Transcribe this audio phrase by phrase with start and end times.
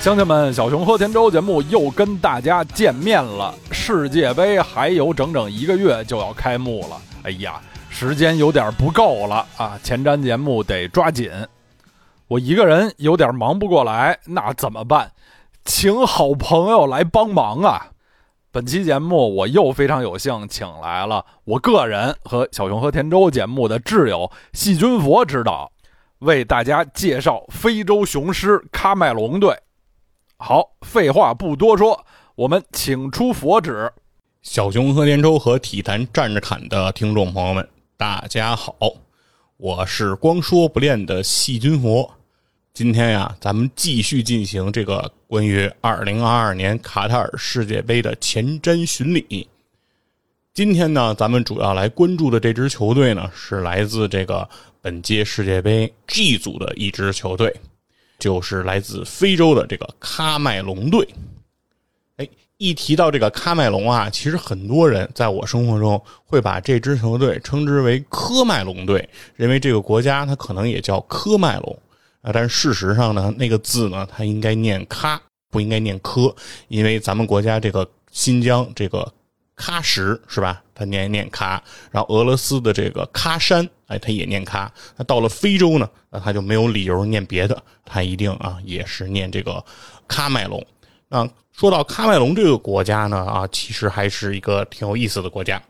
[0.00, 3.54] 乡亲们，小熊喝甜粥节目又跟大家见面了。
[3.70, 7.60] 世界杯还有整整一个月就要开幕了，哎呀，
[8.00, 9.78] 时间有点不够了啊！
[9.82, 11.30] 前瞻节目得抓紧，
[12.28, 15.12] 我一个人有点忙不过来，那怎么办？
[15.66, 17.88] 请好朋友来帮忙啊！
[18.50, 25.70] 本期节目我又非常有幸请来了我个人和小熊和田周节目的挚友细菌佛指导，
[26.20, 29.54] 为大家介绍非洲雄狮喀麦隆队。
[30.38, 32.02] 好，废话不多说，
[32.34, 33.92] 我们请出佛指。
[34.40, 37.68] 小熊和田周和体坛站着侃的听众朋友们，
[38.00, 38.74] 大家好，
[39.58, 42.10] 我是光说不练的细菌佛。
[42.72, 49.46] 今天呀，咱们继续进行这个关于二零二二年卡塔尔世界杯的前瞻巡礼。
[50.54, 54.48] 今天呢，咱们主要来关注的这支球队呢，是来自这个
[54.80, 57.54] 本届世界杯 G 组的一支球队。
[58.18, 61.06] 就是来自非洲的这个喀麦隆队，
[62.60, 71.78] 一提到这个喀麦隆啊，其实很多人在我生活中会把这支球队称之为科麦隆队，认为这个国家它可能也叫科麦隆
[72.20, 72.30] 啊。
[72.34, 75.18] 但是事实上呢，那个字呢，它应该念喀，
[75.50, 76.36] 不应该念科，
[76.68, 79.10] 因为咱们国家这个新疆这个
[79.56, 80.62] 喀什是吧？
[80.74, 81.58] 它念念喀，
[81.90, 83.66] 然后俄罗斯的这个喀山。
[83.86, 84.68] 哎，他也念喀。
[84.98, 89.64] 那到了非洲呢，那他就没有理由念别的，他一定啊也是念这个
[90.06, 90.62] 喀麦隆。
[91.10, 95.62] 那说到喀麦隆这个国家呢，啊，其实还是一个挺有意思的国家。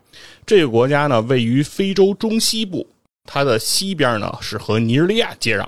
[0.45, 2.87] 这个国家呢，位于非洲中西部，
[3.25, 5.65] 它的西边呢是和尼日利亚接壤，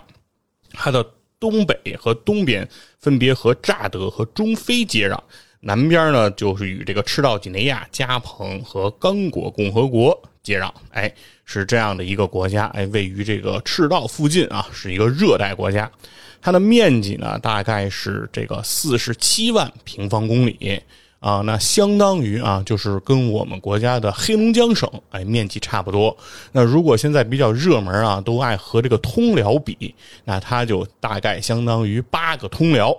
[0.72, 1.06] 它的
[1.40, 2.66] 东北和东边
[3.00, 5.20] 分别和乍得和中非接壤，
[5.60, 10.72] 南边呢就是与这个赤道几内亚、加蓬和刚果共和国接壤。
[10.92, 11.14] 哎。
[11.46, 15.92] 是这样的一个国家，哎，位于这个赤道附近啊，是一个热带国家。
[16.44, 20.82] 它的面积呢，大概是这个四十七万平方公里
[21.22, 26.16] 啊，那相当于啊，就是跟我们国家的黑龙江省哎面积差不多。
[26.52, 29.96] 那如果现在比较热门啊，都爱和这个通辽比，
[30.26, 32.94] 那它就大概相当于八个通辽。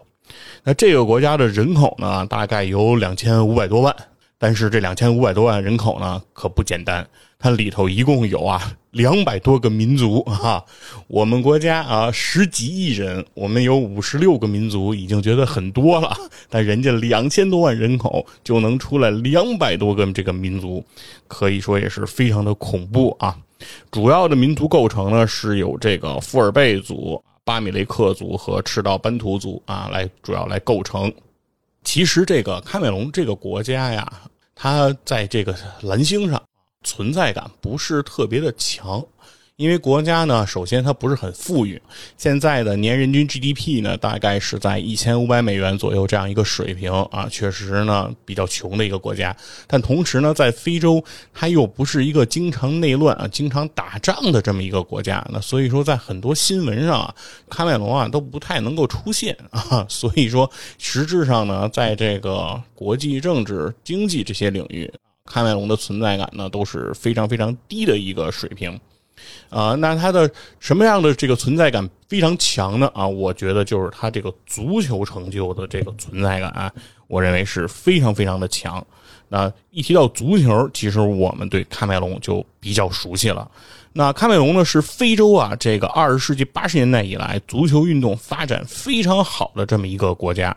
[0.63, 3.95] 那这个国家的人口呢，大概有两千五百多万，
[4.39, 7.07] 但是这两千五百多万人口呢，可不简单。
[7.39, 10.65] 它里头一共有啊两百多个民族啊，
[11.09, 16.17] 我们国家啊十几亿人，我们有五十六个民族，已经觉得很多了。
[16.49, 20.83] 但人家两千多万人口就能出来两百多个这个民族，
[21.29, 23.37] 可以说也是非常的恐怖啊。
[23.91, 31.13] 主要的民族构成呢是有这个富尔贝族、巴米雷克族和赤道班图族啊来主要来构成。
[31.85, 34.11] 其实这个喀麦隆这个国家呀，
[34.55, 36.43] 它在这个蓝星上。
[36.87, 39.03] 存在感不是特别的强，
[39.57, 41.81] 因为国家呢，首先它不是很富裕，
[42.19, 49.35] 现在的年人均 GDP 呢，大概是在一千五百美元左右这样一个水平啊，确实呢比较穷的一个国家。
[49.69, 51.01] 但同时呢，在非洲，
[51.33, 57.15] 它又不是一个经常内乱啊、经常打仗的这么一个国家，那所以说在很多新闻上啊，
[57.49, 64.93] 喀麦隆啊都不太能够出现啊，所以说实质上呢，在这个国际政治、经济这些领域。
[65.33, 68.79] 喀麦隆的存在感呢，都是非常非常低的一个水平，
[69.49, 72.91] 啊，那他的什么样的这个存在感非常强呢？
[72.95, 76.73] 啊，我觉得就是他这个足球成就的这个存在感啊，
[77.07, 78.85] 我认为是非常非常的强。
[79.29, 83.51] 那一提到足球，其实我们对喀麦隆就比较熟悉了。
[83.93, 90.55] 那喀麦隆呢，是非洲啊这个二十世纪八十年代以来足球运动发展非常好的这么一个国家。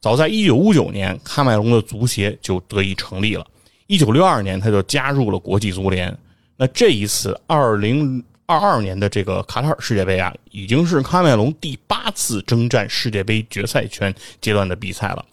[0.00, 3.46] 早在一九五九年，喀麦隆的足协就得以成立了。
[3.86, 6.16] 一九六二年，他就加入了国际足联。
[6.60, 15.24] 那这一次二零二二年的这个卡塔尔世界杯啊，已经是喀麦隆第八次征战世界杯决赛圈阶段的比赛了。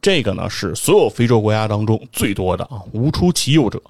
[0.00, 3.80] 这个呢是所有非洲国家当中最多的啊，无出其右者。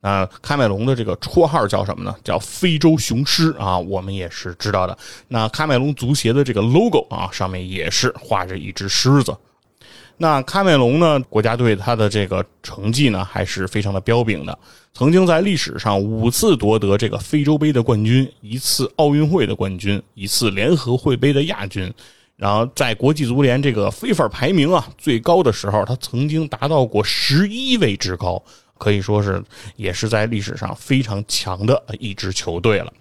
[0.00, 2.12] 那喀麦隆的这个绰号叫什么呢？
[2.24, 4.98] 叫非洲雄狮啊，我们也是知道的。
[5.28, 9.32] 那喀麦隆足协的这个 logo 啊，上面也是画着一只狮子。
[10.22, 11.18] 那喀麦隆呢？
[11.30, 14.58] 国家队他的这个成绩呢，还是非常的彪炳的。
[14.92, 21.90] 曾经在历史上五次夺得这个非洲杯的冠军，一次奥运会的冠军，一次联合会杯的亚军。
[22.36, 28.42] 然后在国际足联这个非法排名啊最高的时候，他曾经达到过十一位之高，
[28.76, 29.42] 可以说是
[29.76, 32.92] 也是在历史上非常强的一支球队了。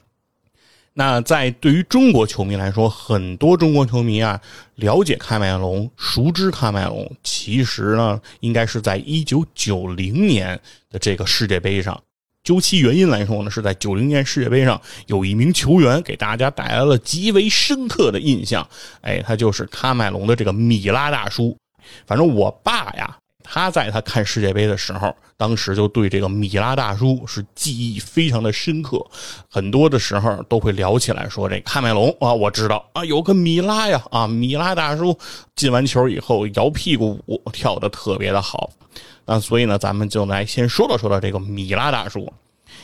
[0.93, 4.41] 那在对于中国球迷来说，很多中国球迷啊
[4.75, 10.59] 了解喀麦隆、熟知喀麦隆，其实呢，应该是在一九九零年
[10.89, 12.01] 的这个世界杯上。
[12.43, 18.67] 究其原因来说呢，是在九零年世界杯上有一名球员给大家带来了极为深刻的印象。
[19.01, 21.55] 哎，他就是喀麦隆的这个米拉大叔。
[22.07, 23.18] 反正我爸呀。
[23.51, 29.03] 他在他看世界杯的时候，当时就对这个米拉大叔是记忆非常的深刻，
[29.49, 35.17] 很多的时候都会聊起来说这喀麦隆啊，我知道啊，有个米拉呀啊，米拉大叔
[35.55, 38.69] 进完球以后摇屁股舞跳的特别的好，
[39.25, 42.31] 那所以呢，咱们就来先说道说道这个米拉大叔。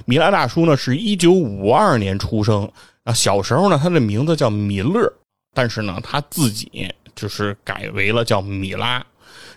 [0.06, 2.68] 米拉大叔呢是一九五二年出生
[3.04, 5.14] 啊，小时候呢他的名字叫米勒，
[5.54, 9.06] 但是呢他自己就是改为了叫米拉。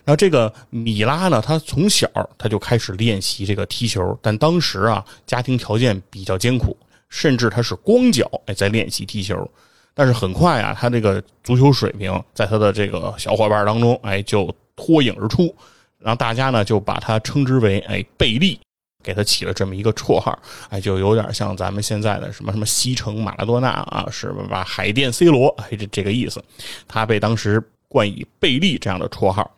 [0.05, 2.07] 然后这个米拉呢，他从小
[2.37, 6.75] 他就开始练习这个踢球，但当时啊，家庭条件比较艰苦，
[7.09, 9.49] 甚至他是光脚哎在练习踢球。
[9.95, 15.53] 但是很快啊，他这个足球水平在他的这个小伙伴当中哎就脱颖而出，
[15.97, 18.57] 然后大家呢就把他称之为哎贝利，
[19.03, 20.39] 给他起了这么一个绰号，
[20.69, 24.63] 哎就有点像咱们现在的什么什么西城马拉多纳啊，是吧？
[24.63, 26.41] 海淀 C 罗哎这这个意思，
[26.87, 29.53] 他被当时冠以贝利这样的绰号。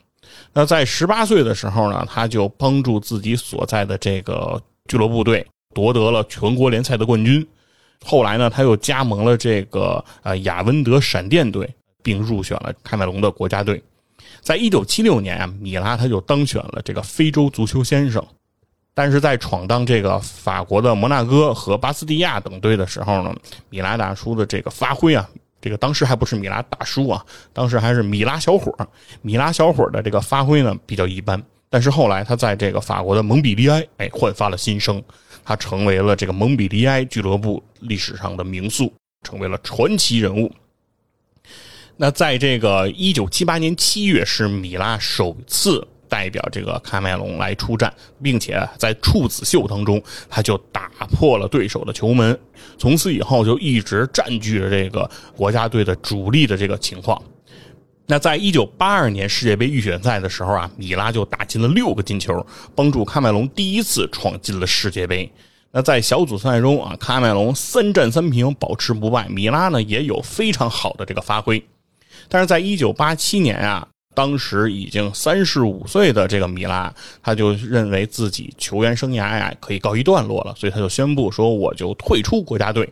[0.54, 7.48] 那在十八岁的时候呢，他就帮助自己所在的这个俱乐部队夺得了全国联赛的冠军。
[8.06, 11.70] 后来呢，他又加盟了这个呃亚温德闪电队，
[12.04, 13.82] 并入选了喀麦隆的国家队。
[14.42, 18.26] 在一九七六年啊，米拉他就当选了这个非洲足球先生。
[18.94, 23.34] 但是在闯荡这个法国的摩纳哥和巴斯蒂亚等队的时候呢，
[23.70, 25.30] 米拉大叔的这个发挥啊。
[25.62, 27.24] 这个当时还不是米拉大叔啊，
[27.54, 28.76] 当时还是米拉小伙
[29.22, 35.02] 米拉小伙的这个发挥呢比较一般，但是后来他在这个法国的蒙彼利埃，哎，焕发了新生，
[35.46, 38.92] 他成为了这个蒙彼利埃俱乐部历史上的名宿，
[39.24, 40.52] 成为了传奇人物。
[41.96, 45.88] 那在这个一九七八年七月，是米拉首次。
[46.12, 47.92] 代表这个喀麦隆来出战，
[48.22, 52.38] 并且在处子秀当中，他就打破了对手的球门，
[52.78, 57.20] 从此以后就一直占据着这个国家队的主力的这个情况。
[58.08, 65.32] 那在一九八二年世界杯预选赛的时候啊，米拉就打进了六个进球，帮助喀麦隆第一次闯进了世界杯。
[65.72, 71.66] 那在小组赛中啊，喀麦隆三战三平，保持不败，米拉呢也有非常好的这个发挥。
[72.28, 73.88] 但是在一九八七年啊。
[74.14, 76.94] 当时已经三十五岁的这个米拉，
[77.24, 82.92] 他就认为自己球员生涯呀可以告一段落了，所以他就宣布说我就退出国家队。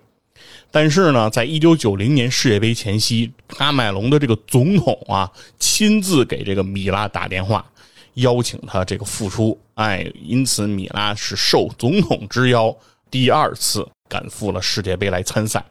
[0.71, 5.29] 但是呢，在一九九零年世界杯前夕，喀麦隆的这个总统啊
[5.59, 7.65] 亲自给这个米拉打电话，
[8.13, 9.59] 邀请他这个复出。
[9.73, 12.73] 哎，因此米拉是受总统之邀，
[13.11, 15.63] 第二次赶赴了世界杯来参赛。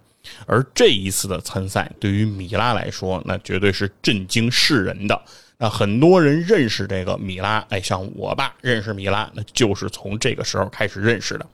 [0.46, 5.20] 而这一次的参赛，对于米拉来说，那绝对是震惊世人的。
[5.58, 11.46] 那很多人认识这个米拉，哎，像我爸认识米拉，那就是从这个时候开始认识的。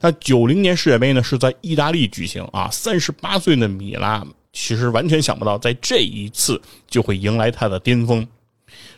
[0.00, 2.68] 那九零年世界杯呢，是在意大利举行啊。
[2.70, 8.26] 三十八岁的米拉，其实完全想不到，在这一次就会迎来他的巅峰。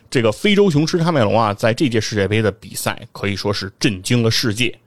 [0.09, 4.77] 这个非洲雄狮喀麦隆啊，在这届世界杯的比赛可以说是震惊了世界。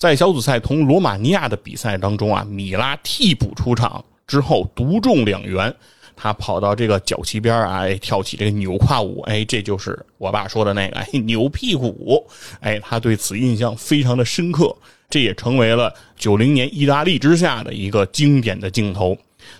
[0.00, 5.72] 在小组赛同罗马尼亚的比赛当中啊，米拉替补出场之后独中两元，
[6.16, 12.26] 他跑到这个脚旗边啊，跳起这个扭胯舞，哎，这就是我爸说的那个哎扭屁股舞，
[12.60, 14.74] 哎，他对此印象非常的深刻，
[15.10, 19.14] 这也成为了九零年意大利之下的一个经典的镜头。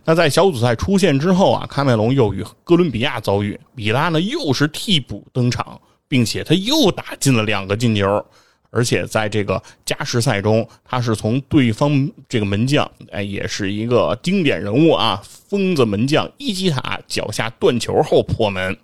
[0.06, 5.78] 那在小组赛出现之后啊，喀麦隆又与哥伦比亚遭遇，米拉呢又是替补登场，
[6.08, 8.24] 并且他又打进了两个进球。
[8.70, 18.76] 而且在这个加时赛中，他是从对方这个门将，哎，也是一个经典人物啊，疯子门将伊基塔脚下断球后破门，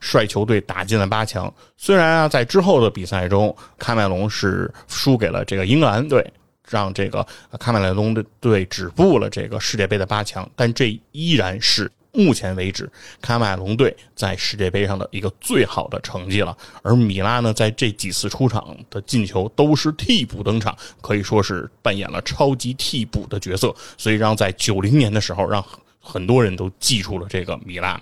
[0.00, 1.52] 率球队打进了八强。
[1.76, 6.24] 虽然啊，在之后的比赛中，喀麦隆是输给了这个英格兰队，
[6.68, 7.26] 让这个
[7.58, 11.90] 喀麦隆的队止步了这个世界杯的八强，但这依然是。
[12.14, 12.90] 目前为止，
[13.20, 16.56] 卡马龙队在世界杯上的一个最好的成绩了。
[16.82, 23.74] 而米拉呢，在这几次出场的进球都是替补登场，可以说是扮演了超级替补的角色。
[23.98, 25.64] 所以让在九零年的时候，让
[26.00, 28.00] 很多人都记住了这个米拉。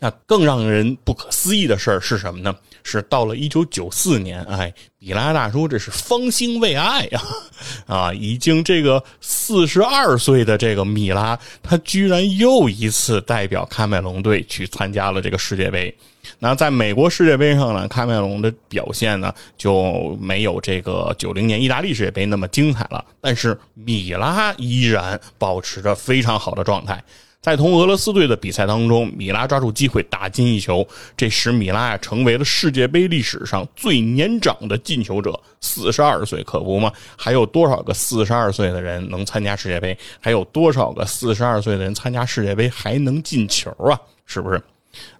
[0.00, 2.54] 那更让人不可思议的事儿是什么呢？
[2.84, 7.20] 是到了一九九四年，哎，米拉大叔这是方兴未艾呀，
[7.86, 15.94] 啊，已经这个四十二岁的这个米拉，他居然又一次代表喀麦隆队去参加了这个世界杯。
[16.38, 27.02] 那在美国世界杯上呢，喀麦隆的表现呢就没有这个九零年意大利世界杯那么精彩了，但是米拉依然保持着非常好的状态。
[27.40, 36.92] 在同俄罗斯队的比赛当中，米拉抓住机会打进一球，这使米拉呀成为了世界杯历史上最年长的进球者，四十二岁，可不吗？
[37.16, 39.96] 还有多少个四十二岁的人能参加世界杯？
[40.20, 43.98] 还有多少个四十二岁的人参加世界杯还能进球啊？
[44.26, 44.60] 是不是？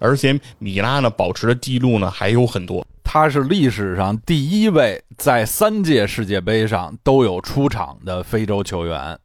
[0.00, 9.16] 而且米拉呢，保持的记录呢还有很多，他是历史上第一位在三届世界杯上都有出场的非洲球员。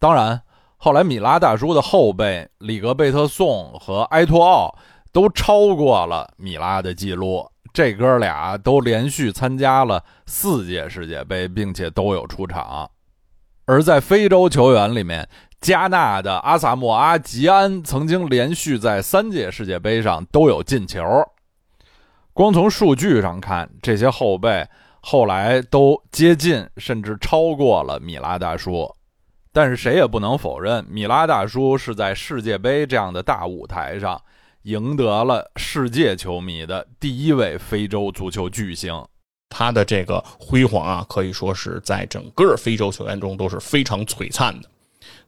[0.00, 0.42] 当然。
[0.86, 4.72] 后来，米拉大叔的后辈里格贝特颂和埃托奥
[5.10, 7.44] 都超过了米拉的记录。
[7.74, 12.88] 这哥俩都连续参加了四届世界杯，并且都有出场。
[13.64, 15.28] 而在非洲球员里面，
[15.60, 21.02] 加纳的阿萨莫阿吉安曾经连续在三届世界杯上都有进球。
[22.32, 24.64] 光从数据上看，这些后辈
[25.00, 28.88] 后来都接近甚至超过了米拉大叔。
[29.56, 34.20] 但是谁也不能否认，米拉大叔是在世界杯这样的大舞台上
[34.64, 38.92] 赢得了世界球迷的第一位非洲足球巨星。
[39.48, 44.68] 他的这个辉煌啊，可以说是在整个非洲球员中都是非常璀璨的。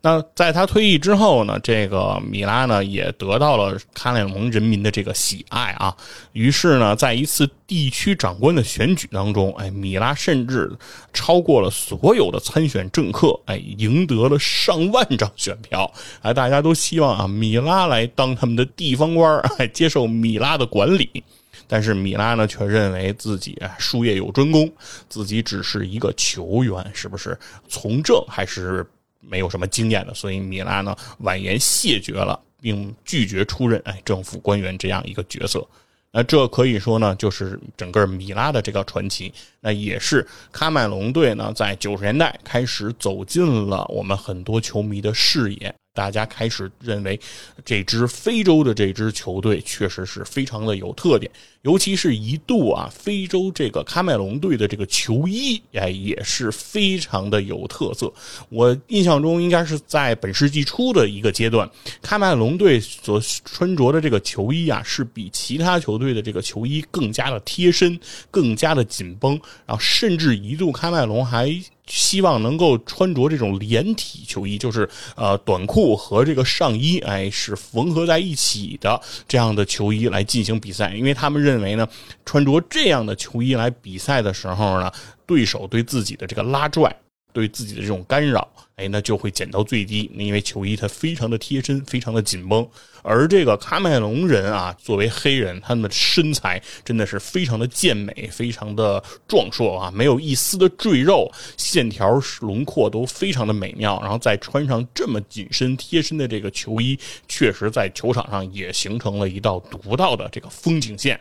[0.01, 5.95] 那在他退役之后呢，这个米拉呢也得到了喀麦隆人民的这个喜爱啊。
[6.33, 10.71] 于是呢，在一次地区长官的选举当中，哎，米拉甚至
[11.13, 15.93] 超过了所有的参选政客，哎，赢得了上万张选票。
[16.23, 21.25] 哎，大家都希望啊，米拉来当他们的地方官哎，接受米拉的管理。
[21.67, 24.73] 但是米拉呢，却认为自己术业有专攻，
[25.09, 27.37] 自己只是一个球员，是不是
[27.69, 28.87] 从政还是？
[29.21, 35.67] 没有什么经验的，所以米拉呢婉言谢绝了，并拒绝出任哎政府官员这样一个角色。
[36.11, 39.33] 那这可以说呢，就是整个米拉的这个传奇。
[39.61, 45.75] 那也是喀麦隆队呢，在九十年代开始走进了我们很多球迷的视野。
[45.99, 47.19] 大家开始认为，
[47.65, 51.29] 这支非洲的这支球队确实是非常的有特点，
[51.63, 58.13] 尤其是一度啊，非洲这个喀麦隆队的这个球衣，哎，也是非常的有特色。
[58.49, 61.69] 我印象中，应该是在本世纪初的一个阶段，
[62.01, 67.99] 喀麦隆队所穿着的这个球衣啊，是比其他球队的这个球衣更加的贴身，
[68.31, 69.33] 更加的紧绷，
[69.67, 71.53] 然后甚至一度喀麦隆还。
[71.89, 81.89] 希望能够穿着这种连体球衣，就是呃短裤和这个上衣，哎是缝合在一起的这样的球衣来进行比赛，因为他们认为呢，
[82.25, 84.93] 穿着这样的球衣来比赛的时候呢，
[85.27, 86.95] 对手对自己的这个拉拽。
[87.39, 90.11] 对自己的这种干扰，哎，那就会减到最低。
[90.13, 92.69] 因为球衣它非常的贴身，非常的紧绷。
[93.03, 104.01] 而这个喀麦隆人啊，作为黑人，他们的身材真的是非常的健美，非常的壮硕啊，没有一丝的赘肉，线条轮廓都非常的美妙。
[104.03, 111.19] 然后再穿上这么紧身贴身的这个球衣，确实在球场上也形成了一道独到的这个风景线。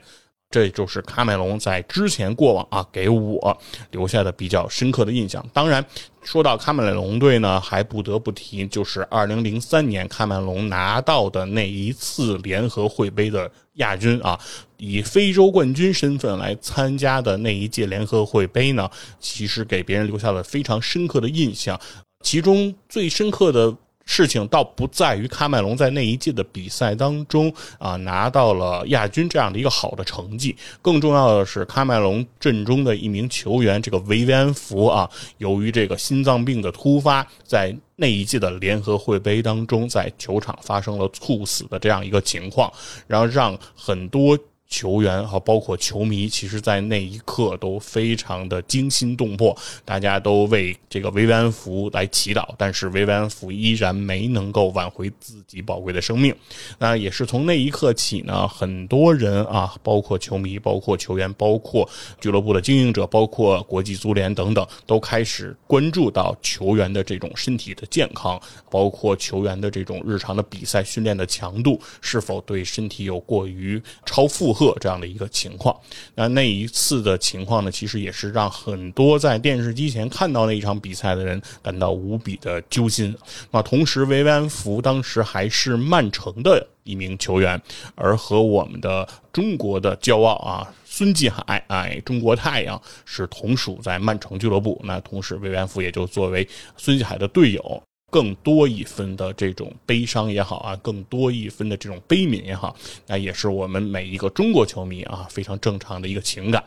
[0.49, 3.57] 这就是喀麦隆在之前过往啊给我
[3.91, 5.45] 留下的比较深刻的印象。
[5.51, 5.85] 当然，
[6.23, 14.39] 说到喀麦隆队呢，还不得不提就是二零零三年喀麦隆拿到的那一次联合会杯的亚军啊，
[14.77, 18.89] 以非洲冠军身份来参加的那一届联合会杯呢，
[19.19, 21.77] 其实给别人留下了非常深刻的印象。
[22.23, 23.75] 其中最深刻的。
[24.07, 42.71] 事情倒不在于喀麦隆在那一届的比赛当中啊拿到了亚军这样的一个好的成绩，更重要的是喀麦隆阵中的一名球员这个维维安福啊，由于这个心脏病的突发，在那一届的联合会杯当中，在球场发生了猝死的这样一个情况，
[43.05, 44.35] 然后让很多。
[44.69, 49.55] 球员和包括球迷，其实，在那一刻都非常的惊心动魄，
[49.85, 56.35] 大家都为这个维维安福来祈祷，但是维维安福依然没能够挽回自己宝贵的生命。
[56.77, 68.37] 那也是从那一刻起呢，很多人啊，包括球迷、包括球员、包括俱乐部的经营者、包括国际足联等等，都开始关注到球员的这种身体的健康，
[68.69, 74.56] 包括球员的这种日常的比赛训练的强度是否对身体有过于超负。
[74.57, 75.79] 赫这样的一个情况，
[76.15, 83.15] 那那一次的情况呢，其实也是让很多在电视机前看到那一场比赛的人感到无比的揪心。
[83.51, 87.61] 那同时，维维安福当时还是曼城的一名球员，
[87.93, 96.47] 而和我们的中国的骄傲啊孙继海，哎，中国太阳是同属在曼城俱乐部，那同时魏元福也就作为
[96.77, 97.83] 孙继海的队友。
[98.09, 106.63] 更多一分的这种悲伤也好啊，更多一分的这种悲悯也好，那也是我们每一个中国球迷啊非常正常的一个情感。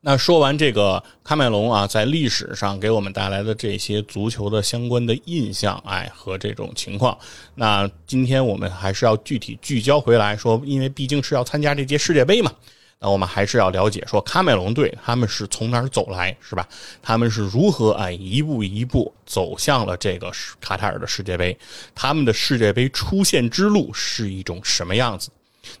[0.00, 7.18] 那说完这个喀麦隆啊，在历史上给我们带来的这些足球的相关的印象，哎，和这种情况，
[7.54, 12.52] 那今天我们还是要具体聚焦回来说，因为毕竟是要参加这届世界杯嘛。
[12.98, 16.66] 那我们还是要了解说，卡麦隆队他们是从哪儿走来，是吧？
[17.02, 21.56] 他们是如何哎一步一步走向了这个卡塔尔的世界杯？
[21.94, 25.30] 他们的世界杯出现之路是一种什么样子？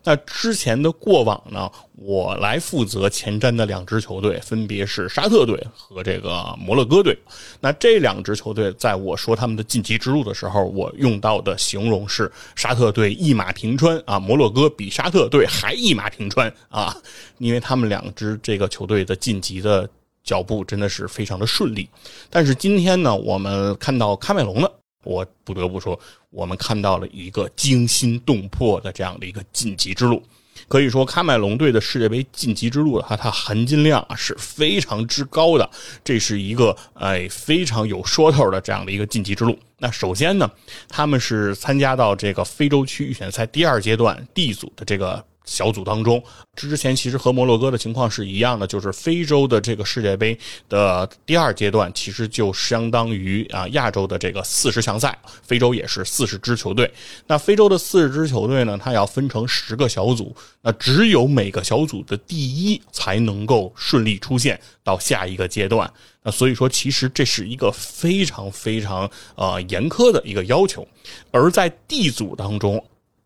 [0.02, 1.70] 那之前的过往呢？
[1.96, 7.16] 我来负责前瞻的两支球队，分别是沙特队和这个摩洛哥队。
[7.60, 16.94] 那这两支球队，在我说他们的晋级之路的时候，我用到的形容是沙特队一马平川啊，摩洛哥比沙特队还一马平川啊，
[17.38, 19.88] 因为他们两支这个球队的晋级的
[20.24, 21.88] 脚步真的是非常的顺利。
[22.28, 24.68] 但是今天呢，我们看到喀麦隆呢。
[25.04, 25.98] 我不得不说，
[26.30, 30.22] 我们看到了一个惊心动魄的这样的一个晋级之路。
[30.68, 35.68] 可以说，喀麦隆队的世界杯晋级之路的话，它含金量啊是非常之高的。
[36.02, 39.58] 这是一个哎非常有说头的这样的一个晋级之路。
[39.78, 40.50] 那首先呢，
[40.88, 45.24] 他们是参加到这个非洲区预选赛第二阶段 D 组的这个。
[45.44, 46.22] 小组当中，
[46.56, 56.90] 之前其实和摩洛哥的情况是一样的，就是非洲的这个世界杯的第二阶段，其实就相当于啊亚洲的这个四十强赛，非洲也是四十支球队。
[57.26, 65.92] 那非洲的四十支球队呢，它要分成十个小组，那只有每个小组的第一才能够顺利出现到下一个阶段。
[66.22, 70.88] 那所以说，其实这是一个非常非常呃严苛的一个要求。
[71.30, 72.82] 而在 D 组当中。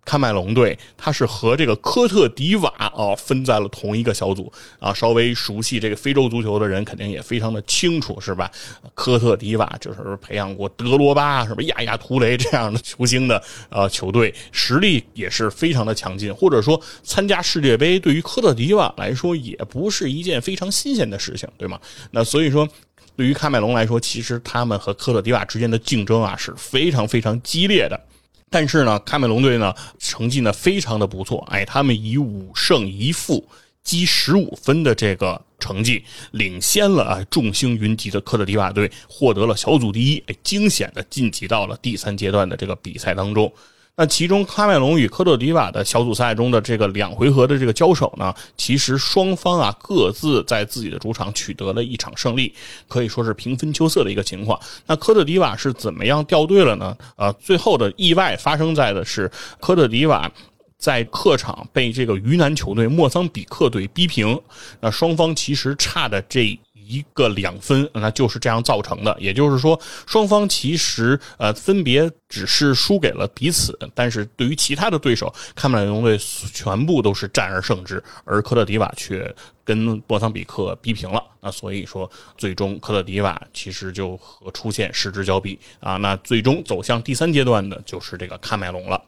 [0.09, 4.51] 喀麦隆队，他是和这个科特迪瓦啊分在了同一个小组
[4.81, 4.95] 啊。
[4.95, 8.51] 稍微熟悉这个非洲足球的人，肯定也非常的清楚，是吧？
[8.95, 16.35] 科特迪瓦就是培养过德罗巴、什么亚亚图雷这样的球星的呃球队，实力也是非常的强劲。
[16.35, 21.79] 或者说，参加世界杯对于科特迪瓦来说，也不是一件非常新鲜的事情，对吗？
[22.13, 22.67] 那所以说，
[23.15, 28.01] 对于喀麦隆来说，其实他们和科特迪瓦之间的竞争啊是非常非常激烈的。
[28.51, 33.47] 但是呢，喀麦隆队呢成绩呢非常的不错，哎，他们以五胜一负
[33.83, 43.53] 积十五分的这个成绩领先了啊众星云集的科特迪瓦队，获得了小组第一，哎，惊险的晋级到了第三阶段的这个比赛当中。
[43.99, 52.55] 那其中，喀麦隆与科特迪瓦的小组赛中的这个两回合的这个交手呢，其实双方啊各自在自己的主场取得了一场胜利，
[52.87, 54.57] 可以说是平分秋色的一个情况。
[54.87, 56.97] 那科特迪瓦是怎么样掉队了呢？
[57.17, 60.31] 呃，最后的意外发生在的是科特迪瓦
[60.79, 64.41] 在客场被这个鱼腩球队莫桑比克队逼平。
[64.81, 66.57] 那双方其实差的这。
[66.89, 69.15] 一个两分，那就是这样造成的。
[69.21, 79.33] 也就是说，双方其实呃分别只是输给了彼此，但是对于其他的对手，喀麦隆队全部都是战而胜之，而科特迪瓦却
[79.65, 81.23] 跟莫桑比克逼平了。
[81.41, 85.99] 那所以说，最终科特迪瓦其实就和出现失之交臂啊。
[85.99, 89.01] 那最终走向第三阶段的就是这个喀麦隆了。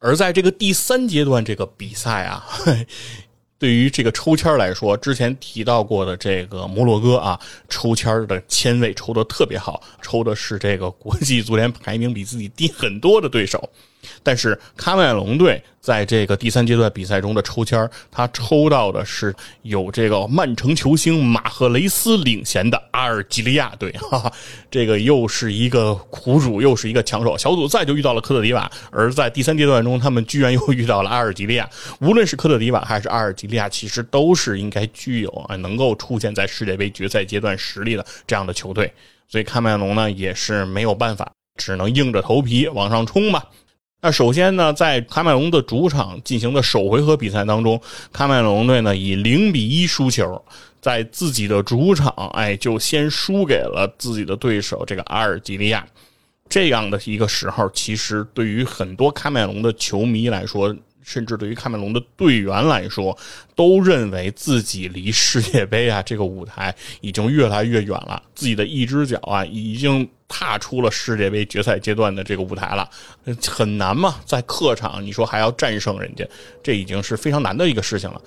[0.00, 2.44] 而在这个第三阶段这个比赛啊。
[3.58, 7.38] 对于这个抽签来说，之前提到过的这个摩洛哥啊，
[7.68, 13.70] 抽签的签位抽的特别好，抽的是这个国际足联排名比自己低很多的对手。
[14.22, 24.32] 但是喀麦隆队在这个第三阶段比赛中的抽签他抽到的是有这个曼城球星马赫雷斯领衔的阿尔及利亚队， 哈哈，
[24.70, 27.36] 这个又是一个苦主，又是一个强手。
[27.36, 31.68] 小组赛就遇到了科特迪瓦，而在第三阶段中，他们居然又遇到了阿尔及利亚。
[32.00, 38.90] 无论是科特迪瓦还是阿尔及利亚，其实都是应该具有啊能够出现在世界杯决赛阶段实力的这样的球队。
[39.28, 43.44] 所以喀麦隆呢也是没有办法，只能硬着头皮往上冲吧。
[44.04, 47.80] 那首先呢，在喀麦隆的主场进行的首回合比赛当中，
[48.12, 50.44] 喀麦隆队呢以零比一输球，
[50.78, 55.86] 在自己的主场，哎，就先输给了自己的对手这个阿尔及利亚。
[56.50, 63.16] 这样的一个时候，其实对于很多喀麦隆的球迷来说，甚至对于喀麦隆的队员来说，
[63.54, 72.88] 都认为自己离世界杯啊这个舞台已经越来越远了，自己的一只脚啊已经踏出了世界杯决赛阶段的这个舞台了，
[73.46, 76.26] 很难嘛，在客场你说还要战胜人家，
[76.62, 78.20] 这已经是非常难的一个事情了。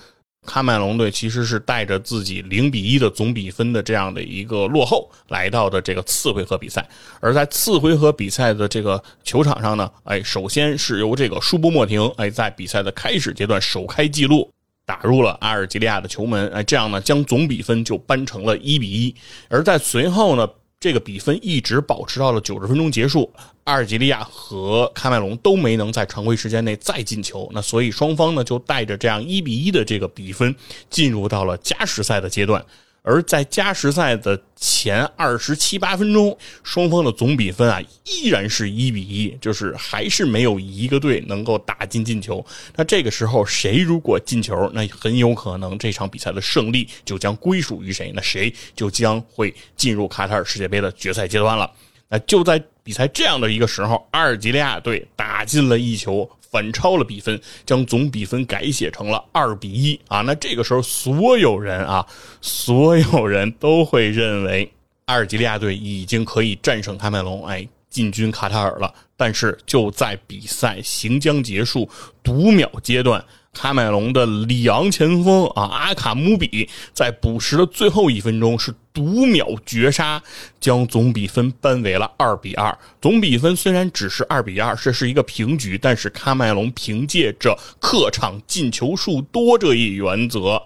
[0.45, 6.87] 喀麦隆队其实是带着自己零比一的总比分的这样的一个落后来到的这个次回合比赛，
[7.19, 14.49] 而在次回合比赛的这个球场上呢，哎，首先是由这个舒波莫廷哎在比赛的开始阶段首开纪录。
[14.85, 19.13] 打入了阿尔及利亚的球门，哎，这样呢，将总比分就扳成了一比一。
[19.49, 20.47] 而在随后呢，
[20.79, 30.55] 这个比分一直保持到了九十分钟结束，阿尔及利亚和喀麦隆都没能在常规时间内再进球，那所以双方呢就带着这样一比一的这个比分
[30.89, 32.63] 进入到了加时赛的阶段。
[33.07, 42.45] 而在加时赛的前二十七八分钟，双方的总比分啊依然是一比一，就是还是没有一个队能够打进进球。
[42.75, 51.71] 那这个时候，谁如果进球，那很有可能这场比赛的胜利就将归属于谁，那谁就将会进入卡塔尔世界杯的决赛阶段了。
[52.09, 56.29] 那就在比赛这样的一个时候，阿尔及利亚队打进了一球。
[56.49, 60.21] 反超了比分，将总比分改写成了二比一啊！
[60.21, 62.05] 那这个时候，所有人啊，
[62.41, 64.71] 所有人都会认为
[65.05, 68.93] 阿尔及利亚队已经可以战胜喀麦隆，哎，进军卡塔尔了。
[69.15, 71.89] 但是就在比赛行将结束
[72.21, 73.23] 读秒阶段。
[73.57, 80.21] 喀麦隆的里昂前锋啊，阿卡姆比在补时的最后一分钟是读秒绝杀，
[80.59, 82.77] 将总比分扳为了二比二。
[83.01, 90.61] 总比分虽然只是二比二，这是一个平局，但是喀麦隆凭借着客场进球数多这一原则，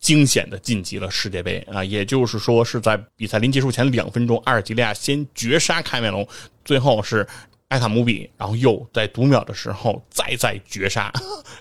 [0.00, 1.84] 惊险的晋级了世界杯啊！
[1.84, 6.26] 也就是说，是在比赛临结束前两分钟，阿尔及利亚先绝杀喀麦隆，
[6.64, 7.26] 最后是。
[7.70, 11.12] 埃卡姆比，然后又在读秒的时候再再绝杀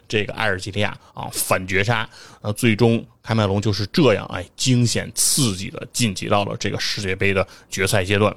[0.07, 2.07] 这个埃尔吉利亚啊，反绝杀，
[2.41, 8.35] 呃，最终喀麦隆就是这样哎，惊险刺激的晋级到了这个世界杯的决赛阶段。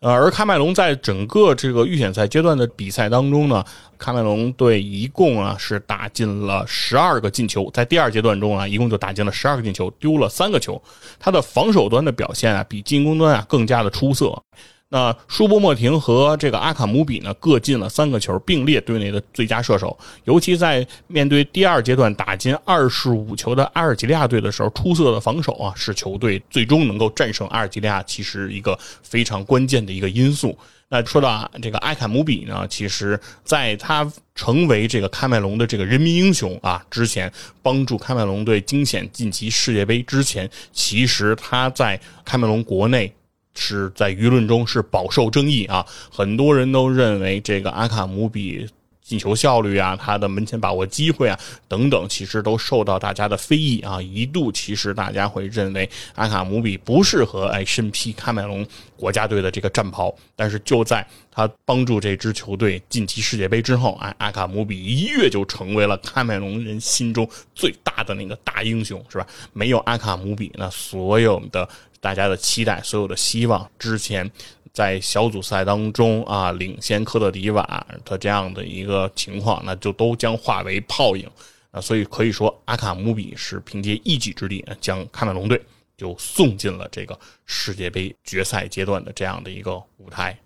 [0.00, 3.64] 呃，而喀麦隆在整个这个预选赛阶段的比赛当中呢，
[3.98, 10.82] 喀麦隆队一共啊是打进了十二个进球，在第二阶段中啊，一共就打进了十二个进球，丢了三个球。
[11.18, 14.42] 他的防守端的表现啊，比进攻端啊更加的出色。
[14.92, 19.96] 那舒波莫廷和这个阿卡姆比呢，各进了三个球，并列队内的最佳射手。
[20.24, 30.58] 尤其在面对第二阶段打进二十五球的阿尔及利亚队的时候，出色的防守啊，是球队最终能够战胜阿尔及利亚其实一个非常关键的一个因素。
[30.88, 43.12] 那说到这个阿卡姆比呢，其实在他成为这个喀麦隆的这个人民英雄啊之前，帮助喀麦隆队惊险晋级世界杯之前，其实他在喀麦隆国内。
[43.60, 48.66] 是在舆论中是饱受争议啊，很多人都认为这个阿卡姆比
[49.10, 54.00] 进球效率啊，他的门前把握机会啊等等，其实都受到大家的非议啊。
[54.00, 58.64] 一度其实大家会认为阿卡姆比不适合哎身披喀麦隆
[58.96, 69.26] 国家队的这个战袍，但是就在他帮助这支球队晋级世界杯之后，哎，阿卡姆比一跃就成为了喀麦隆人心中最大的那个大英雄，是吧？
[69.52, 71.68] 没有阿卡姆比，那所有的。
[72.02, 74.30] 大家的期待，所有的希望，之前
[74.72, 81.28] 在小组赛当中啊，领先科特迪瓦的这样的一个情况，那就都将化为泡影
[81.70, 81.80] 啊。
[81.80, 85.60] 所以可以说，阿卡姆比是凭借一己之力，将喀麦隆队
[85.96, 90.38] 就送进了这个世界杯决赛阶段的这样的一个舞台。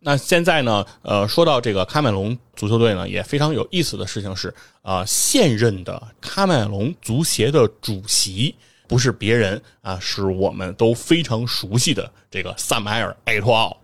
[0.00, 8.54] 那现在呢，呃，说到这个喀麦隆足球队呢，也非常有意思的事情是，啊，现任的喀麦隆足协的主席。
[8.92, 13.74] 不是别人啊，是我们都非常熟悉的这个萨马尔·埃托奥。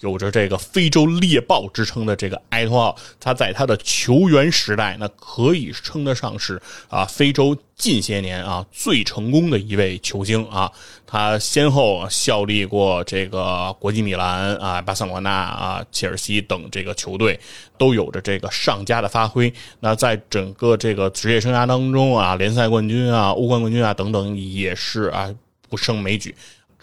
[0.00, 10.70] 有着这个非洲猎豹之称的这个埃托奥，他在他的球员时代，那可以称得上是啊非洲近些年啊最成功的一位球星啊。
[11.06, 17.38] 他先后效力过这个国际米兰啊、巴塞罗那啊、切尔西等这个球队，
[17.78, 19.52] 都有着这个上佳的发挥。
[19.78, 25.32] 那在整个这个职业生涯当中啊，联赛冠军啊、欧冠冠军啊等等，也是啊
[25.68, 26.34] 不胜枚举。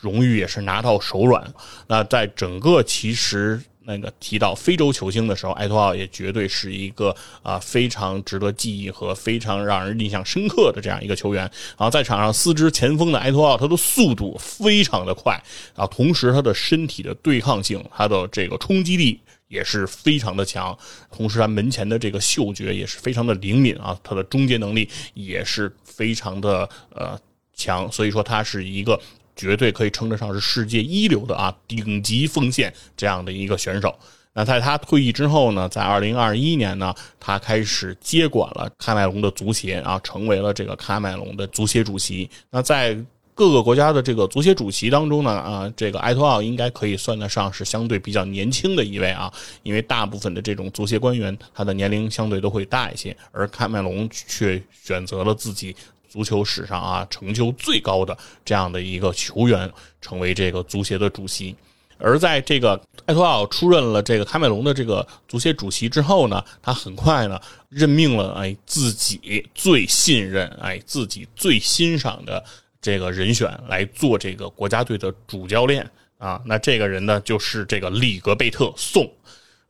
[0.02, 1.54] 荣誉也是拿到手软。
[1.88, 11.44] 那在整个其实那个提到非洲球星的时候，埃托奥也绝对是一个啊非常值得记忆和非常让人印象深刻的这样一个球员。
[11.44, 15.42] 然后在场上司职前锋的埃托奥，他的速度非常的快
[15.76, 20.78] 啊，同时他的身体的对抗性，他的这个冲击力也是非常的强。
[21.12, 27.20] 同时他门前的这个嗅觉也是非常的灵敏啊，他的终结能力也是非常的呃
[27.56, 27.92] 强。
[27.92, 29.00] 所以说他是一个。
[29.36, 33.94] 绝对可以称得上是世界一流的啊顶级锋线这样的一个选手。
[34.34, 42.30] 那在他退役之后呢，在二零二一年呢，他开始接管了喀麦隆的足协啊，成为了这个喀麦隆的足协主席。
[42.50, 42.98] 那在
[43.34, 49.30] 各个国家的这个足协主席当中呢，啊，这个埃托奥应该可以算得上是相对比较年轻的一位啊，
[49.64, 55.76] 因为大部分的这种足协官员他的年龄相对都会大一些，而喀麦隆却选择了自己。
[56.12, 59.72] 足球史上啊成就最高的这样的一个球员，
[60.02, 61.56] 成为这个足协的主席。
[61.98, 72.44] 而在这个埃托奥出任了这个喀麦隆的这个足协主席之后呢，他很快呢任命了哎自己最信任、哎自己最欣赏的
[72.82, 76.42] 这个人选来做这个国家队的主教练啊。
[76.44, 79.10] 那这个人呢就是这个里格贝特宋。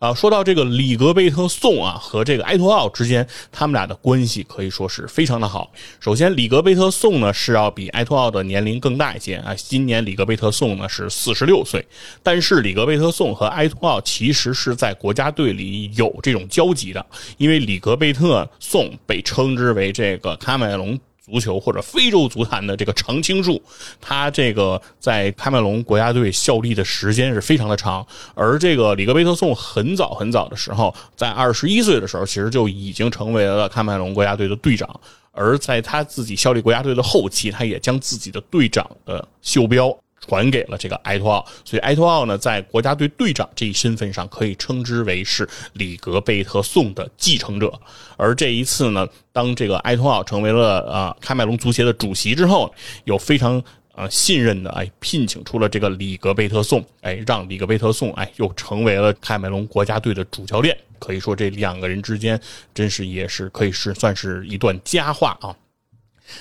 [0.01, 5.71] 啊，说到这个里格贝特宋啊和这个埃托奥之间，他们俩的关系可以说是非常的好。
[5.99, 11.85] 首先，里格贝特宋呢是要比埃托奥的年龄更大一些啊，今年里格贝特宋呢是四十六岁。
[12.23, 17.05] 但是里格贝特宋和埃托奥其实是在国家队里有这种交集的，
[17.37, 20.99] 因为里格贝特宋被称之为这个喀麦隆。
[21.31, 23.61] 足球或者非洲足坛的这个常青树，
[24.01, 28.05] 他这个在喀麦隆国家队效力的时间是非常的长。
[28.35, 34.99] 而这个里格贝特宋很早很早的时候，在二十一岁的时候，其实就已经成为了喀麦隆国家队的队长。
[35.31, 39.97] 而在他自己效力国家队的后期，他也将自己的队长的袖标。
[40.21, 47.73] 传给了这个埃托奥，所以埃托奥呢，在国家队队长这一身份上，可以称之为是里格贝特宋的继承者。
[48.17, 52.71] 而这一次呢，当这个埃托奥成为了啊喀麦隆足协的主席之后，
[53.03, 53.61] 有非常
[53.93, 60.77] 啊信任的哎聘请出了这个里格贝特宋，哎让里格贝特宋哎又成为了喀麦隆国家队的主教练。
[60.99, 62.39] 可以说这两个人之间
[62.75, 65.55] 真是也是可以是算是一段佳话啊。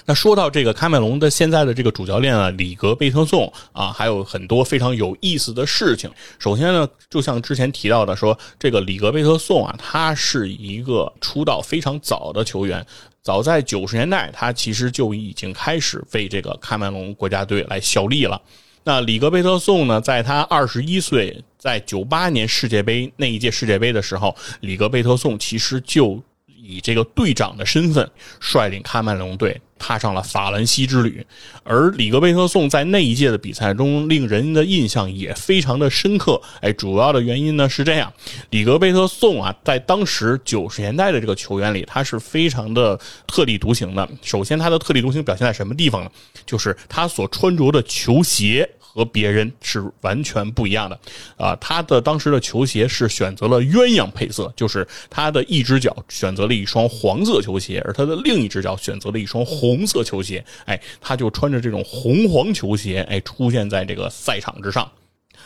[0.06, 6.10] 那说到这个喀麦隆的现在的这个主教练啊，里格贝特宋啊，还有很多非常有意思的事情。
[6.38, 12.84] 首先呢，就像之前提到的，说这个里格贝特宋啊，他是一个出道非常早的球员，
[13.22, 18.40] 早在九十年代，他其实就已经开始为这个喀麦隆国家队来效力了。
[18.84, 26.22] 那里格贝特宋呢，在他二十一岁，在九八年世界杯那一届世界杯的时候，里格贝特宋其实就。
[26.62, 31.26] 以这个队长的身份率领喀麦隆队踏上了法兰西之旅，
[31.64, 36.40] 而里格贝特颂在那一届的比赛中令人的印象也非常的深刻。
[36.60, 38.12] 哎，主要的原因呢是这样：
[38.50, 44.08] 里格贝特颂啊，在当时九十年代的这个球员里，他是非常的特立独行的。
[44.22, 46.10] 首先，他的特立独行表现在什么地方呢？
[46.44, 48.68] 就是他所穿着的球鞋。
[48.92, 50.98] 和别人是完全不一样的，
[51.36, 64.90] 啊，他的当时的球鞋是选择了鸳鸯配色，就是他的一只脚选择了一双黄色球鞋，而他的另一只脚选择了一双红色球鞋，哎，他就穿着这种红黄球鞋，哎，出现在这个赛场之上，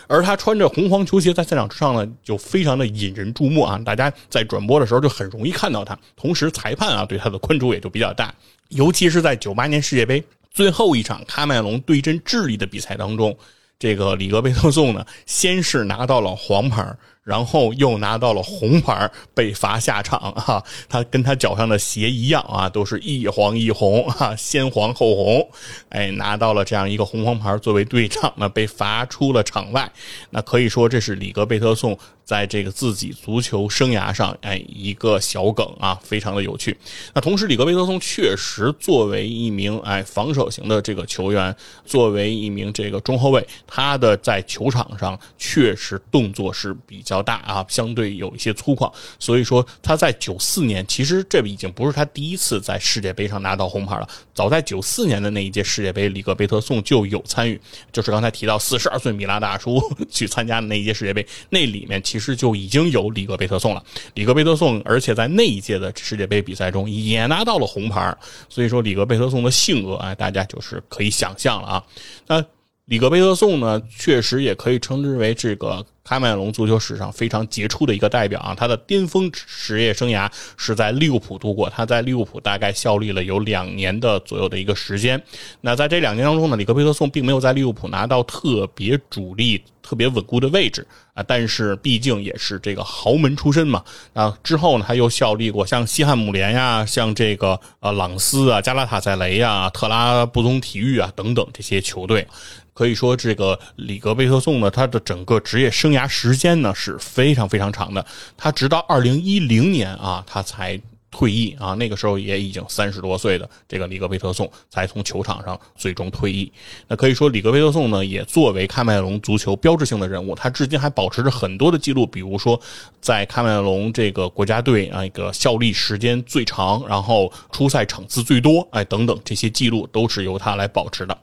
[0.06, 8.34] 而他穿着红黄球鞋在赛场之上呢，就非常的引人注目啊，大家在转播的时候就很容易看到他，同时裁判啊对他的关注也就比较大，
[8.70, 10.24] 尤其是在九八年世界杯。
[10.54, 13.36] 最后一场喀麦隆对阵智利的比赛当中，
[13.78, 16.96] 这个里格贝特宋呢，先是拿到了黄牌。
[17.24, 20.62] 然后又拿到了红牌，被罚下场啊！
[20.88, 25.48] 他跟他脚上的鞋一样啊，都是一黄一红啊，先黄后红。
[25.88, 29.90] 哎，拿到了这样一个红黄牌，作为队长呢，被罚出了场外。
[30.28, 36.76] 那可以说，这是里格贝特宋在这个自己足球生涯上哎一个小梗啊，非常的有趣。
[37.14, 41.56] 那同时，里格贝特宋确实作为一名哎防守型的这个球员，
[41.86, 47.13] 作为一名这个中后卫，他的在球场上确实动作是比较。
[47.14, 54.08] 较大啊，相对有一些粗犷，所以说他在九四年，其实这已经不是他第一次在世界杯上拿到红牌了。
[54.34, 57.60] 早在九四年的那一届世界杯，里格贝特颂就有参与，
[57.92, 63.84] 就是刚才提到四十二岁米拉大叔 去参加的那一届世界杯，那里面其实就已经有里格贝特颂了。
[64.14, 68.16] 里格贝特颂，而且在那一届的世界杯比赛中也拿到了红牌，
[68.48, 71.84] 所以说里格贝特颂的性格啊，大家就是可以想象了啊。
[72.26, 72.44] 那
[72.86, 75.84] 里格贝特宋呢，确实也可以称之为这个。
[76.06, 81.70] 喀麦隆足球史上非常杰出的一个代表啊，他的巅峰职业生涯是在利物浦度过。
[81.70, 85.18] 他在利物浦大概效力了有两年的左右的一个时间。
[85.62, 91.22] 那在这两年当中呢，里格贝特宋并没有在利物浦拿到特别主力、特别稳固的位置啊。
[91.26, 94.38] 但是毕竟也是这个豪门出身嘛啊。
[94.44, 102.28] 之后呢，他又效力过像西汉姆联呀、像这个呃朗斯啊、加拉塔塞雷呀、特拉布宗体育啊等等这些球队。
[102.74, 108.04] 可以说，这个里格贝特宋呢，他的整个职业生涯时间呢是非常非常长的。
[108.36, 116.52] 他直到二零一零年啊，他才退役啊，那个时候也已经三十多岁的这个里格贝特宋才从球场上最终退役。
[116.88, 122.60] 那可以说，里格贝特宋呢，也作为喀麦隆足球标志性的人物，他至今还保持着很多的记录，比如说
[123.00, 131.16] 在喀麦隆这个国家队啊一个效力时间最长，然后出赛场次最多，哎等等这些记录都是由他来保持的。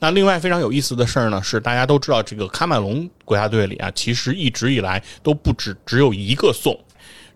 [0.00, 6.78] 那另外非常有意思的事儿呢，是大家都知道，这个喀麦隆国家队里啊，其实一直以来都不止只有一个宋，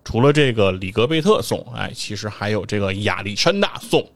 [0.05, 4.07] 除了这个里格贝特宋，哎，其实还有这个亚历山大宋。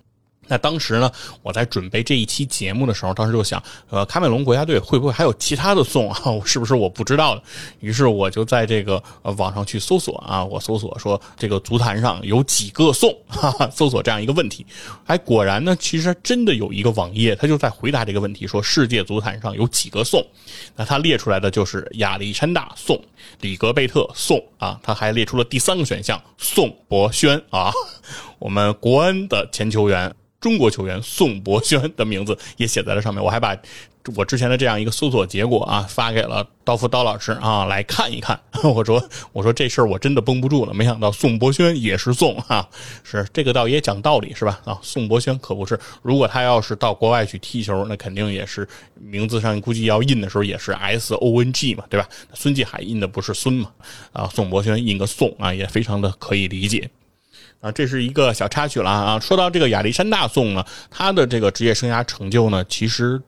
[0.49, 1.11] 那当时呢，
[1.43, 6.21] 我在准备这一期节目的时候，当时就想，呃，喀麦隆国家队会不会还有其他的宋啊？
[6.45, 7.43] 是不是我不知道的？
[7.81, 14.67] 于是我就在这个呃网上去搜索啊，我搜索说这个足坛上有几个宋，哈哈，搜索这样一个问题，
[15.07, 20.23] 哎，果然呢，其实真的有一个网页，他就在回答这个问题，说世界足坛上有几个宋？
[20.77, 23.01] 那他列出来的就是亚历山大宋、
[23.41, 27.73] 里格贝特宋啊，他还列出了第三个选项宋博轩啊，
[28.39, 30.13] 我们国安的前球员。
[30.43, 33.57] 中国球员宋博轩的名字也写在了上面，我还把
[34.17, 38.39] 我之前的这样一个搜索结果啊发给了刀夫刀老师啊来看一看。
[38.65, 39.01] 我说
[39.33, 42.69] 我说这事儿我真的绷不住了，没想到宋博轩也是宋啊，
[43.05, 44.61] 是这个倒也讲道理是吧？
[44.65, 48.69] 啊，宋博轩可不是，如果他要是到国外去踢球，那肯定也是
[49.01, 52.09] 名字上估计要印的时候也是 S O N G 嘛，对吧？
[52.35, 53.71] 孙继海印的不是孙嘛？
[54.13, 56.91] 啊，宋博轩印个宋啊，也非常的可以理解。
[57.63, 59.21] 啊，这是一个小插曲了啊！
[59.21, 63.23] 说到这个亚历山大宋呢，他的这个职业生涯成就呢，其实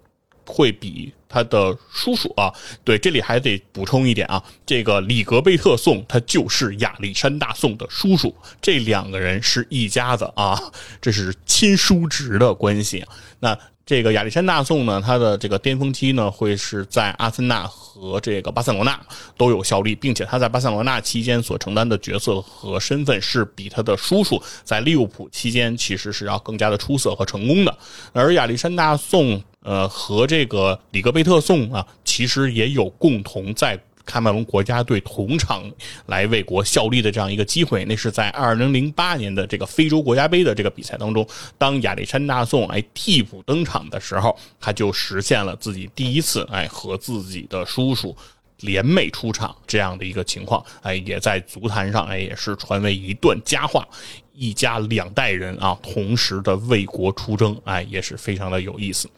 [0.45, 10.61] 会比他的叔叔啊，对，这里还得补充一点啊，这个里格贝特宋他就是亚历山大宋的叔叔，这两个人是一家子啊，
[11.01, 13.05] 这是亲叔侄的关系。
[13.39, 13.57] 那。
[13.87, 18.99] 这个亚历山大宋呢，他的这个巅峰期呢，会是在阿森纳和这个巴塞罗那
[19.37, 27.77] 都有效力，并且他在巴塞罗那期间所承担的角色和身份是比他的叔叔在利物浦期间其实是要更加的出色和成功的。
[28.15, 33.79] 而亚历山大宋，呃，和这个里格贝特宋啊，其实也有共同在。
[34.07, 35.65] 喀麦隆国家队同场
[36.07, 48.15] 来为国效力的这样一个机会，那是在二零零八年的这个非洲国家杯的这个比赛当中，当亚历山大宋哎替补登场的时候，他就实现了自己第一次哎和自己的叔叔
[48.61, 53.87] 联袂出场这样的一个情况，哎也在足坛上哎也是传为一段佳话，
[54.35, 59.09] 一家两代人啊同时的为国出征，哎也是非常的有意思。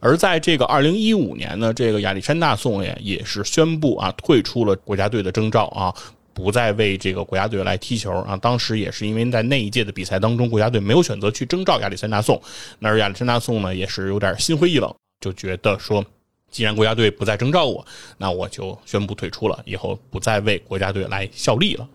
[0.00, 5.94] 而在这个二零一五年呢，这个亚历山大宋也也是宣布啊退出了国家队的征召啊，
[6.34, 8.36] 不再为这个国家队来踢球啊。
[8.36, 12.40] 当时也是因为在那一届的比赛当中，国家队没有选择去征召亚历山大宋，
[12.78, 16.04] 那亚历山大宋呢也是有点心灰意冷，就觉得说，
[16.50, 17.84] 既然国家队不再征召我，
[18.18, 21.88] 那我就宣布退出了，以后不再为国家队来效力了。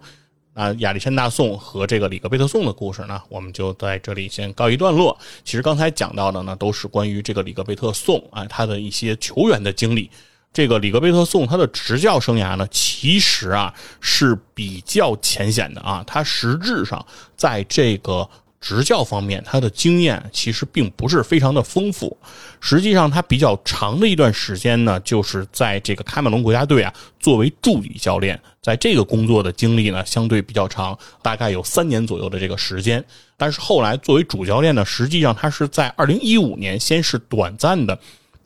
[0.58, 5.16] 啊，亚历山大宋和这个里格贝特宋的故事呢，我们就在这里先告一段落。
[5.46, 10.10] 其实刚才讲到的呢，都是关于这个里格贝特宋啊，他的一些球员的经历。
[10.52, 18.28] 这个里格贝特宋他的执教生涯呢，其实啊是比较浅显的啊，他实质上在这个。
[18.60, 22.18] 执教方面，他的经验其实并不是非常的丰富。
[22.60, 33.04] 实际上，他比较长的一段时间呢，就是在这个喀麦隆国家队啊，作为助理教练，在这个工作的经历呢，相对比较长，大概有三年左右的这个时间。
[33.38, 37.98] 但是后来作为主教练呢，实际上他是在二零一五年先是短暂的。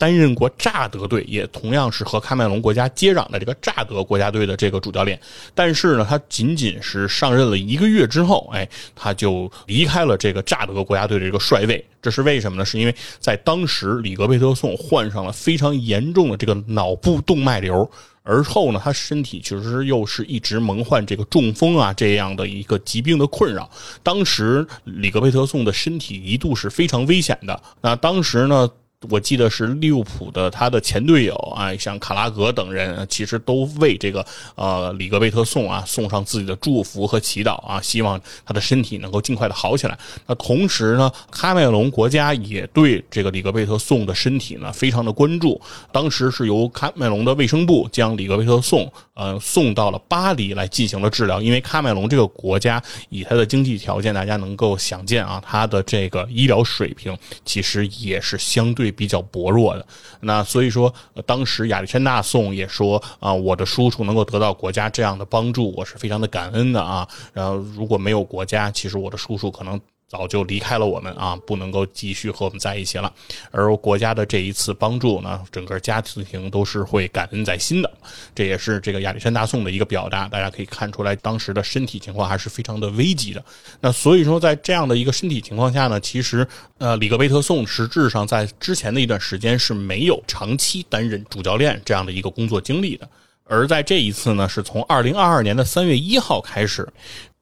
[0.01, 5.19] 担任过乍得队，也同样是和喀麦隆国家接壤的这个乍得国家队的这个主教练，
[5.53, 11.85] 但是呢，他仅仅是上任了一个月之后，哎，他就离开了这个乍得国家队的这个帅位。
[12.01, 12.65] 这是为什么呢？
[12.65, 17.87] 是因为在当时，里格贝特宋患上了非常严重的这个脑部动脉瘤，
[18.23, 23.69] 而后呢，他身体其实又是一直蒙患这个中风啊这样的一个疾病的困扰。
[24.01, 27.61] 当时，里格贝特宋的身体一度是非常危险的。
[27.81, 28.67] 那当时呢？
[29.09, 39.97] 我记得是利物浦的他的前队友啊，像卡拉格等人，其实都为这个呃里格贝特送啊送上自己的祝福和祈祷啊，希望他的身体能够尽快的好起来。
[40.27, 45.59] 那同时呢，喀麦隆国家也对这个里格贝特送的身体呢非常的关注。
[45.91, 58.90] 当时是由喀麦隆的卫生部将里格贝特送呃送到了巴黎来进行了治疗，因为喀麦隆这个国家以他的经济条件，大家能够想见啊，他的这个医疗水平其实也是相对。
[58.91, 59.85] 比较薄弱的，
[60.19, 60.93] 那所以说，
[61.25, 67.07] 当时亚历山大宋也说啊，我的叔叔能够得到国家这样的帮助，我是非常的感恩的啊。
[67.33, 69.79] 然后如果没有国家，其实我的叔叔可能。
[70.11, 73.13] 早就离开了我们啊，不能够继续和我们在一起了。
[73.49, 77.89] 而国家的这一次帮助呢，整个家庭都是会感恩在心的。
[78.35, 80.27] 这也是这个亚历山大宋的一个表达。
[80.27, 83.41] 大家可以看出来，当时的身体情况还是非常的危急的。
[83.79, 86.45] 那所以说，在这样的一个身体情况下呢，其实
[86.79, 93.09] 呃，里格贝特宋实质上在之前的一段时间是没有长期担任主教练这样的一个工作经历的。
[93.45, 96.85] 而在这一次呢，是从二零二二年的三月一号开始，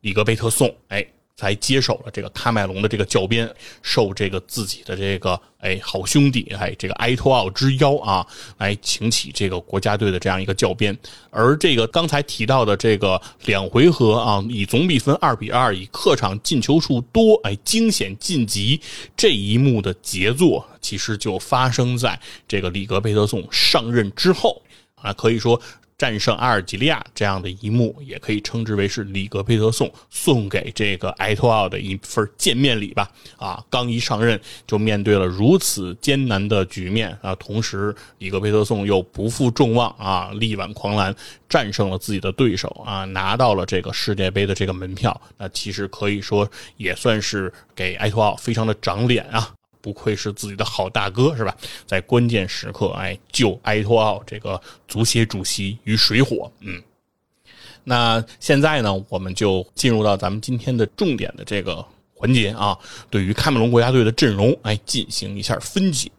[0.01, 1.03] 里格贝特宋哎。
[1.39, 3.49] 才接手了这个喀麦隆的这个教鞭，
[3.81, 10.97] 受这个自己的这个哎好兄弟哎这个埃托奥之邀啊，来请起这个国家队的这样一个教鞭。
[11.29, 18.81] 而这个刚才提到的这个两回合啊，以总比分二比二，以客场进球数多哎惊险晋级
[19.15, 22.19] 这一幕的杰作，其实就发生在
[22.49, 24.61] 这个里格贝特松上任之后
[24.95, 25.61] 啊，可以说。
[25.99, 33.11] 战胜阿尔及利亚这样的一幕，也可以称之为是里格佩特颂送给这个埃托奥的一份见面礼吧。
[33.35, 41.13] 啊，刚一上任就面对了如此艰难的局面啊，同时里格佩特颂又不负众望啊，力挽狂澜，
[41.49, 45.21] 战胜了自己的对手啊，拿到了这个世界杯的这个门票。
[45.37, 49.53] 那其实可以说也算是给埃托奥非常的长脸啊。
[49.81, 51.55] 不愧是自己的好大哥，是吧？
[51.85, 56.51] 在关键时刻，哎，救埃托奥这个足协主席于水火。
[56.59, 56.81] 嗯，
[57.83, 61.85] 那现在呢，我们就进入到咱们今天的重点的这个
[62.19, 62.77] 环节啊，
[63.09, 66.11] 对于喀麦隆国家队的阵容，哎，进行一下分解。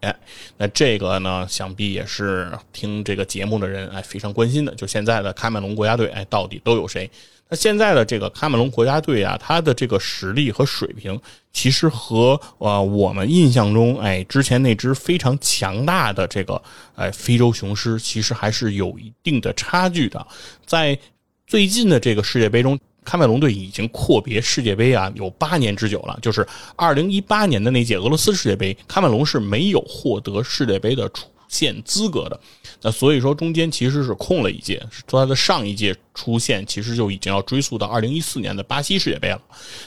[0.57, 7.11] 那这个呢，想必也是听这个节目的人哎非常关心的，就现在的喀麦隆国家队，哎，到底都有谁？
[7.51, 11.21] 那现在的这个喀麦隆国家队啊，他的这个实力和水平，
[11.53, 16.63] 其实和呃我们印象中，哎，之前那支非常强大的这个
[16.95, 20.27] 哎非洲雄狮，其实还是有一定的差距的。
[20.65, 20.99] 在
[21.47, 22.79] 最近的这个世界杯中，
[23.11, 26.47] 喀麦隆队已经阔别世界杯啊有八年之久了，就是
[26.77, 32.39] 二零一八年的那届俄罗斯世界杯，喀麦隆是没有获得世界杯的出线资格的。
[32.83, 39.43] 那所以说，中间其实是空了一届，它的上一届出线，其实就已经要追溯到二零一四年的巴西世界杯了。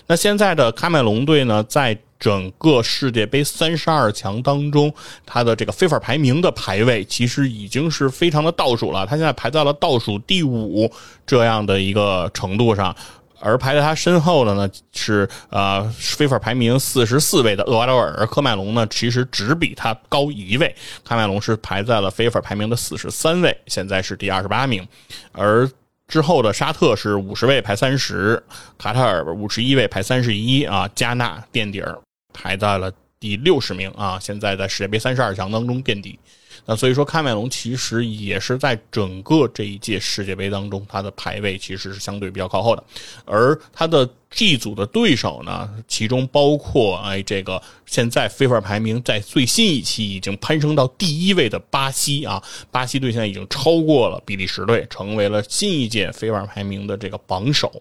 [0.06, 4.94] 那现在的喀麦隆队呢，在整个世界杯三十二强当中，
[5.26, 10.90] 他的这个非法排名的排位其实已经是非常的倒数了，他现在排在了倒数第五
[11.28, 12.96] 这样的一个程度上。
[13.42, 20.74] 而排在他身后的呢是呃非法排名四十四位的厄瓜多尔，而科麦隆呢其实只比他高一位，
[21.06, 24.88] 喀麦隆是排在了非法排名的四十三位，现在是第二十八名，
[25.34, 25.70] 而
[26.08, 28.42] 之后的沙特是五十位排三十，
[28.78, 32.00] 卡塔尔五十一位排三十一啊，加纳垫底儿
[32.34, 36.20] 排在了第六十名啊，现在在世界杯三十二强当中垫底。
[36.66, 42.84] 那所以说，喀麦隆其实也是在整个这一届世界杯当中，它的排位其实是相对比较靠后的，
[43.26, 44.10] 而它的。
[44.34, 57.72] G 组的对手呢，其中包括哎，这个现在非法排名在最新一期已经攀升到第一位的巴西啊，巴西队现在已经超过了比利时队，成为了新一届非法排名的这个榜首。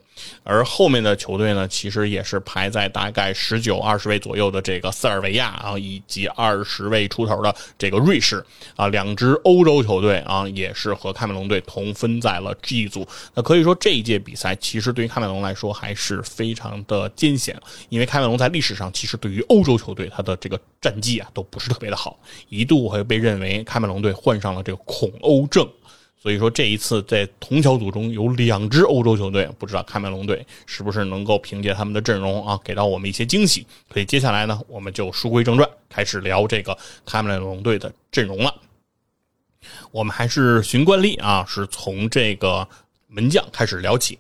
[0.45, 8.45] 而后面的球队呢，其实也是排在大概十九、二十位左右的这个塞尔维亚啊，以及二十位出头的这个瑞士
[8.77, 13.09] 啊，两支欧洲球队啊，也是和喀麦隆队同分在了 G 组。
[13.33, 16.42] 那可以说这一届比赛，其实对于喀麦隆来说还是非。
[16.43, 17.57] 非常的艰险，
[17.89, 22.19] 因为喀麦隆在历史上其实对于欧洲球队他的这个战绩啊都不是特别的好，
[22.49, 25.65] 一度会被认为喀麦隆队患上了这个恐欧症。
[26.21, 33.65] 所以说这一次在同小组中有两支欧洲球队，不知道喀麦隆队是不是能够凭借他们的阵容啊给到我们一些惊喜。
[33.93, 36.77] 所以接下来呢，我们就书归正传，开始聊这个
[37.07, 38.53] 喀麦隆队的阵容了。
[39.93, 42.67] 我们还是循惯例啊，是从这个
[43.07, 44.19] 门将开始聊起。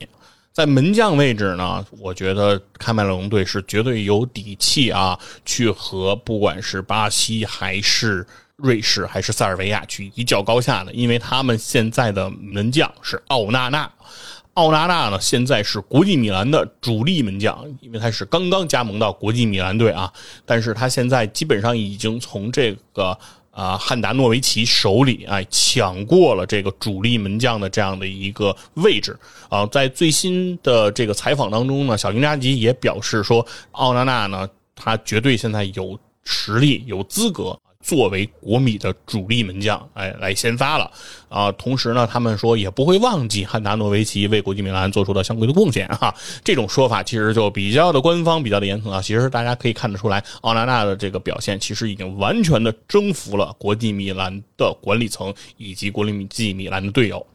[0.52, 8.26] 在门将位置呢，我觉得喀麦隆队是绝对有底气啊，去和不管是巴西还是
[8.56, 13.90] 瑞士还是塞尔维亚去一较高下的，因为他们现在的门将是奥纳纳，
[14.52, 20.12] 奥纳纳呢现在是国际米兰的主力门将，因为他是刚刚加盟到国际米兰队啊，
[20.44, 23.18] 但是他现在基本上已经从这个。
[23.52, 29.16] 啊，汉达诺维奇手里哎抢过了这个主力门将的这样的一个位置
[29.48, 37.56] 啊，在最新的这个采访当中呢，小英扎吉也表示说，奥纳纳呢，他绝对现在有实力、有资格。
[37.82, 40.90] 作为国米的主力门将，哎，来先发了
[41.28, 41.50] 啊！
[41.52, 46.14] 同时呢，他们说也不会忘记汉达诺维奇为国际米兰做出的相关的贡献哈。
[46.44, 49.02] 这种说法其实就比较的官方，比较的严肃啊。
[49.02, 57.26] 其实大家可以看得出来，奥纳纳的这个表现其实已经完全的征服了国际米兰的管理层以及国际米兰的队友。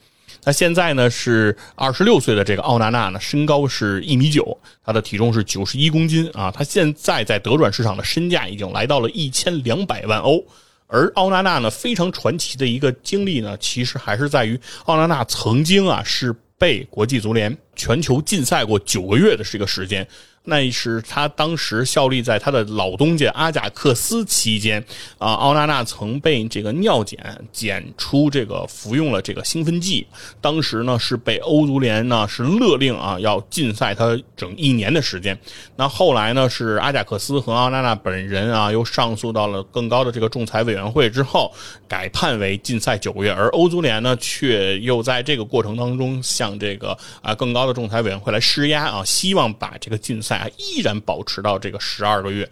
[0.48, 6.50] 那现在呢是二十六岁的这个奥纳纳呢，身高是一米九，他的体重是九十一公斤啊。
[6.50, 10.42] 他现在在德转市场的身价已经来到了一千两百万欧。
[10.88, 20.06] 而奥纳纳呢，非常传奇的一个经历呢，其实还是在于奥纳纳曾经啊是被国际足联全球禁赛过九个月的这个时间。
[20.50, 24.82] 那是他当时效力在他的老东家阿贾克斯期间
[25.18, 27.20] 啊，奥纳纳曾被这个尿检
[27.52, 30.08] 检出这个服用了这个兴奋剂，
[30.40, 35.38] 当时呢是被欧足联呢是勒令啊要禁赛他整一年的时间。
[35.76, 41.54] 那后来呢是阿贾克斯和奥纳纳本人啊又上诉到了更高的这个仲裁委员会之后，
[41.90, 50.38] 改判为禁赛九个月，而欧足联呢却又在这个过程当中向这个啊更高的仲裁委员会来施压啊，希望把这个禁赛。
[50.38, 52.50] 啊，依然保持到这个十二个月，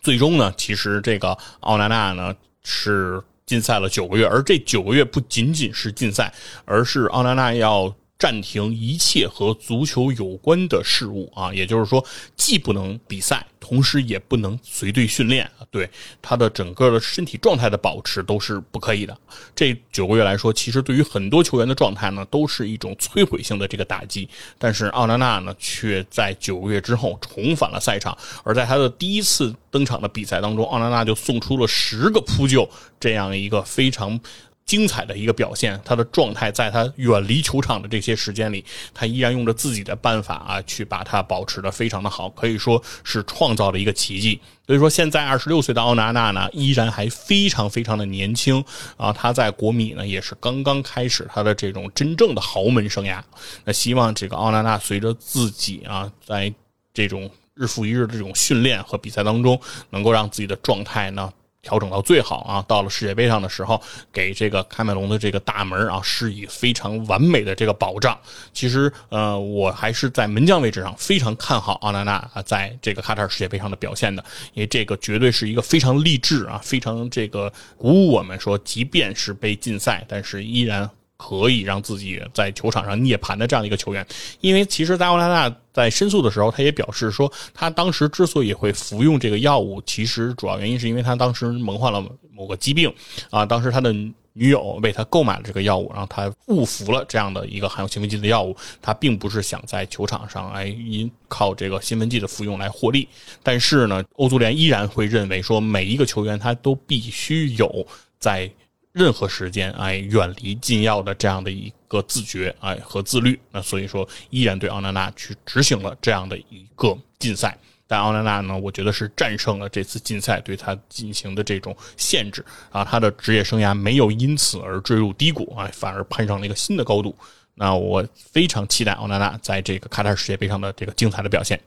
[0.00, 6.34] 最终呢，其实这个奥纳纳呢是禁赛了九个月，而这九个月不仅仅是禁赛，
[6.64, 7.94] 而是奥纳纳要。
[8.24, 12.02] 暂停一切和足球有关的事物啊，也就是说，
[12.38, 15.60] 既不能比赛，同时也不能随队训练啊。
[15.70, 15.86] 对
[16.22, 19.14] 他的整个的身体状态的保持都是不可以的。
[19.54, 24.26] 这九个月来说，其实对于很多球员的状态呢，都是一种摧毁性的这个打击。
[24.56, 32.66] 但是奥纳纳呢，却在九个月之后重返了赛场，而在他的第一次登场的比赛当中，奥纳纳就送出了十个扑救，
[32.98, 34.18] 这样一个非常。
[34.66, 44.40] 精彩的一个表现，他的状态在他远离球场的这些时间里，他依然用着自己的办法啊，去把它保持的非常的好，可以说是创造了一个奇迹。
[44.66, 48.64] 所以说，现在二十六岁的奥纳纳呢，依然还非常非常的年轻
[48.96, 53.22] 啊，他在国米呢也是刚刚开始他的这种真正的豪门生涯。
[53.64, 56.50] 那希望这个奥纳纳随着自己啊，在
[56.94, 59.60] 这种日复一日的这种训练和比赛当中，
[59.90, 61.30] 能够让自己的状态呢。
[61.64, 62.64] 调整到最好啊！
[62.68, 63.80] 到了世界杯上的时候，
[64.12, 68.16] 给这个喀麦隆的这个大门啊，是以非常完美的这个保障。
[68.52, 80.88] 其实，呃，我还是在门将位置上非常看好奥纳纳啊，在这个卡塔尔世界杯上的表现的，因为这个绝对是一个非常励志啊，非常这个鼓舞我们说，即便是被禁赛，但是依然。
[81.26, 84.06] 可以让自己在球场上涅槃的这样一个球员，
[84.42, 92.92] 因为其实，在奥拉纳在申诉的时候，他也表示说，他当时之所以会服用这个药物，其实主要原因是因为他当时蒙患了某个疾病
[93.30, 93.90] 啊，当时他的
[94.34, 103.08] 女友为他购买了这个药物，然后他误服了这样的一个含有兴奋剂的药物，他并不是想在球场上来因靠这个兴奋剂的服用来获利，
[103.42, 107.86] 但是呢，欧足联依然会认为说，每一个球员他都必须有
[108.18, 108.50] 在。
[108.94, 117.58] 任何时间，哎，远离禁药的这样的一个自觉，哎和自律，那所以说依然对奥纳纳去执行了这样的一个禁赛。
[117.88, 127.12] 但奥纳纳呢，我觉得是战胜了这次禁赛对他进行的这种限制啊，他的职业生涯没有因此而坠入低谷啊，反而攀上了一个新的高度。
[127.56, 131.60] 那我非常期待奥纳纳在这个卡塔尔世界杯上的这个精彩的表现。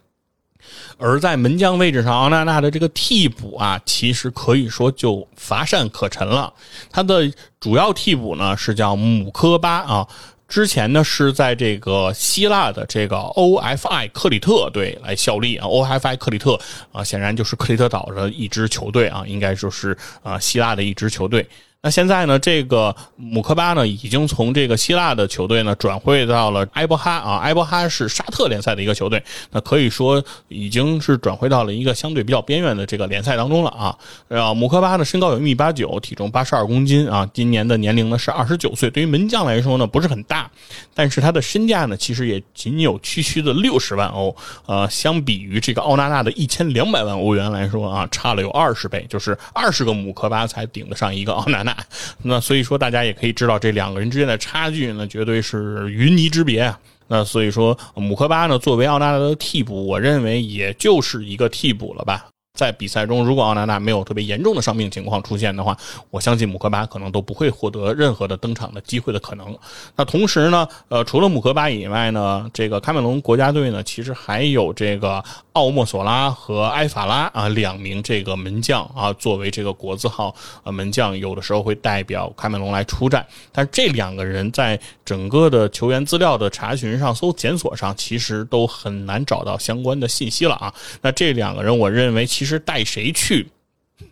[0.97, 6.53] 而在门将位置上，奥纳纳的这个替补啊，其实可以说就乏善可陈了。
[6.91, 10.07] 他的主要替补呢是叫姆科巴啊，
[10.47, 16.59] 之前呢是在这个希腊的这个 OFI 克里特队来效力啊，OFI 克里特
[16.91, 21.47] 啊，显然就是克里特岛的一支球队啊，应该就是啊希腊的一支球队。
[21.79, 33.95] 那现在呢，这个姆科巴呢，已经从这个希腊的球队呢转会到了埃博哈啊，埃博哈是沙特联赛的一个球队，那可以说已经是转会到了一个相对比较边缘的这个联赛当中了啊。
[34.27, 38.89] 呃，姆科巴呢，身高有一米八九，体重八十二公斤啊，今年的年龄呢是二十九岁。
[38.89, 40.49] 对于门将来说呢，不是很大，
[40.95, 51.66] 但是他的身价呢，其实也仅有区区的六十万欧，呃，相比于这个奥纳纳的一千两百万欧元来说啊，差了有二十倍，就是二十个姆科巴才顶得上一个奥纳。
[51.67, 51.77] 那
[52.23, 56.79] 那所以说，大家也可以知道这两个人之间的差距，呢绝对是云泥之别啊。
[57.09, 62.27] 那所以说，姆科巴呢，作为奥纳德的替补，我认为也就是一个替补了吧。
[62.57, 65.77] 在比赛中，如果奥纳纳没有特别严重的伤病情况出现的话，
[66.09, 69.55] 我相信姆科巴可能都不会获得任何的登场的机会的可能。
[69.95, 80.33] 那同时呢，呃，除了姆科巴以外呢，这个喀麦隆国家队呢，其实还有这个奥莫索拉和埃法拉啊两名这个门将啊，作为这个国字号
[80.63, 83.23] 呃门将，有的时候会代表喀麦隆来出战。
[83.51, 90.73] 但这两个人在整个的球员资料的查询上、搜检索上，其实都很难找到相关的信息了啊。
[91.03, 92.46] 那这两个人，我认为其。
[92.47, 93.45] 其实带谁去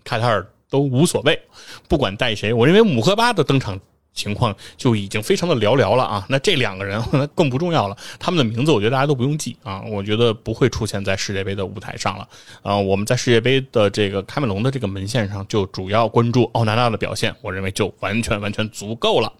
[0.04, 1.40] 卡塔尔都无所谓，
[1.88, 3.80] 不管带谁，我认为姆赫巴的登场
[4.14, 6.26] 情况就已经非常的寥寥了啊。
[6.28, 7.02] 那这两个人
[7.34, 9.82] 更不重要了，他们的名字我觉得大家都不用记啊。
[9.84, 12.28] 我觉得不会出现在世界杯的舞台上了
[12.62, 12.76] 啊。
[12.76, 19.32] 我们在世界杯的这个开门龙的这个门线上，就主要关注奥纳纳的表现，我认为就完全完全足够了。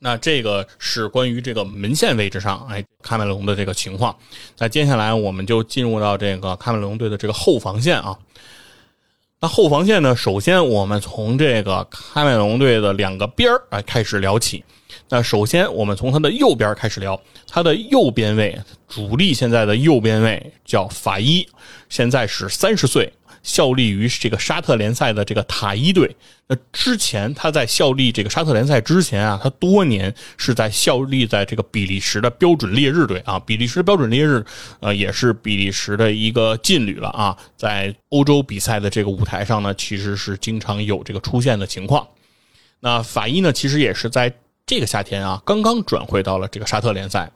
[0.00, 4.16] 那这个是关于这个门线位置上，哎，喀麦隆的这个情况。
[4.58, 8.16] 那接下来我们就进入到这个喀麦隆队的这个后防线啊。
[9.40, 14.64] 那后防线呢，首先我们从这个喀麦隆队的两个边儿哎开始聊起。
[15.08, 21.46] 那首先我们从他的右边开始聊，他的右边位主力现在的右边位叫法伊，
[21.88, 23.12] 现在是三十岁。
[23.42, 26.14] 效力于这个沙特联赛的这个塔伊队。
[26.46, 33.38] 那之前他在效力这个沙特联赛之前啊，他多年是在效力在这个比利时的标准烈日队啊。
[33.38, 34.44] 比利时标准烈日，
[34.80, 37.36] 呃，也是比利时的一个劲旅了啊。
[37.56, 42.06] 在欧洲比赛的这个舞台上呢，其实是经常有这个出现的情况。
[42.80, 44.32] 那法伊呢，其实也是在
[44.64, 47.30] 这个夏天啊，刚刚转会到了这个沙特联赛。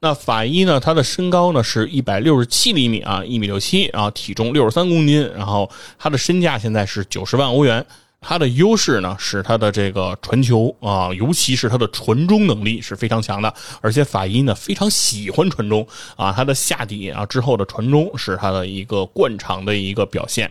[0.00, 0.78] 那法医呢？
[0.78, 5.68] 他的身高呢是一百六十七厘米啊，一米六七，然后体重六十三公斤，然后
[5.98, 7.84] 他的身价现在是九十万欧元。
[8.20, 20.50] 他的优势呢是他的这个传球啊，尤其是他的传中能力是非常强的，而且法医呢非常喜欢传中啊，他的下底啊之后的传中是他的一个惯常的一个表现。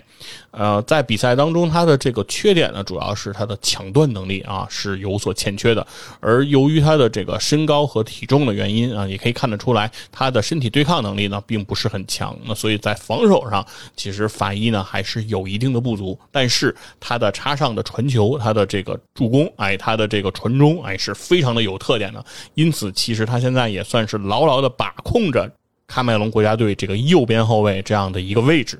[0.52, 5.86] 呃，在比赛当中，他的这个缺点呢，主要是他的抢断能力啊是有所欠缺的。
[6.20, 12.36] 而由于他的这个身高和体重的原因啊，也可以看得出来，他的身体对抗能力呢并不是很强。
[12.46, 13.64] 那所以在防守上，
[13.96, 16.18] 其实法医呢还是有一定的不足。
[16.32, 22.24] 但是他的差上的传球，他的这个助攻，哎，他的这个传中，哎，是非常的有特点的。
[22.54, 25.52] 因此，其实他现在也算是牢牢的把控着
[25.88, 28.80] 喀麦隆国家队这个右边后卫这样的一个位置。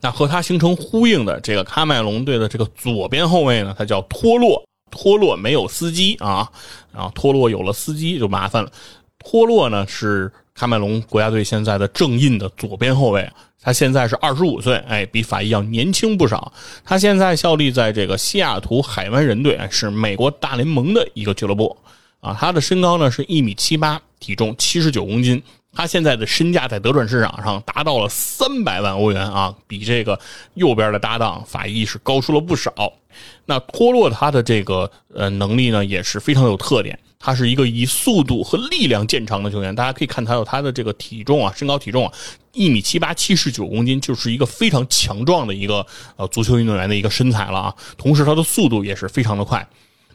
[0.00, 4.64] 那和他形成呼应的这个喀麦隆队的这个左边后卫呢，他叫托洛。
[4.90, 6.48] 托洛没有司机啊，
[6.92, 8.70] 然后托洛有了司机就麻烦了。
[9.18, 13.28] 托洛呢是喀麦隆国家队现在的正印的左边后卫，
[13.60, 16.52] 他现在是二十五岁，哎，比法伊要年轻不少。
[16.84, 21.76] 他现在效力在这个西雅图海湾人队，是美国大联盟的一个俱乐部
[22.20, 22.36] 啊。
[22.38, 25.42] 他的身高呢是一米七八，体重七十九公斤。
[25.76, 30.16] 他现在的身价在德转市场上达到了三百万欧元啊，比这个
[30.54, 32.92] 右边的搭档法伊是高出了不少。
[33.44, 39.74] 那托洛他的这个呃能力呢也是非常有特点，他是一个以速度和力量见长的球员。
[39.74, 42.12] 大家可以看他有他的这个体重啊，身高体重啊，
[42.52, 45.86] 一米七八，七十九公斤，就是一个非常强壮的一个
[46.16, 47.74] 呃足球运动员的一个身材了啊。
[47.96, 49.66] 同时他的速度也是非常的快。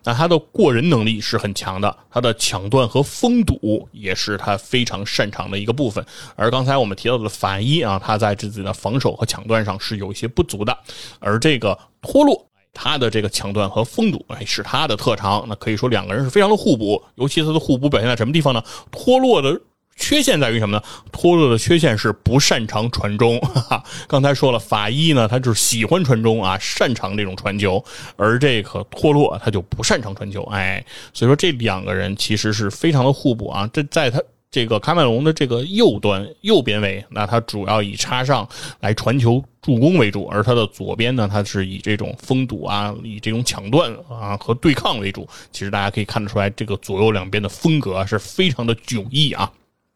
[0.06, 6.04] 那他的过人能力是很强的，他的抢断和封堵也是他非常擅长的一个部分。
[6.38, 10.76] 而刚才我们提到的法伊啊，他在自己的防守和抢断上是有一些不足的。
[11.20, 15.46] 而这个托洛，他的这个抢断和封堵哎是他的特长。
[15.48, 18.64] 那可以说两个人是非常的互补，尤其他的互补表现在什么地方呢？
[18.92, 19.60] 托洛的。
[20.02, 20.84] 缺陷在于什么呢？
[21.12, 23.38] 托洛的缺陷是不擅长传中。
[23.44, 27.84] 哈哈，刚才说了，法伊呢，他就是喜欢传中啊，擅长这种传球，
[28.16, 30.42] 而这个托洛他就不擅长传球。
[30.44, 30.82] 哎，
[31.14, 33.70] 所以说这两个人其实是非常的互补啊。
[33.74, 34.22] 这在他
[34.52, 38.48] 这个喀麦隆的这个右端右边位，那他主要以插上
[38.80, 45.28] 来传球助攻为主，而他的左边呢，他是以这种封堵啊，以这种抢断啊和对抗为主。
[45.52, 49.52] 其实大家可以看得出来，这个左右两边的风格是非常的迥异啊。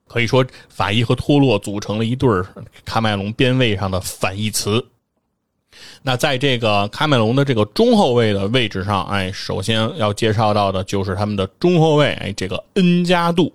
[0.08, 2.30] 可以说，法伊和托洛组成了一对
[2.86, 4.86] 喀麦隆边位上的反义词。
[6.04, 13.52] 那在这个喀麦隆的这个中后卫的位置上，哎，首先要介绍到的就是他们的中后卫，哎，这个恩加杜。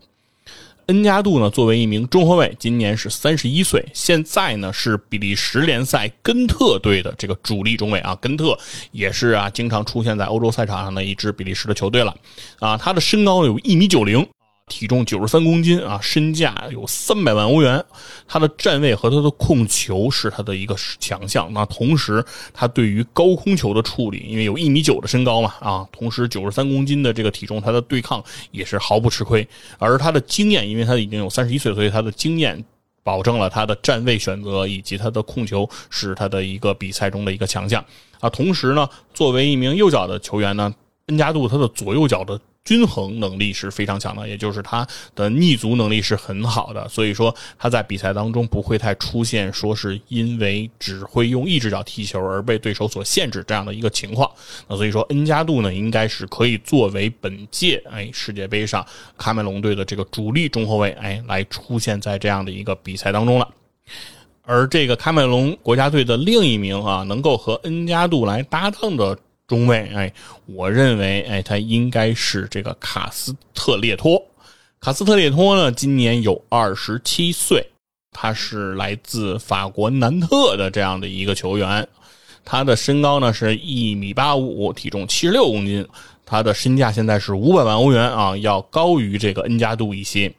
[0.88, 8.16] 恩加杜呢，作为一名中后卫，今年是三十一岁，现在呢是比利时联赛根特队的这个主力中卫啊。
[8.22, 8.58] 根特
[8.90, 12.16] 也是啊，经常出现在欧洲赛场上的一支比利时的球队了
[12.58, 12.74] 啊。
[12.78, 14.26] 他的身高有一米九零。
[14.68, 17.84] 体重九十三公斤啊，身价有三百万欧元。
[18.26, 21.52] 他的站位和他的控球是他的一个强项。
[21.52, 29.46] 那同时，他对于高空球的处理，因为有一米九的身高嘛啊，同时九十三公斤的这个体重，他的对抗也是毫不吃亏。
[29.78, 32.62] 而他的经验，因为他已经有三十一岁，所以他的经验
[33.02, 37.84] 保证了他的站位选择以及他的控球是他的一个比赛中的一个强项
[38.20, 38.28] 啊。
[38.30, 40.74] 同时呢，作为一名右脚的球员呢，
[41.06, 42.38] 恩加杜他的左右脚的。
[42.68, 54.30] 均衡能力是非常强的，也就是他的逆足能力是很好的，所以说他在比赛当中不会太出现说是因为只会用一只脚踢球而被对手所限制这样的一个情况。
[54.68, 63.48] 那所以说恩加杜呢，应该是可以作为本届哎世界杯上喀麦隆队的这个主力中后卫哎来出现在这样的一个比赛当中了。
[64.42, 69.18] 而这个喀麦隆国家队的另一名啊，能够和恩加杜来搭档的。
[69.48, 70.12] 中卫，哎，
[70.44, 74.22] 我认为，哎，他应该是这个卡斯特列托。
[74.78, 77.66] 卡斯特列托呢，今年有二十七岁，
[78.12, 81.88] 他是来自法国南特的这样的一个球员。
[82.44, 85.84] 他的身高呢是一米八五，体重七十六公斤。
[86.26, 90.30] 他的身价现在是五百万欧元啊，要高于这个恩加杜一些。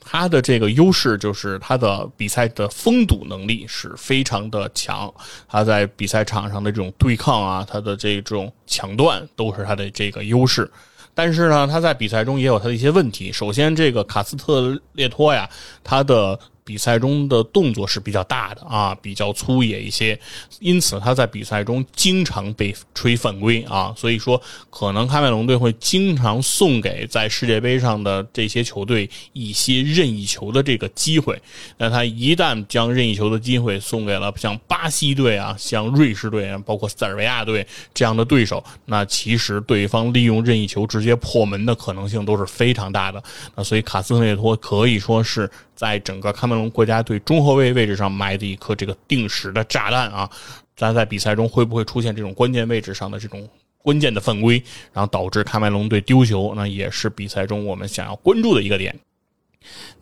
[0.00, 5.12] 他的这个优势就是他的比赛的封堵能力是非常的强，
[5.48, 10.70] 他在比赛场上的这种对抗啊，他的这种抢断都是他的这个优势。
[11.14, 13.32] 但是呢，他在比赛中也有他的一些问题。
[13.32, 15.48] 首先，这个卡斯特列托呀，
[15.84, 16.38] 他的。
[16.64, 20.18] 比赛中的动作是比较大的啊，比较粗野一些，
[20.60, 23.92] 因此他在比赛中经常被吹犯规啊。
[23.96, 24.40] 所以说，
[24.70, 31.40] 可能喀麦隆队会经常送给在世界杯上的这些球队一些任意球的这个机会。
[31.78, 43.22] 那他一旦将任意球的机会送给了像巴西队啊、像瑞士队啊、包括塞尔维亚队这样的对手，那其实对方利用任意球直接破门的可能性都是非常大的。
[43.56, 45.50] 那所以卡斯特列托可以说是。
[45.80, 50.28] 在整个喀麦隆国家队中后卫位置上埋的一颗这个定时的炸弹啊！
[50.76, 54.62] 咱在比赛中会不会出现这种关键位置上的这种关键的犯规，
[54.92, 56.52] 然后导致喀麦隆队丢球？
[56.54, 58.94] 那也是比赛中我们想要关注的一个点。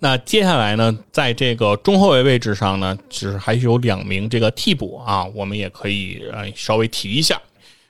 [0.01, 7.41] 那接下来呢，在这个中后卫位置上呢，其实还有两名这个替补啊，我们也可以呃稍微提一下。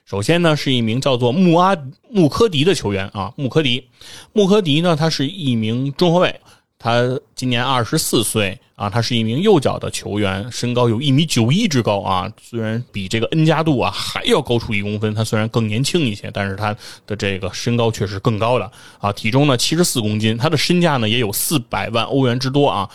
[0.05, 1.75] 首先呢，是一名叫做穆阿
[2.11, 3.89] 穆科迪的球员啊，穆科迪，
[4.33, 6.39] 穆科迪呢，他是一名中后卫。
[6.81, 16.73] 他今年二十四岁啊，他是一名右脚的球员，身高有一米九一之高啊，虽然比这个恩加杜啊还要高出一公分，他虽然更年轻一些，但是他
[17.05, 22.89] 的这个身高却是更高的啊，体重呢七十四公斤，他的身价呢也有四百万欧元之多啊，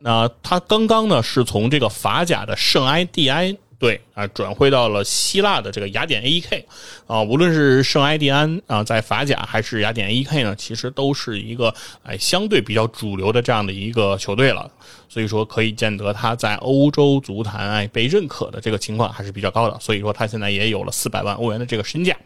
[0.00, 3.56] 那他刚刚呢是从这个法甲的圣埃蒂安。
[3.78, 6.66] 对啊，转会到了希腊的这个雅典 A.E.K.
[7.06, 10.42] 啊，无论是圣埃蒂安啊，在法甲还是雅典 A.E.K.
[10.42, 11.72] 呢，其实都是一个
[12.02, 14.68] 哎相对比较主流的这样的一个球队了。
[15.08, 19.78] 所以说，可以见得他在欧洲足坛哎被认可的这个情况还是比较高的。
[19.78, 22.16] 所以说，他现在也有了四百万欧元的这个身价。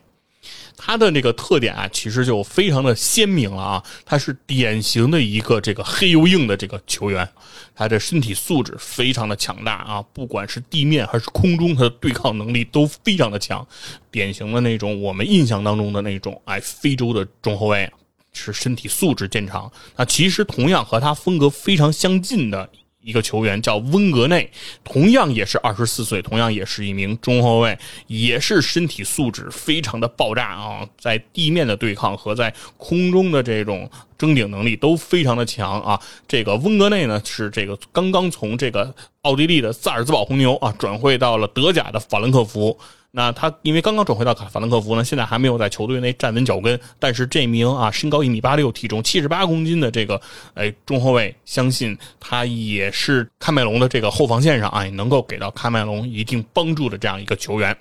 [0.76, 7.28] 他的那个特点啊，其实就非常的鲜明了啊，他是典型的一个这个黑又硬的这个球员，
[7.74, 13.66] 他的身体素质非常的强大啊，不管是地面还是空中，他的对抗能力都非常的强，
[14.10, 17.90] 典型的那种我们印象当中的那种哎非洲的中后卫，
[18.32, 19.70] 是身体素质见长。
[19.96, 22.68] 那其实同样和他风格非常相近的。
[23.02, 24.50] 一个球员叫温格内，
[24.84, 27.76] 同样也是二十四岁，同样也是一名中后卫，
[28.06, 36.00] 也是身体素质非常的爆炸啊，在地面的对抗和在空中的这种争顶能力都非常的强啊。
[36.28, 42.78] 这个温格内呢，是这个刚刚从这个奥地利的萨尔兹堡红牛啊转会到了德甲的法兰克福。
[43.14, 46.80] 那他因为刚刚转回到卡法兰克福呢，现在还没有在球队内站稳脚跟。
[46.98, 50.18] 但是这名啊，身高一米八六，体重七十八公斤的这个
[50.54, 57.76] 哎中后卫，相信他也是喀麦隆的这个后防线上啊，能够给到喀麦隆一定帮助的这样一个球员。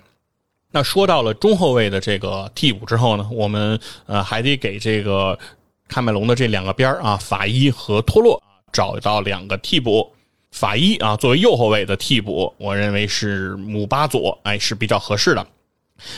[0.70, 5.38] 那说到了中后卫的这个替补之后呢，我们呃还得给这个
[5.88, 10.12] 喀麦隆的这两个边啊，法伊和托洛找到两个替补。
[10.52, 15.44] 法伊啊，作为右后卫的替补，我认为是姆巴佐，哎，是比较合适的。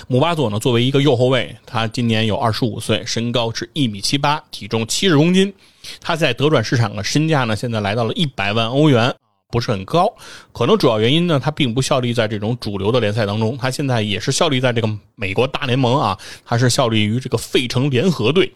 [0.09, 5.53] 姆巴佐呢，作为一个右后卫，他今年有二十五岁，身高是一米七八，体重七十公斤。
[6.01, 9.15] 他在德转市场的身价呢，现在来到了一百万欧元，
[9.51, 10.13] 不是很高。
[10.53, 18.53] 可能主要原因呢，他并不效力在这种主流的联赛当中，他现在也是效力在这个美国大联盟啊，他是效力于这个费城联合队。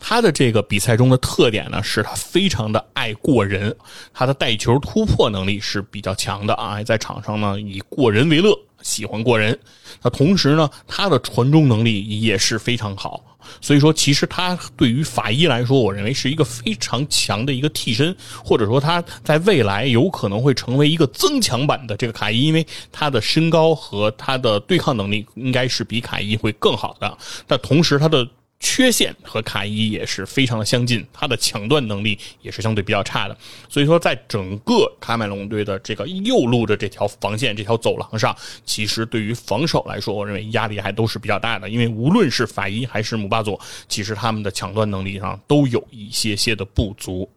[0.00, 3.74] 他的这个比赛中的特点呢，是他非常的爱过人，
[4.12, 9.58] 他的带球突破能力是比较强的啊，在场上呢以过人为乐，喜欢过人。
[10.02, 13.20] 那同时呢，他的传中能力也是非常好，
[13.60, 18.14] 所以说其实他对于法医来说，我认为是一个非常强的一个替身，
[18.44, 27.16] 或者说他在未来有可能会成为一个增强版的这个卡伊，因为他的身高和他的对抗能力应该是比卡伊会更好的。
[27.46, 28.28] 但同时他的
[28.60, 33.36] 缺陷和卡伊也是非常的相近，他的抢断能力也是相对比较差的，
[33.68, 47.30] 所以说在整个喀麦隆队的这个右路的这条防线、这条走廊上，其实对于防守来说，我认为压力还都是比较大的，因为无论是法伊还是姆巴佐，其实他们的抢断能力上都有一些些的不足。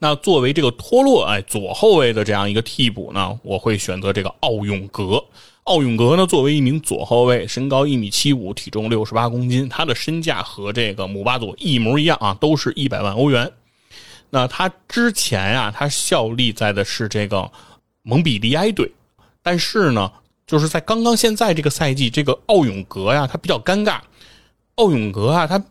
[0.00, 5.24] 那作为这个托洛哎左后卫的这样一个替补呢，我会选择这个奥永格。
[5.64, 13.52] 奥永格呢，作为一名左后卫，身高一米七五，体重六十八公斤，他的身价和这个姆巴佐一模一样啊，都是一百万欧元。
[14.30, 17.50] 那他之前啊，他效力在的是这个
[18.02, 18.90] 蒙彼利埃队，
[19.42, 20.10] 但是呢，
[20.46, 24.00] 就是在刚刚现在这个赛季，这个奥永格呀，他比较尴尬。
[24.76, 25.62] 奥永格啊，他。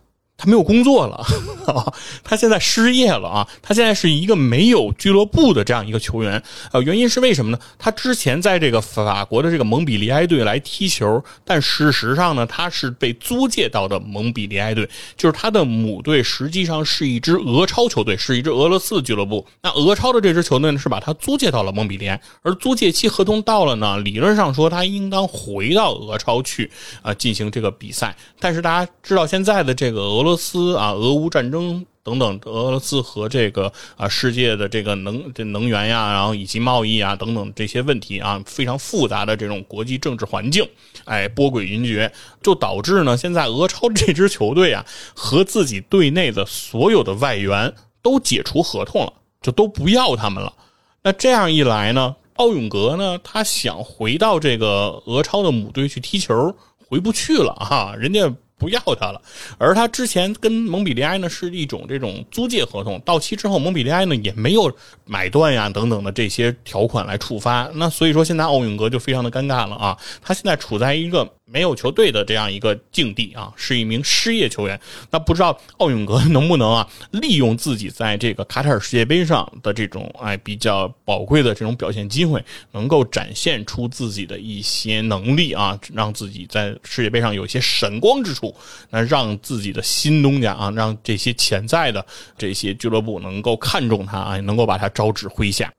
[0.42, 1.24] 他没有工作了，
[2.24, 3.48] 他现在失业了啊！
[3.62, 7.58] 他现在是一个没有俱乐部的这样一个球员，呃，原因是为什么呢？
[7.78, 19.46] 他之前在这个法国的这个蒙彼利埃队来踢球，但事实上呢，他是被租借到的蒙彼利埃队，就是他的母队实际上是一支俄超球队，是一支俄罗斯俱乐部。
[19.62, 26.68] 那俄超的这支球队呢，是把他租借到了蒙彼利埃，而租借期合同到了呢，理论上说他应当回到俄超去
[27.02, 28.16] 啊进行这个比赛。
[28.40, 40.66] 但是大家知道现在的这个俄罗俄罗斯啊，俄乌战争等等，俄罗斯和这个啊世界的这个能这能源呀，然后以及贸易啊等等这些问题啊，非常复杂的这种国际政治环境，
[41.04, 42.10] 哎，波诡云谲，
[42.42, 49.12] 就导致呢，现在俄超这支球队啊，和自己队内的所有的外援都解除合同了，
[49.42, 50.54] 就都不要他们了。
[51.02, 56.56] 那这样一来呢，奥永格呢，他想回到这个俄超的母队去踢球，
[56.88, 58.32] 回不去了啊，人家。
[58.62, 59.20] 不要他了，
[59.58, 64.72] 而他之前跟蒙彼利埃呢是一种这种租借合同，到期之后蒙彼利埃呢也没有
[65.04, 71.28] 买断呀等等的这些条款来触发，那所以说现在奥运格就非常的尴尬了啊，他现在处在一个。
[71.52, 74.80] 没有球队的这样一个境地啊，是一名失业球员。
[75.10, 88.54] 那不知道奥永格能不能啊，利用自己在这个卡塔尔世界杯上的这种哎比较宝贵的这种表现机会，能够展现出自己的一些能力啊，让自己在世界杯上有一些闪光之处。
[88.88, 92.04] 那让自己的新东家啊，让这些潜在的
[92.38, 95.70] 这些俱乐部能够看中他啊，能够把他招至麾下。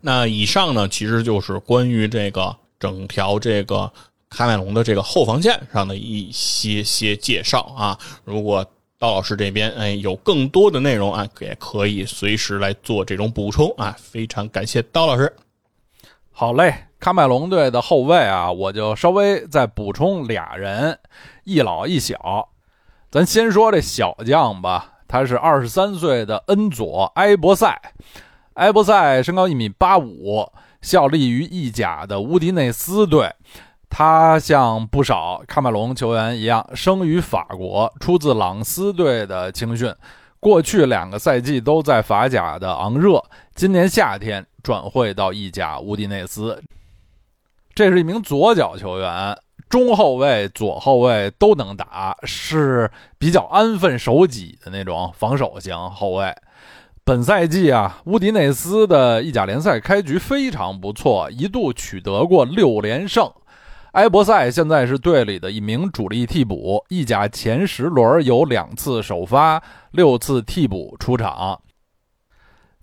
[0.00, 3.92] 那以上呢，其实就是关于这个整条这个。
[4.32, 8.64] 喀麦隆的这个后防线上的一些些介绍啊，如果
[8.98, 15.34] 刀老师这边哎有更多的内容啊，也可以随时来做这种补充啊，非常感谢刀老师。
[16.30, 20.98] 好嘞，喀麦隆队的后卫啊，我就稍微再补充俩人，
[21.44, 22.48] 一老一小。
[23.10, 27.78] 咱先说这小将吧，他是二十三岁的恩佐埃博塞，
[28.54, 33.34] 埃博塞身高一米八五，效力于意甲的乌迪内斯队。
[33.94, 39.94] 他像不少喀麦隆球员一样，生于法国，出自朗斯队的青训，
[40.40, 43.22] 过去两个赛季都在法甲的昂热，
[43.54, 46.62] 今年夏天转会到意甲乌迪内斯。
[47.74, 49.36] 这是一名左脚球员，
[49.68, 56.34] 中后卫、左后卫都能打，是比较安分守己的那种防守型后卫。
[57.04, 63.30] 本赛季啊，乌迪内斯的意甲联赛开局非常不错，一度取得过六连胜。
[63.92, 71.60] 埃博塞现在是队里的一名主力替补，意甲前十轮有两次首发，六次替补出场。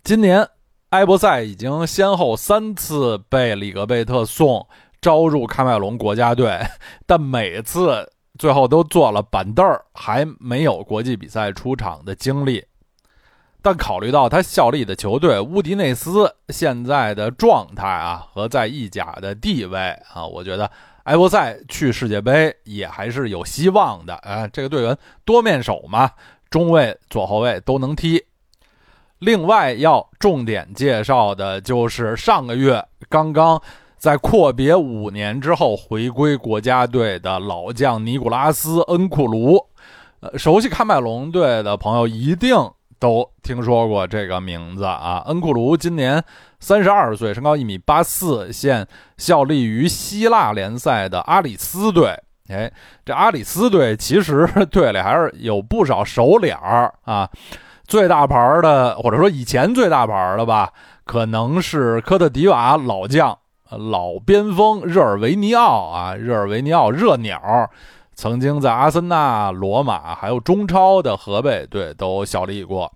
[0.04, 0.48] 今年，
[0.92, 4.68] 埃博塞已经先后三次被里格贝特送
[5.02, 6.60] 招入喀麦隆国家队，
[7.08, 12.64] 但每次最后都坐了板凳儿，还没有国际比赛出场的经历。
[13.64, 19.80] 但考虑到他效力的球队乌迪内斯现在的状态啊，和在意甲的地位
[20.14, 20.70] 啊，我觉得。
[21.10, 24.48] 埃博塞去世界杯也还是有希望的啊！
[24.48, 24.96] 这个队员
[25.26, 26.12] 多面手嘛，
[26.52, 28.24] 中卫、左后卫都能踢。
[29.18, 33.60] 另外要重点介绍的就是上个月刚刚
[33.98, 39.66] 在阔别五年之后回归国家队的老将尼古拉斯·恩库卢。
[40.20, 42.56] 呃，熟悉喀麦隆队的朋友一定
[43.00, 45.24] 都听说过这个名字啊！
[45.26, 46.24] 恩库卢今年。
[46.60, 48.86] 三十二岁，身高一米八四，现
[49.18, 52.14] 效力于希腊联赛的阿里斯队。
[52.50, 52.72] 哎，
[53.06, 57.30] 这阿里斯队其实队里还是有不少熟脸儿啊。
[57.88, 60.74] 最大牌的，或者说以前最大牌的吧，
[61.06, 63.38] 可能是科特迪瓦老将、
[63.70, 66.14] 老边锋热尔维尼奥啊。
[66.14, 67.70] 热尔维尼奥热鸟，
[68.14, 72.92] 曾经在阿森纳、罗马还有中超的河北队都效力过。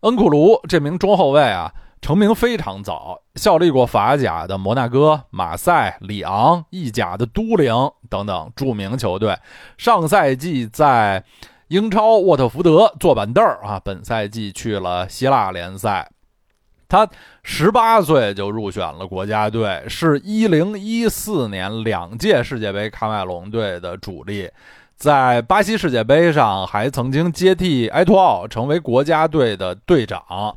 [0.00, 1.72] 恩库卢这名中后卫啊。
[2.06, 7.74] 成名非常早，效力过法甲的摩纳哥、马赛、里昂、意甲的都灵
[8.08, 9.36] 等等著名球队。
[9.76, 11.24] 上赛季在
[11.66, 16.08] 英超沃特福德坐板凳儿啊，本赛季去了希腊联赛。
[16.88, 17.08] 他
[17.42, 24.48] 十八岁就入选了国家队，是一零一四年两届世界杯喀麦隆队的主力，
[24.94, 30.56] 在巴西世界杯上还曾经接替埃托奥成为国家队的队长。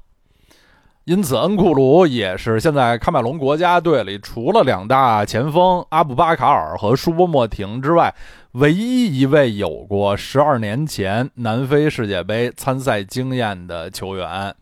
[1.09, 8.13] 因此，恩库鲁也是现在喀麦隆国家队里除了两大前锋阿布巴卡尔和舒波莫廷之外，
[8.51, 14.53] 唯一一位有过十二年前南非世界杯参赛经验的球员。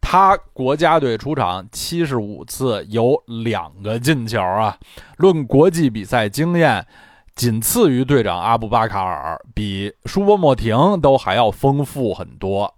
[0.00, 4.78] 他国家队出场七十五次，有两个进球啊！
[5.18, 6.86] 论国际比赛经验，
[7.34, 12.74] 仅次于队长阿布巴卡尔，比舒波莫廷都还要丰富很多。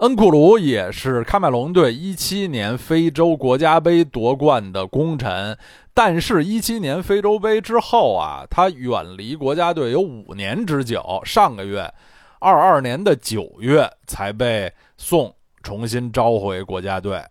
[0.00, 5.58] 恩库鲁也是喀麦隆队一七年非洲国家杯夺冠的功臣，
[5.92, 11.20] 但是，一七年非洲杯之后啊，他远离国家队有五年之久。
[11.22, 11.92] 上个月，
[12.38, 17.22] 二二年的九月才被送重新召回国家队。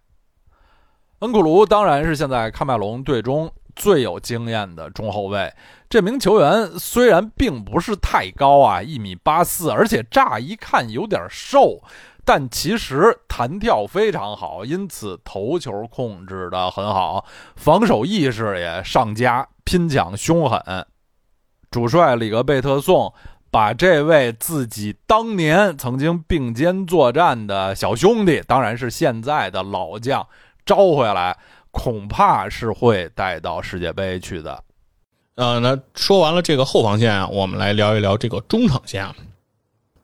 [1.21, 5.51] 恩库鲁当然是现在喀麦隆队中最有经验的中后卫。
[5.89, 11.81] 这名球员虽然并不是太高啊，一米八四，而且乍一看有点瘦，
[12.25, 20.85] 但其实弹跳非常好，因此头球控制的很好，防守意识也上佳，拼抢凶狠。
[21.71, 23.13] 主帅里格贝特宋
[23.51, 30.27] 把这位自己当年曾经并肩作战的小兄弟，当然是现在的老将，
[30.65, 31.37] 招回来，
[31.71, 34.63] 恐怕是会带到世界杯去的。
[35.35, 39.15] 呃，那说完了这个后防线啊，我们来聊一聊这个中场线啊。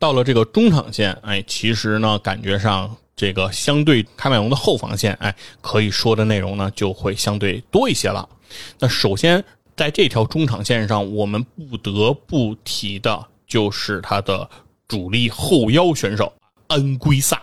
[0.06, 8.30] 到了这个中场线，哎，其实呢，感觉上这个相对喀麦隆的后防线，哎，可以说的内容呢就会相对多一些了。
[8.78, 9.44] 那首先
[9.76, 14.48] 在这条中场线上，我们不得不提的就是他的
[14.88, 16.32] 主力后腰选手
[16.68, 17.42] 恩圭萨。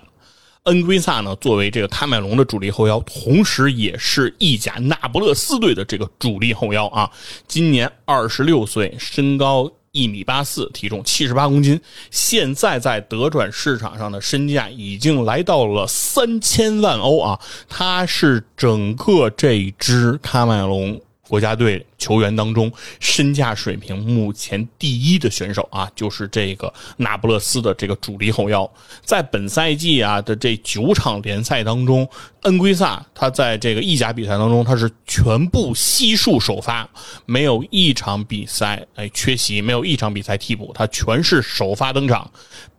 [0.62, 7.10] 恩圭萨呢，作为这个喀麦隆的主力后腰，同时也是意甲那不勒斯队的这个主力后腰啊。
[7.48, 11.78] 今年二十六岁，身高一米八四，体重七十八公斤。
[12.10, 17.38] 现在在德转市场上的身价已经来到了三千万欧啊！
[17.68, 20.98] 他是整个这支喀麦隆。
[21.32, 22.70] 国家队球员当中，
[23.00, 28.70] 身价水平目前第一的选手啊，就是这个那不勒斯的这个主力后腰。
[29.02, 32.06] 在本赛季啊的这九场联赛当中，
[32.42, 36.86] 恩圭萨他在这个意甲比赛当中，他是全部悉数首发，
[37.24, 42.30] 没有一场比赛哎缺席，没有一场比赛替补，他全是首发登场。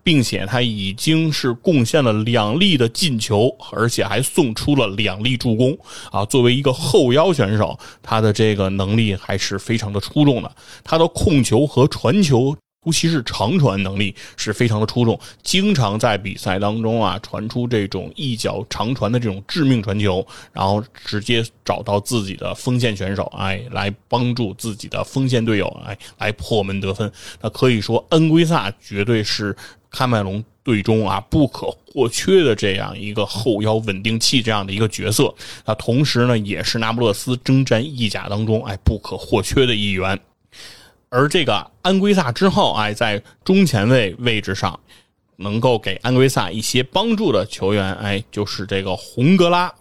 [0.04, 5.78] 并且他已经是贡献了两粒的进球，而且还送出了两粒助攻
[6.12, 6.26] 啊！
[6.26, 10.56] 作为一个后腰选手，他的这个能力还是非常的出众的。
[10.84, 12.56] 他的控球和传球。
[12.84, 27.12] 尤其是长传能力是非常的出众，经常在比赛当中啊传出这种一脚长传的这种致命传球，然后直接找到自己的锋线选手，哎，来帮助自己的锋线队友，哎，来破门得分。
[27.42, 29.56] 那可以说，恩圭萨绝对是
[29.92, 35.34] 喀麦隆队中啊不可或缺的这样一个后腰稳定器这样的一个角色。
[35.66, 40.20] 那同时呢，也是那不勒斯征战意甲当中哎不可或缺的一员。
[41.14, 44.80] 而这个安圭萨之后，哎，在中前卫位置上，
[45.36, 49.72] 能够给安圭萨一些帮助的球员，哎，就是这个洪格拉。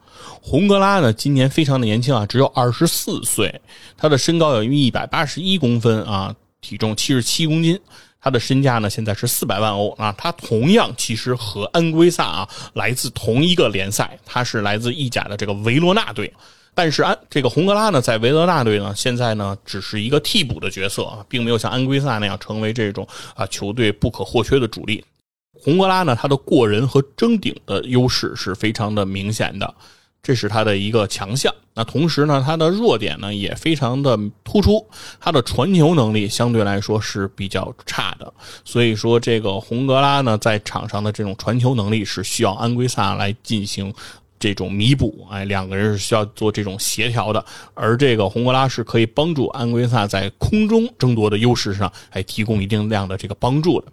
[0.42, 3.62] 洪格拉呢，今年非常的年轻啊，只有二十四岁，
[3.96, 7.80] 他的身高有一百八十一公分啊，体重七十七公斤，
[8.20, 10.12] 他的身价呢现在是四百万欧啊。
[10.18, 16.30] 他同样其实和安圭萨啊来自同一个联赛，他是来自意甲的这个维罗纳队。
[16.74, 25.04] 但是安这个洪格拉呢，在维罗纳队呢，现在呢只是一个替补的角色啊，并没有像安圭萨那样成为这种啊球队不可或缺的主力。
[25.60, 29.74] 洪格拉呢，他的过人和争顶的优势是非常的明显的，
[30.22, 31.54] 这是他的一个强项。
[31.74, 34.84] 那同时呢，他的弱点呢也非常的突出，
[35.20, 38.32] 他的传球能力相对来说是比较差的。
[38.64, 43.92] 所以说，这个洪格拉呢，在场上的这种传球能力是需要安圭萨来进行。
[44.42, 53.86] 这种弥补，哎，两个人是需要做这种协调的，而这个洪格拉是可以帮助安圭萨在空中争夺的优势上，哎，提供一定量的这个帮助的。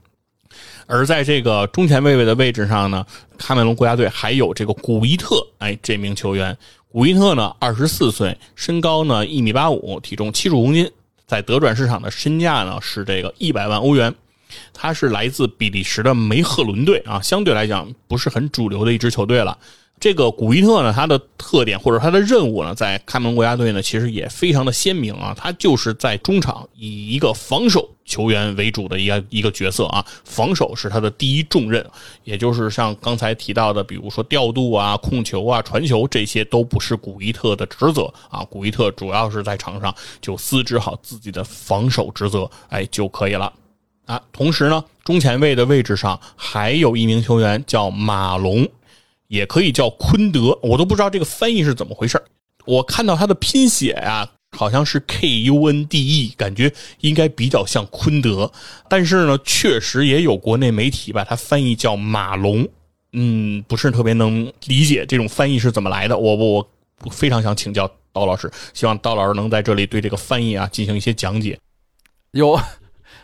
[0.88, 3.06] 而在这个中前卫位的位置上呢，
[3.38, 6.58] 喀麦隆国家队还有这个古伊特，哎，这名球员，
[6.91, 10.89] 古伊特呢，二十四岁，身高呢一米八五，体重七十五公斤，
[11.28, 14.12] 在德转市场的身价呢是这个一百万欧元，
[14.74, 19.56] 他是来自比利时的梅赫伦队啊，相对来讲不是很主流的一支球队了。
[20.00, 25.36] 这个古伊特呢，他的特点或者他的任务呢，在开门国家队呢，其实也非常的鲜明啊。
[25.38, 31.86] 他就是在中场以一个防守球员为主的一个一个角色啊，防守是他的第一重任。
[32.24, 38.41] 也就是像刚才提到的，比如说调度啊、控球啊、传球，这些都不是古伊特的职责啊。
[38.50, 43.52] 古伊特主要是在场上就司职好自己的防守职责，哎就可以了
[44.06, 44.22] 啊。
[44.32, 48.66] 同时呢，中前卫的位置上还有一名球员叫马龙。
[49.30, 52.22] 也可以叫昆德，我都不知道这个翻译是怎么回事
[52.66, 54.28] 我看到他的拼写啊，
[54.58, 56.72] 好像是 K U N D E，感觉
[57.02, 58.52] 应该比较像昆德。
[58.88, 62.68] 但是呢，确实也有国内媒体把它翻译叫马龙。
[63.14, 66.18] 嗯，不是特别能理解这种翻译是怎么来的。
[66.18, 66.70] 我我
[67.04, 71.58] 我非常想请教刀老师，希望刀老师能在这里对这个翻译啊进行一些讲解。
[72.32, 72.60] 有，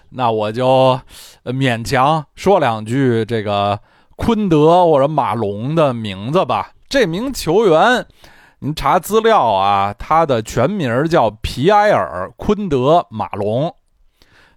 [0.10, 1.00] 那我就
[1.44, 3.80] 勉强说两句这个。
[4.16, 6.72] 昆德或者马龙的名字吧。
[6.88, 8.06] 这名球员，
[8.60, 13.76] 您查资料啊，他的全名叫皮埃尔·昆德·马龙，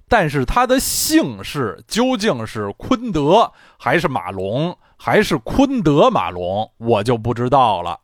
[0.08, 7.98] 但是他的姓氏究竟是昆德还是马龙还是昆德马龙，我就不知道了。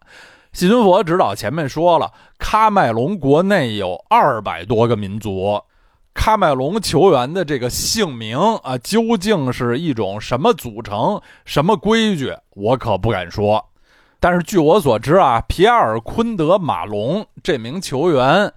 [0.52, 5.61] 细菌佛指导前面说了，喀麦隆国内有二百多个民族，
[6.14, 13.70] 喀麦隆球员的这个姓名啊，究竟是一种什么组成、什么规矩，我可不敢说。
[14.20, 18.52] 但是据我所知啊，皮埃尔·昆德马龙这名球员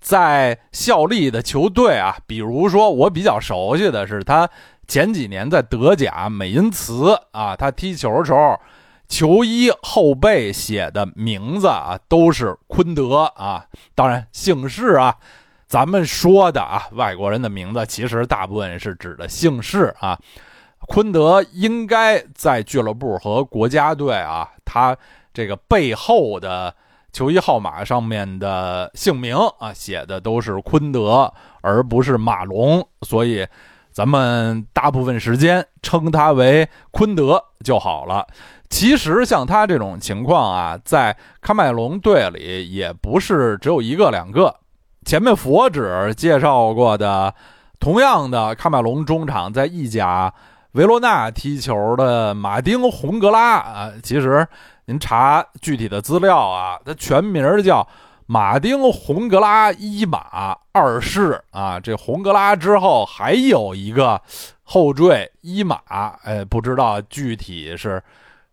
[0.00, 4.48] 在效力的球队啊，比如说我比较熟悉的是他
[4.88, 8.58] 前几年在德甲美因茨啊，他踢球的时候。
[9.08, 13.66] 球衣后背写的名字啊，都是昆德啊。
[13.94, 15.14] 当然，姓氏啊，
[15.72, 20.18] 咱们说的啊，外国人的名字其实大部分是指的姓氏啊。
[20.80, 24.94] 昆德应该在俱乐部和国家队啊，他
[25.32, 26.74] 这个背后的
[27.10, 32.86] 球衣号码上面的姓名啊，写的都是昆德，而不是马龙。
[33.00, 33.46] 所以，
[33.90, 38.26] 咱们大部分时间称他为昆德就好了。
[38.68, 44.54] 其实像他这种情况啊，在喀麦隆队里也不是只有一个两个。
[45.04, 47.34] 前面佛指介绍过的，
[47.78, 50.32] 同样的喀麦隆中场在意甲
[50.72, 54.46] 维罗纳踢球的马丁·洪格拉啊，其实
[54.86, 57.86] 您查具体的资料啊，他全名叫
[58.26, 61.78] 马丁·洪格拉伊马二世啊。
[61.78, 64.20] 这洪格拉之后还有一个
[64.62, 65.78] 后缀伊马，
[66.22, 68.02] 哎，不知道具体是。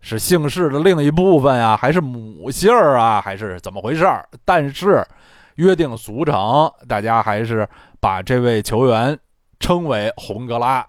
[0.02, 4.10] 是姓氏的另一部分呀，还是母姓啊，还是怎么回事
[4.46, 5.06] 但是
[5.60, 7.68] 约定俗成，大家还是
[8.00, 9.20] 把这位球员
[9.60, 10.88] 称为洪格拉。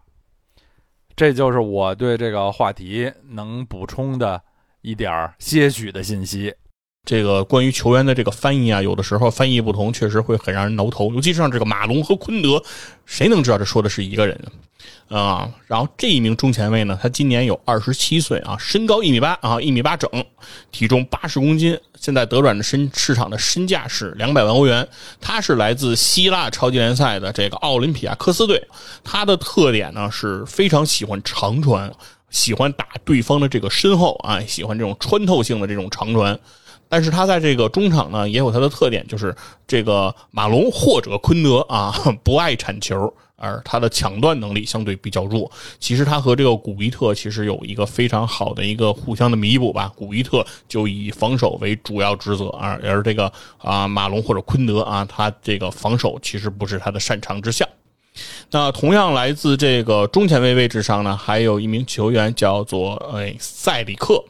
[1.17, 4.41] 这就是我对这个话题能补充的
[4.83, 6.55] 一点些许的信息。
[7.05, 11.13] 这个关于球员的这个翻译啊，有的时候翻译不同，确实会很让人挠头。
[11.15, 12.63] 尤其是像这个马龙和昆德，
[13.07, 14.39] 谁能知道这说的是一个人
[15.09, 15.51] 啊？
[15.67, 20.09] 然后这一名中前卫呢，他今年有二十七岁啊，身高一米八啊，一米八整，
[20.71, 24.87] 体重八十公斤，现在德转的身市场的身价是两百万欧元。
[25.21, 28.63] 他是来自希腊超级联赛的这个奥林匹亚科斯队，
[29.03, 31.93] 他的特点呢是非常喜欢长传，
[32.29, 36.39] 喜欢打对方的这个身后啊，喜欢这种穿透性的这种长传。
[36.91, 39.35] 但是他在这个中场呢，也有他的特点，就是
[39.65, 45.49] 这个马龙或者昆德啊不爱铲球，而他的抢断能力相对比较弱。
[45.79, 49.91] 其实他和这个古伊特其实有一个非常好的一个互相的弥补吧。
[49.95, 57.69] 古伊特就以防守为主要职责啊，而这个啊马龙或者昆德啊，他这个防守其实不是他的擅长之项。
[58.51, 64.25] 那同样来自这个中前卫位置上呢，还有一名球员叫做哎塞里克。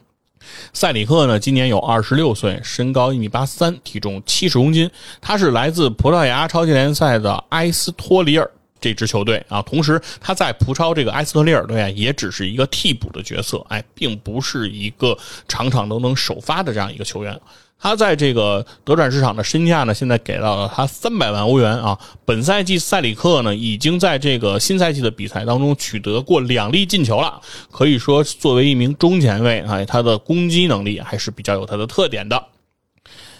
[0.73, 4.89] 塞里克呢，今年有二十六岁，身高一米八三，体重七十公斤。
[5.19, 9.61] 他是来自葡萄牙超级联赛的埃斯托里尔这支球队啊。
[9.61, 15.17] 同时，他在葡超这个埃斯托里尔队啊，也只是一个替补的角色，哎，并不是一个
[15.47, 17.39] 场场都能首发的这样一个球员。
[17.81, 21.97] 他在这个德转市场的身价呢，现在给到了他三百万欧元啊。
[22.23, 32.45] 本赛季塞里克呢，已经在这个新赛季的比赛当中取得过两粒进球了，可以说作为一名中前卫啊，他的攻击能力还是比较有他的特点的。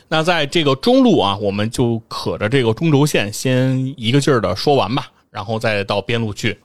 [0.07, 6.57] 那在这个中路啊，我们就可着这个中轴线先一个劲儿的说完吧，然后再到边路去。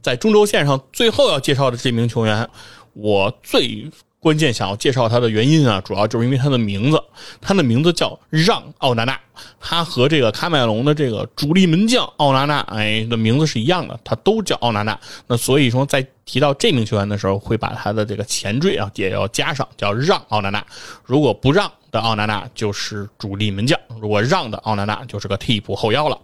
[0.00, 2.48] 在中轴线上最后要介绍的这名球员，
[2.92, 3.90] 我最。
[4.26, 7.00] 关键想要介绍他的原因啊，主要就是因为他的名字，
[7.40, 9.16] 他的名字叫让奥纳纳，
[9.60, 14.98] 他和这个喀麦隆的这个主力门将奥纳纳，哎，的名字是一样的，他都叫奥纳纳。
[15.28, 20.66] 那所以说，在提到这名球员的时候，会把他的这个前缀啊也要加上，叫让奥纳纳。
[21.04, 26.18] 如果不让的奥纳纳就是主力门将，如果让的奥纳纳就是个替补后腰了。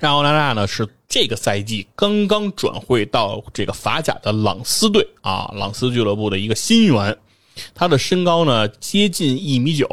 [0.00, 7.16] 让奥纳纳呢是这个赛季刚刚转会到这个法甲的朗斯队啊，朗斯俱乐部的一个新援。
[7.74, 9.86] 他的身高呢接近一米九，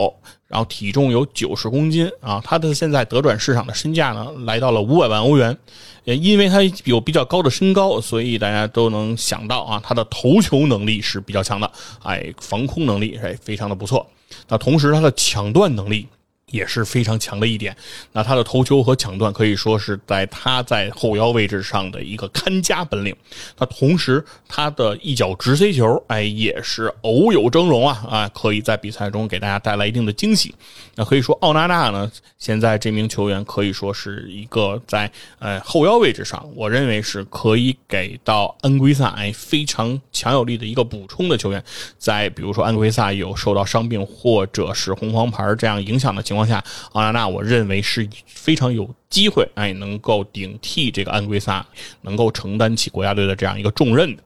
[0.47, 2.41] 然后体重有九十公斤啊。
[2.43, 5.57] 他的现在德转市场的身价呢来到了五百万欧元。
[6.05, 11.71] 因为他有比较高的身高，所以大家都能想到啊，他的投球能力是比较强的，
[12.03, 14.05] 哎，防空能力哎非常的不错。
[14.47, 16.07] 那同时他的抢断能力。
[16.51, 17.75] 也是非常强的一点。
[18.11, 23.15] 那他的头球和抢断可以说是在他在后腰位置上的一个看家本领。
[23.57, 30.53] 那同时他的一脚直塞球，哎，也是偶有峥嵘啊啊，可以在比赛中给大家带来一定的惊喜。
[30.95, 41.61] 那可以说奥纳纳呢，现在这名球员可以说是一个在呃后腰位置上，我认为是可以给到安圭萨哎非常强有力的一个补充的球员。
[41.97, 46.47] 在比如说安圭萨有受到伤病或者是红黄牌这样影响的情情况。
[46.47, 51.65] 下，奥拉纳我认为是非常有机会，哎，能够顶替这个安圭萨，
[52.01, 54.23] 能够承担起国家队的这样一个重任的。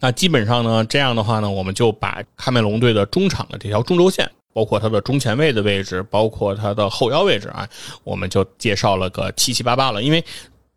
[0.00, 7.68] 那基本上呢，这样的话呢，我们就把喀麦隆队的中场的这条中轴线包括他的中前卫的位置，包括他的后腰位置啊，
[8.02, 10.02] 我们就介绍了个七七八八了。
[10.02, 10.24] 因为，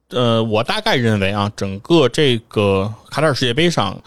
[0.10, 4.00] 呃，我大概认为啊，整个这个卡塔尔世界杯上，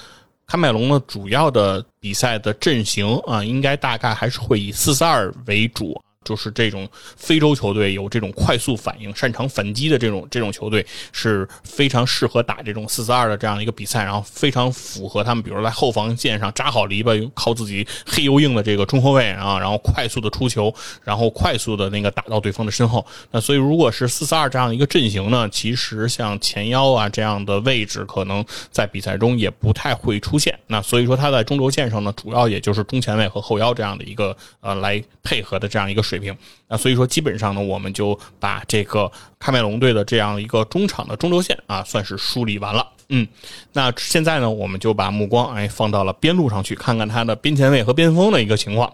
[0.46, 6.00] 喀麦隆呢主要的比赛的阵型啊，应该大概还是会以四四二为主。
[6.24, 20.74] 就是这种非洲球队有这种快速反应、擅长反击的这种这种球队是非常适合打这种四四二的这样一个比赛，然后非常符合他们，比如在后防线上扎好篱笆，靠自己黑又硬的这个中后卫啊，然后快速的出球，
[21.04, 23.04] 然后快速的那个打到对方的身后。
[23.30, 30.58] 那所以如果是四四二这样一个阵型呢，其实像前腰啊这样的位置，可能在比赛中也不太会出现。
[30.66, 36.13] 那所以说他在中轴线上呢，主要也就是中前卫和后腰这样的一个呃来配合的这样一个水。
[36.14, 36.36] 水平
[36.68, 39.10] 那，所以说基本上呢，我们就把这个
[39.40, 42.86] 喀麦隆队的这样一个中场的中轴线啊，算是梳理完了。
[43.08, 43.26] 嗯，
[43.72, 48.92] 那现在呢，我们就把目光哎放到了边路上去，看看他的边前卫和边锋的一个情况。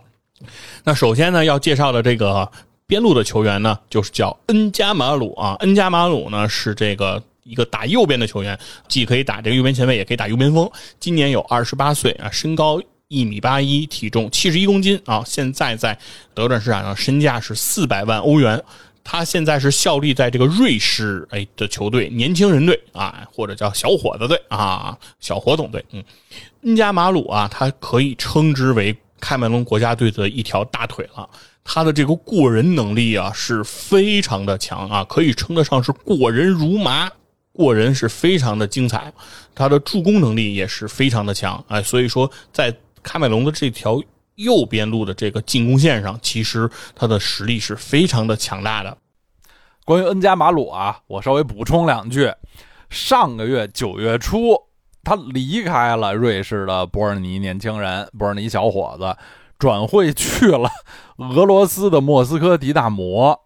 [0.83, 2.51] 那首先呢，要介绍的这个
[2.87, 5.57] 边路的球员呢，就是叫恩加马鲁啊。
[5.61, 10.69] 恩加马鲁呢是这个一个打右边的球员，既可以打这个右边前卫，也可以打右边锋。
[10.99, 12.81] 今年有二十八岁啊，身高。
[13.11, 15.21] 一米八一，体重七十一公斤啊！
[15.27, 15.99] 现在在
[16.33, 18.63] 德转市场上身价是四百万欧元。
[19.03, 25.85] 他现在是效力在这个瑞士哎的球队年轻人队啊，或者叫小伙子队啊，小伙总队。
[25.91, 26.05] 嗯，
[26.63, 31.29] 恩加马鲁啊，他可以称之为喀麦隆国家队的一条大腿了。
[31.65, 37.11] 他的这个过人能力啊是非常的强啊，可以称得上是过人如麻。
[37.53, 39.13] 过人是非常的精彩，
[39.53, 42.73] 他的助攻能力也是非常的强哎，所以说在。
[43.03, 44.01] 喀麦隆的这条
[44.37, 48.97] 右边路的这个进攻线上，其实他的实力是非常的强大的。
[49.85, 52.33] 关于恩加马鲁啊，我稍微补充两句：
[52.89, 54.57] 上个月九月初，
[55.03, 59.17] 他离开了瑞士的伯尔尼年轻人，伯尔尼小伙子，
[59.59, 60.71] 转会去了
[61.19, 63.39] 俄罗斯的莫斯科迪纳摩。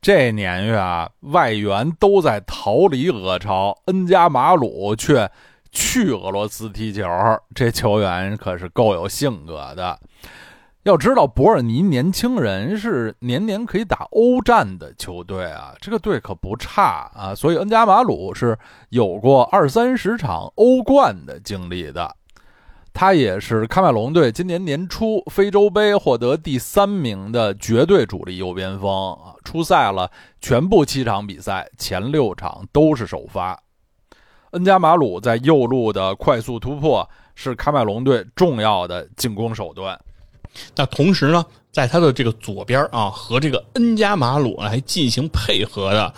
[0.00, 5.30] 这年月啊，外援都在逃离俄超，恩加马鲁却。
[5.72, 7.02] 去俄罗斯踢球，
[7.54, 9.98] 这球员可是够有性格的。
[10.84, 17.34] 要知道，伯尔尼年轻人是年年可以打欧战的球队啊，这个队可不差啊。
[17.34, 18.58] 所以，恩加马鲁是
[18.88, 22.16] 有过二三十场欧冠的经历的。
[22.92, 33.58] 他也是喀麦隆队今年年初非洲杯获得第三名的绝对主力右边锋啊，出赛了全部七场比赛，前六场都是首发。
[34.52, 39.98] 恩加马鲁在右路的快速突破是喀麦隆队重要的进攻手段。
[40.76, 46.12] 那同时呢，在他的这个左边啊，和这个恩加马鲁来进行配合的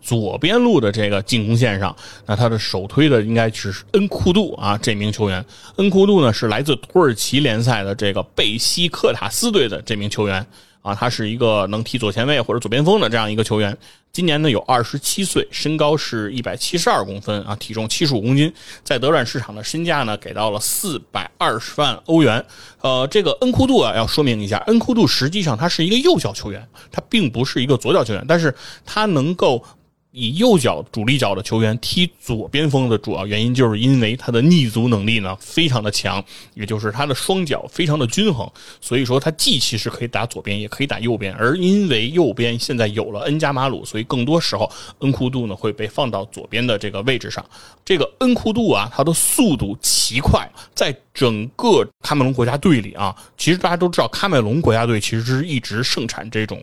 [0.00, 1.94] 左边路的这个进攻线上，
[2.24, 5.44] 那他的首推的应该是恩库杜啊这名球员。
[5.76, 10.46] 恩库杜呢是来自土耳其联赛的这个贝西克塔斯队的这名球员。
[10.82, 13.76] 啊，他是一个能踢左前卫或者左边锋的这样一个球员。
[14.12, 18.52] 今年呢有二十七岁，身高是一百七十二公分啊，体重七十五公斤，
[18.82, 22.44] 在德转市场的身价呢给到了四百二十万欧元。
[22.80, 28.54] 呃，这个恩库杜啊，要说明一下，恩库杜实际上他是一个右脚球员，他并不是一个左脚球员，但是
[28.84, 29.64] 他能够。
[30.12, 36.22] 以右脚主力脚的球员踢左边锋的主要原因，就是因为他的逆足能力呢非常的强，
[36.54, 38.50] 也就是他的双脚非常的均衡，
[38.80, 41.32] 所以说他既其实可以打左边，也可以打右边。
[41.34, 47.44] 而因为右边现在有了恩加马鲁，所以更多时候恩库杜呢会被放到左边的这个位置上。
[47.84, 56.60] 这个恩库杜啊，他的速度奇快，在整个喀麦隆国家队里啊，其实大家都知道，喀麦隆国家队其实是一直盛产这种。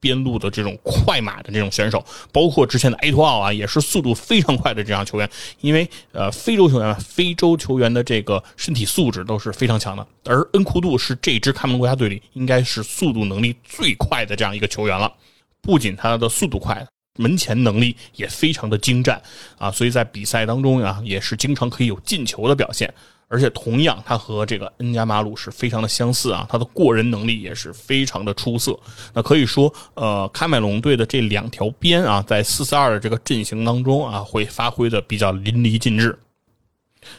[0.00, 5.28] 边路的这种快马的这种选手，包括之前的埃托奥啊，也是速度非常快的这样球员。
[5.60, 10.06] 因为呃，非洲球员，非洲球员的这个身体素质都是非常强的。
[10.24, 15.12] 而恩库杜是这支喀麦隆国家队里应该是速度能力最快的这样一个球员了。
[15.60, 16.86] 不仅他的速度快，
[17.18, 19.20] 门前能力也非常的精湛
[19.58, 22.92] 啊，所以在比赛当中啊，也是经常可以有进球的表现。
[23.30, 28.74] 而且同样，他和这个恩加马鲁是非常的相似啊，他的过人能力也是非常的出色。
[29.12, 36.18] 那可以说，呃，喀麦隆队的这两条边啊，在四四二的这个阵型当中啊，会发挥的比较淋漓尽致。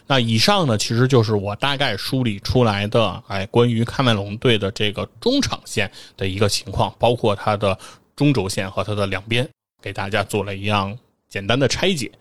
[0.07, 7.77] 那以上呢，其实就是我大概梳理出来的，哎，关于喀麦隆队的这个中场线的一个情况，包括它的
[8.15, 9.47] 中轴线和它的两边，
[9.81, 10.97] 给大家做了一样
[11.27, 12.11] 简单的拆解。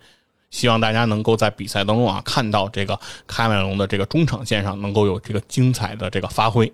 [0.51, 6.71] 希望大家能够在比赛当中啊，看到这个喀麦隆的这个中场线上能够有这个精彩的这个发挥。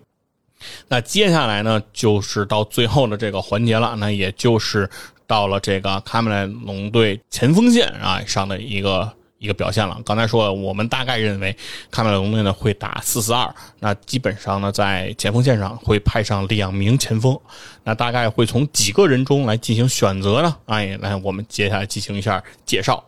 [0.88, 4.88] 那接下来呢，就是到最后的这个环节了，那也就是
[5.26, 9.12] 到了这个喀麦隆队前锋线啊上的一个
[9.46, 9.96] 一个表现了。
[10.04, 11.56] 刚才说，我们大概认为
[11.92, 17.38] 喀麦隆队呢会打四四二，那基本上呢在前锋线上会派上两名前锋，
[17.84, 20.56] 那大概会从几个人中来进行选择呢？
[20.66, 23.02] 哎，来我们接下来进行一下介绍。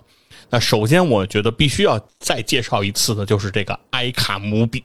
[0.48, 4.82] 那首先，我觉得必须要再介绍一次的就是这个埃卡姆比，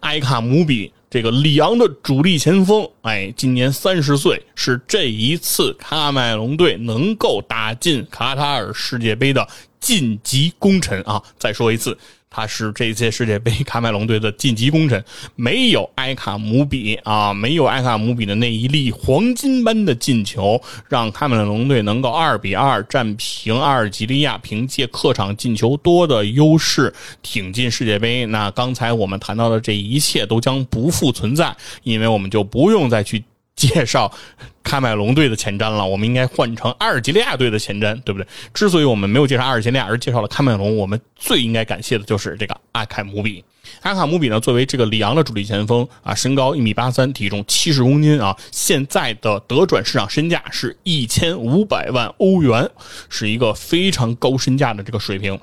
[0.00, 9.48] 埃卡姆比这个里昂的主力前锋，哎，今年三十岁，是这一次喀麦隆队能够打进卡塔尔世界杯的
[9.80, 11.22] 晋级功臣啊！
[11.38, 11.96] 再说一次。
[12.30, 15.02] 他是这届世界杯喀麦隆队的晋级功臣，
[15.34, 26.92] 没有埃卡姆比啊，没有埃卡姆比的那一粒黄金般的进球，让喀麦隆队能够二比二战平阿尔及利亚，凭借客场进球多的优势
[27.22, 28.26] 挺进世界杯。
[28.26, 33.24] 那刚才我们谈到的这一切都将不复存在，因为我们就不用再去。
[33.58, 34.10] 介绍
[34.62, 38.26] 喀麦隆队的前瞻了，我们应该换成阿尔及利亚队的前瞻，对不对？
[38.54, 43.44] 之所以我们没有介绍阿尔及利亚，而介绍了喀麦隆，我们最应该感谢的就是这个阿坎姆比。
[43.82, 52.70] 阿卡姆比呢，作为这个里昂的主力前锋啊，身高一米八三，体重七十公斤啊，现在的德转市场身价是一千五百万欧元，
[53.10, 55.38] 是一个非常高身价的这个水平。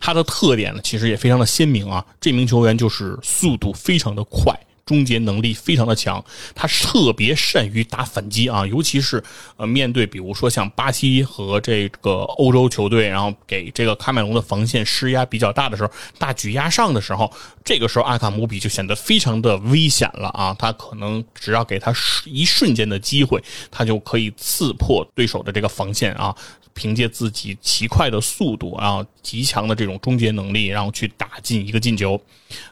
[0.00, 4.52] 他的特点呢，其实也非常的鲜明啊，这名球员就是速度非常的快。
[4.86, 6.22] 终结能力非常的强，
[6.54, 9.22] 他特别善于打反击啊，尤其是
[9.56, 17.32] 呃面对比如说像巴西和这个欧洲球队，然后给这个喀麦隆的防线施压比较大的时候，大举压上的时候，
[17.64, 20.54] 这个时候阿卡姆比就显得非常的危险了啊！
[20.58, 21.92] 他可能只要给他
[22.26, 26.34] 一瞬间的机会，他就可以刺破对手的这个防线啊，
[26.74, 32.20] 凭借自己奇快的速度啊，极强的这种终结能力，然后去打进一个进球，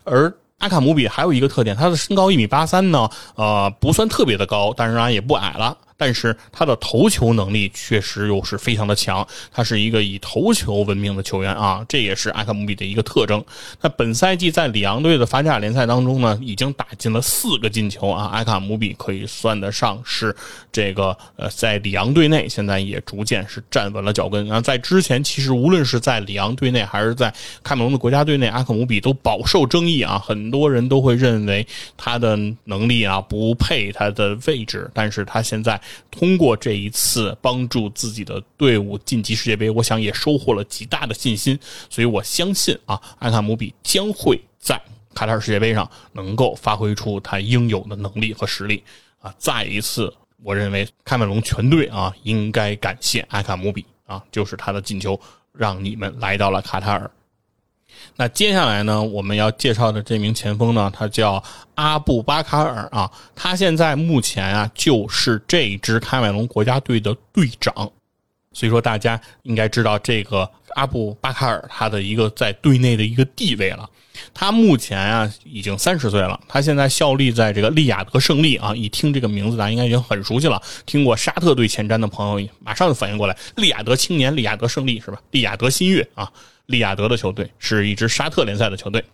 [0.05, 0.31] 而。
[0.63, 5.77] 阿卡姆比还有一个特点，他的身高一米八三呢，呃，不算特别的高，但是呢也不矮了。
[5.97, 13.45] 但是他的头球能力确实又是非常的强，他是一个以头球闻名的球员啊，这也是阿卡姆比的一个特征。
[13.81, 20.35] 那本赛季在里昂队的法甲联赛当中呢，已经打进了四个进球啊，阿卡姆比可以算得上是
[20.73, 24.61] 这个呃，在里昂队内现在也逐渐是站稳了脚跟啊。
[24.61, 27.33] 在之前，其实无论是在里昂队内还是在
[27.63, 31.67] 喀麦隆的国家队内，阿卡姆比都饱受争议啊，很多人都会认为
[31.97, 35.81] 他的能力啊不配他的位置，但是他现在。
[36.11, 44.81] 通过这一次帮助自己的队伍晋级世界杯，我想也收获了极大的信心，所以我相信啊，埃卡姆比将会在
[45.15, 48.83] 卡塔尔世界杯上能够发挥出他应有的能力和实力
[49.21, 49.35] 啊！
[49.39, 55.21] 再一次，我认为喀麦隆全队啊应该感谢埃卡姆比啊，就是他的进球
[55.53, 57.11] 让你们来到了卡塔尔。
[58.17, 61.43] 那接下来呢，我们要介绍的这名前锋呢，他叫
[61.75, 63.11] 阿布巴卡尔啊。
[63.35, 67.73] 他现在目前啊，就是这支喀麦隆国家队的队长。
[68.55, 73.89] 所以说，大家应该知道这个阿布巴卡尔他的一个在队内的一个地位了。
[74.35, 76.39] 他目前啊，已经三十岁了。
[76.47, 78.75] 他现在效力在这个利雅得胜利啊。
[78.77, 80.61] 一听这个名字，大家应该已经很熟悉了。
[80.85, 85.19] 听过沙特队前瞻的朋友，马上就反应过来，利雅得青年、利雅得胜利是吧？
[85.31, 86.31] 利雅得新月啊。
[86.67, 89.05] 利雅得的球队是一支沙特联赛的球队，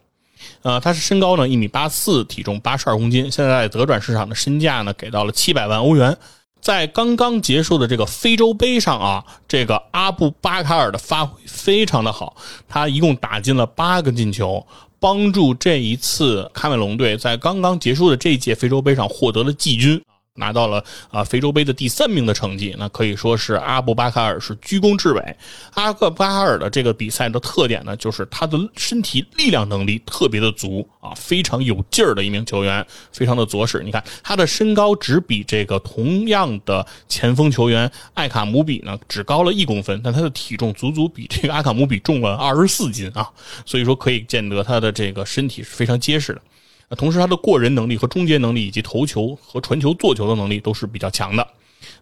[0.63, 6.17] 呃，他是身高呢一米八四，体重八十二公斤，现在德转市场的身价呢给到了七百万欧元。
[6.61, 12.37] 在刚刚结束的这个非洲杯上啊，这个阿布巴卡尔的发挥非常的好，
[12.69, 14.67] 他一共打进了八个进球，
[14.99, 20.03] 帮助这一次喀麦隆队在刚刚结束的这一届非洲杯上获得了季军。
[20.39, 25.37] 拿到了啊非洲杯的第三名的成绩，那可以说是阿布巴卡尔是居功至伟。
[25.75, 33.83] 阿布巴卡尔的这个比赛的特点呢，就是他的身体力量能力特别的足啊，非常有劲儿的一名球员，非常的着实。
[33.85, 43.29] 你看他的身高只比这个同样的前锋球员艾卡姆比呢只高了一公分，但他的体重足足比这个阿卡姆比重了二十四斤啊，
[43.67, 46.41] 所以说可以见得他的这个身体是非常结实的。
[46.89, 51.47] 那同时，他的过人能力和终结能力，以及投球和传球、做球的能力都是比较强的。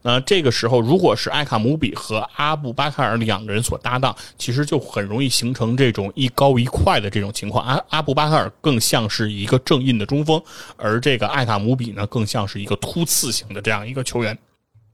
[0.03, 7.67] 那这个时候，如果是艾卡姆比和阿布巴卡尔两个人所搭档，其实就很容易形成这种一高一快的这种情况。
[7.67, 10.41] 阿阿布巴卡尔更像是一个正印的中锋，
[10.77, 14.39] 而这个艾卡姆比呢，更像是一个突刺型的这样一个球员。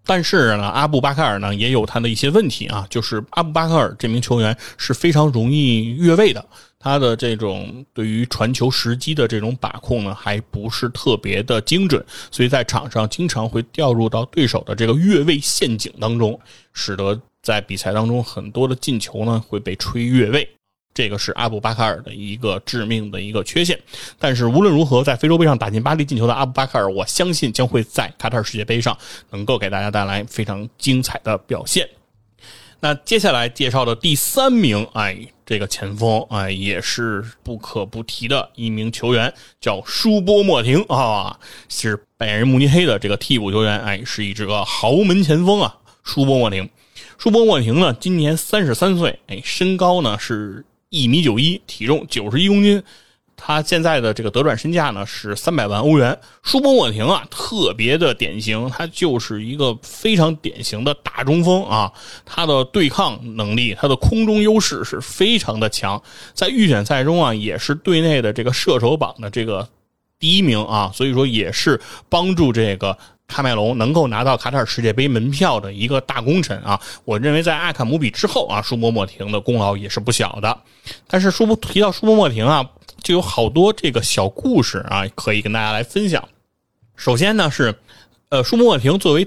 [0.04, 6.44] 但是呢，阿布巴卡尔呢也有他的一些问题啊，就是阿布巴卡尔这名球员是非常容易越位的。
[6.78, 16.38] 他的这种对于传球时机的这种把控呢，还不是特别的精准，所以在场上经常会掉入到对手的这个越位陷阱当中，
[16.72, 20.48] 使得在比赛当中很多的进球呢会被吹越位。
[20.94, 23.78] 这个是阿布巴卡尔的一个致命的一个缺陷。
[24.18, 28.96] 但是无论如何，在非洲杯上打进八粒进球的阿布巴卡尔，我相信将会在卡塔尔世界杯上
[29.30, 31.88] 能够给大家带来非常精彩的表现。
[32.84, 35.16] 那接下来介绍的第三名，哎，
[35.46, 41.38] 这个前锋，哎，也是不可不提的一名球员，叫舒波莫廷啊，
[41.68, 46.68] 是拜仁慕尼黑的这个替补球员，哎，是一支个豪门前锋啊，舒波莫廷。
[47.18, 52.82] 舒波莫廷呢，今年三十三岁，哎，身高呢是一米九一，体重九十一公斤。
[53.34, 56.16] 他现在的这个德转身价呢是三百万欧元。
[56.42, 61.90] 舒波莫廷啊，特别的典型，他就是一个非常典型的大中锋啊。
[62.26, 66.00] 他的对抗能力，他的空中优势是非常的强。
[66.34, 69.66] 在预选赛中啊，也是队内的这个射手榜的这个
[70.20, 72.96] 第一名啊，所以说也是帮助这个
[73.32, 76.78] 喀麦隆能够拿到卡塔尔世界杯门票的一个大功臣啊。
[77.04, 80.58] 我认为在阿坎姆比之后啊，舒波莫廷的功劳也是不小的。
[81.06, 82.68] 但是舒波提到舒波莫廷啊。
[83.02, 86.22] 就有好多这个小故事啊，可以跟大家来分享。
[86.94, 87.74] 首先呢是，
[88.28, 89.26] 呃，舒莫廷作为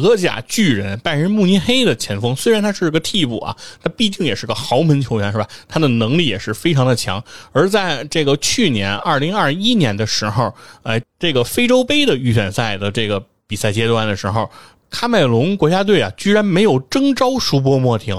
[0.00, 5.48] 德甲巨人拜仁慕尼黑的前锋，虽然他是个替补啊，他毕竟也是个豪门球员，是吧？
[5.68, 7.22] 他的能力也是非常的强。
[7.52, 14.50] 而在这个去年二零二一年的时候，呃，这个非洲杯的预选赛的这个比赛阶段的时候，
[14.90, 18.16] 喀麦隆国家队啊，居然没有征召舒波莫廷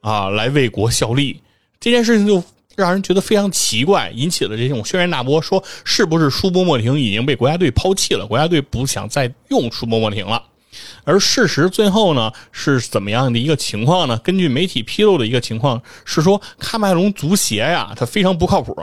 [0.00, 1.40] 啊来为国效力，
[1.80, 2.42] 这件事情就。
[2.76, 5.40] 让人觉得非常奇怪，引起了这种轩然大波。
[5.40, 8.26] 说是不是舒波莫廷已经被国家队抛弃了？
[8.26, 10.42] 国家队不想再用舒波莫廷了。
[11.04, 14.18] 而事实最后呢是怎么样的一个情况呢？
[14.18, 18.76] 根据媒体披露的一个情况是说，喀麦隆足协呀，他非常不靠谱。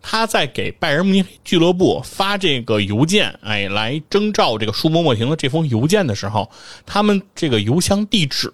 [0.00, 6.50] 他在给拜仁慕尼黑俱乐部发这个邮件，哎，来征召这个舒波莫廷的这封邮件的时候，
[6.84, 8.52] 他们这个邮箱地址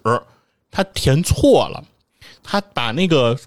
[0.71, 1.83] 他填错了，
[2.43, 3.37] 他把那个。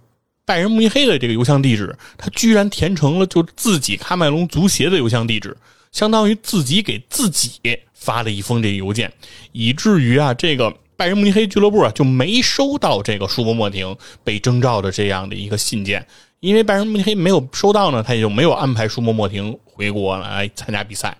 [0.48, 5.56] 拜仁慕尼黑的这个邮箱地址，他居然填成了就自己喀麦隆足协的邮箱地址，
[5.96, 7.58] 相当于自己给自己
[7.94, 9.10] 发了一封这个邮件，
[9.52, 16.06] 以至于啊，这个拜仁慕尼黑俱乐部啊就没收到这个舒伯莫廷被征召的这样的一个信件，
[16.40, 21.16] 因为拜仁慕尼黑没有收到呢，他也就没有安排舒伯莫廷回国来参加比赛。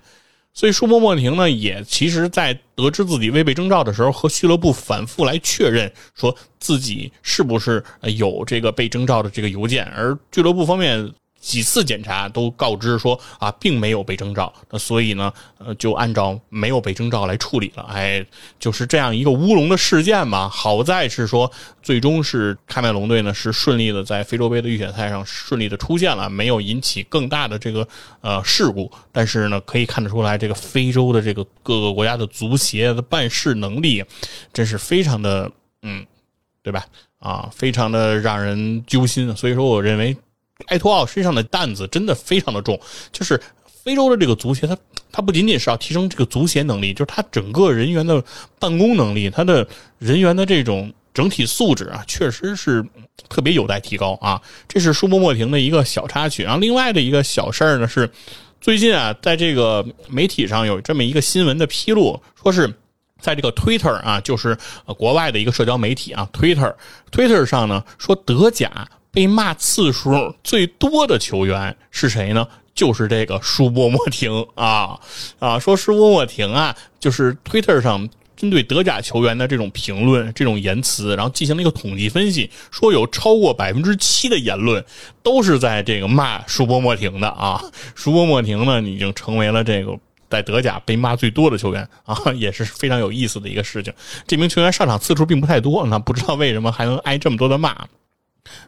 [0.53, 7.83] 所以舒伯莫廷呢，也其实，在得知自己未被征召的时候，和俱乐部反复来确认，说自己是不是
[8.19, 11.11] 有这个被征召的这个邮件，而俱乐部方面。
[11.47, 17.85] 几次检查都告知说啊，并没有被征召，那所以呢，呃，就按照没有被征召来处理了。
[17.85, 18.27] 哎，
[18.59, 20.49] 就是这样一个乌龙的事件嘛。
[20.49, 21.49] 好在是说，
[21.81, 27.87] 最终是喀麦隆队呢是顺利的在非洲杯的预选赛上顺利的出现了，没有引起更大的这个
[28.23, 28.91] 呃事故。
[29.13, 34.05] 但是呢，可以看得出来，这个非洲的这个各个国家的足协的办事能力，
[34.53, 35.49] 真是非常的
[35.83, 36.05] 嗯，
[36.61, 36.85] 对吧？
[37.21, 39.33] 啊，非常的让人揪心。
[39.37, 40.17] 所以说，我认为。
[40.69, 42.81] 埃托奥身上的担子真的非常的重，
[43.13, 43.41] 就是
[43.85, 44.77] 非洲的这个足协，他
[45.13, 48.23] 他不仅仅是要提升这个足协能力，就是他整个人员的
[48.59, 49.67] 办公能力，他的
[49.99, 52.85] 人员的这种整体素质啊，确实是
[53.29, 54.41] 特别有待提高啊。
[54.67, 56.43] 这是舒波莫廷的一个小插曲。
[56.43, 58.11] 然后另外的一个小事儿呢是，
[58.61, 62.73] 最近啊，在这个媒体上有这么一个新闻的披露，说是
[63.21, 64.57] 在这个 Twitter 啊，就是
[64.97, 66.75] 国外的一个社交媒体啊，Twitter
[67.13, 68.89] Twitter 上呢说德甲。
[69.17, 72.47] 被骂次数最多的球员是谁呢？
[72.75, 75.01] 就是这个舒波莫廷啊
[75.39, 75.59] 啊！
[75.59, 78.07] 说舒波莫廷啊，就是 Twitter 上
[78.37, 84.85] 针对德甲球员的这种评论、这种言辞，然后进行了一个统计分析，说有超过百分之七的言论
[85.23, 87.59] 都是在这个骂舒波莫廷的啊！
[87.95, 89.99] 舒波莫廷呢，已经成为了这个
[90.29, 93.91] 在德甲被骂最多的球员啊，也是非常有意思的一个事情。
[94.27, 97.75] 这名球员上场次数并不太多，那不知道为什么还能挨这么多的骂。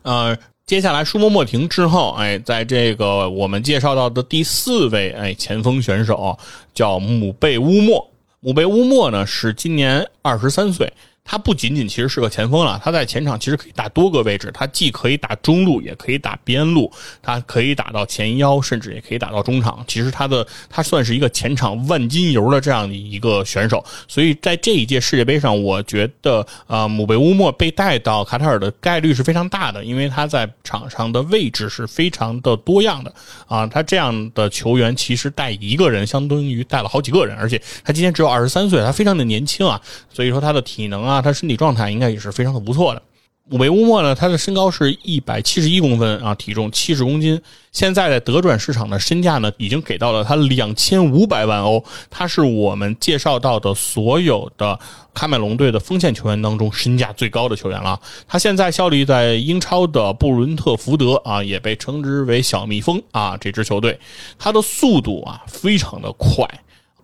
[0.03, 0.37] 呃，
[0.67, 6.39] 接下来舒默莫廷之后，哎，在这个我们介绍到的第四位哎前锋选手
[6.75, 8.11] 叫姆贝乌莫，
[8.41, 10.93] 姆贝乌莫呢是今年二十三岁。
[11.31, 16.91] 他不仅仅其实是个前锋了，他在前场其实可以打多个位置，他既可以打中路，也可以打边路，
[17.21, 19.85] 他可以打到前腰，甚至也可以打到中场。
[19.87, 33.13] 其实他的他算是一个前场万金油的这样的一个选手，所以在这一届世界杯上，我觉得呃姆贝乌莫被带到卡塔尔的概率是非常大的，因为他在场上的位置是非常的多样的
[33.47, 33.67] 啊。
[33.67, 39.79] 他这样的球员其实带一个人相当于带了好几个人，而且他今年只有二十三岁，他非常的年轻啊，
[40.11, 41.18] 所以说他的体能啊。
[41.21, 43.03] 他身体状态应该也是非常的不错的。
[43.51, 47.41] 姆贝乌莫呢，他的身高是一百七十一公分啊，体重七十公斤。
[47.73, 51.83] 现在在德转市场的身价呢，已经给到了他两千五百万欧。
[52.11, 54.79] 他是我们介绍到的所有的
[55.15, 57.99] 喀麦隆队的锋线球员当中身价最高的球员了。
[58.27, 63.35] 他现在效力在英超的布伦特福德啊，也被称之为小蜜蜂啊。
[63.39, 63.99] 这支球队，
[64.39, 66.47] 他的速度啊非常的快。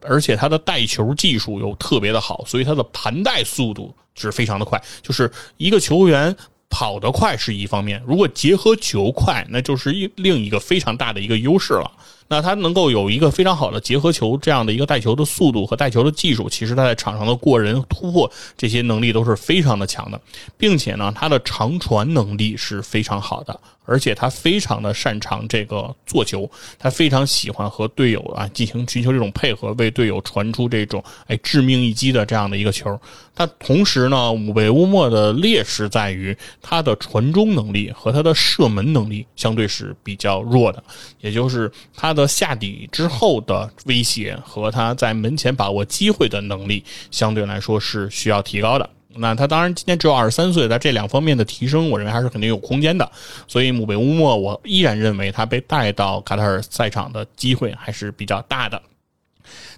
[0.06, 4.82] 而且他的带球技术又特别的好，所以他的盘带速度是非常的快。
[5.02, 6.34] 就是一个球员
[6.68, 11.90] 跑得快是一方面，如果结合球快，那就是一另一个非常大的一个优势了。
[12.26, 20.18] 那他能够有一个非常好的结合球这样的一个带球的速度和带球的技术，其实他在场上的过人突破这些能力都是非常的强的，
[20.56, 23.60] 并且呢，他的长传能力是非常好的。
[23.84, 32.98] 而且他非常的擅长这个做球，他非常喜欢和队友啊进行寻求这种配合，为队友传出这种哎致命一击的这样的一个球。
[33.34, 40.82] 他同时呢，武贝乌莫的劣势在于他的传中能力和他的射门能力相对是比较弱的，
[41.20, 48.88] 也就是他的下底之后的威胁和他在门前把握机会的能力相对来说是需要提高的。
[49.16, 53.10] 那他当然今年只有二十三岁，在这两方面的提升，我认为还是肯定有空间的。
[53.46, 58.80] 所以姆贝乌莫，我依然认为他被带到卡塔尔赛场的机会还是比较大的。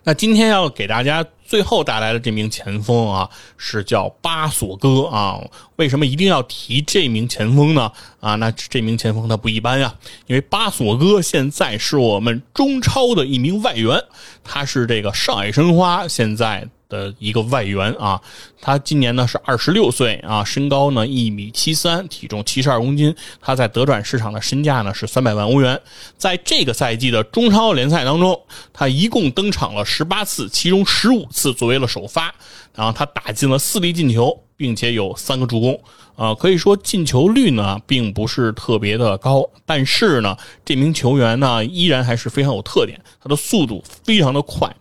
[0.05, 5.41] 那今天要给大家最后带来的这名前锋啊，是叫巴索戈啊。
[5.75, 7.91] 为什么一定要提这名前锋呢？
[8.21, 9.93] 啊，那这名前锋他不一般呀，
[10.29, 14.01] 因为巴索戈现在是我们中超的一名外援，
[14.45, 16.69] 他是这个上海申花现在。
[16.89, 18.21] 的一个外援啊，
[18.61, 23.15] 他今年呢是二十六岁啊，身高呢一米七三，体重七十二公斤。
[23.41, 25.81] 他在德转市场的身价呢是三百万欧元。
[26.17, 28.41] 在这个赛季的中超联赛当中，
[28.73, 32.35] 他一共登场了十八次，其中十五次作为了首发，
[32.75, 35.81] 然后他打进了四粒进球，并且有三个助攻。
[36.17, 40.35] 啊，可以说进球率呢并不是特别的高，但是呢，
[40.65, 44.75] 这名球员呢依然还是非常有特点，他的速度非常的快。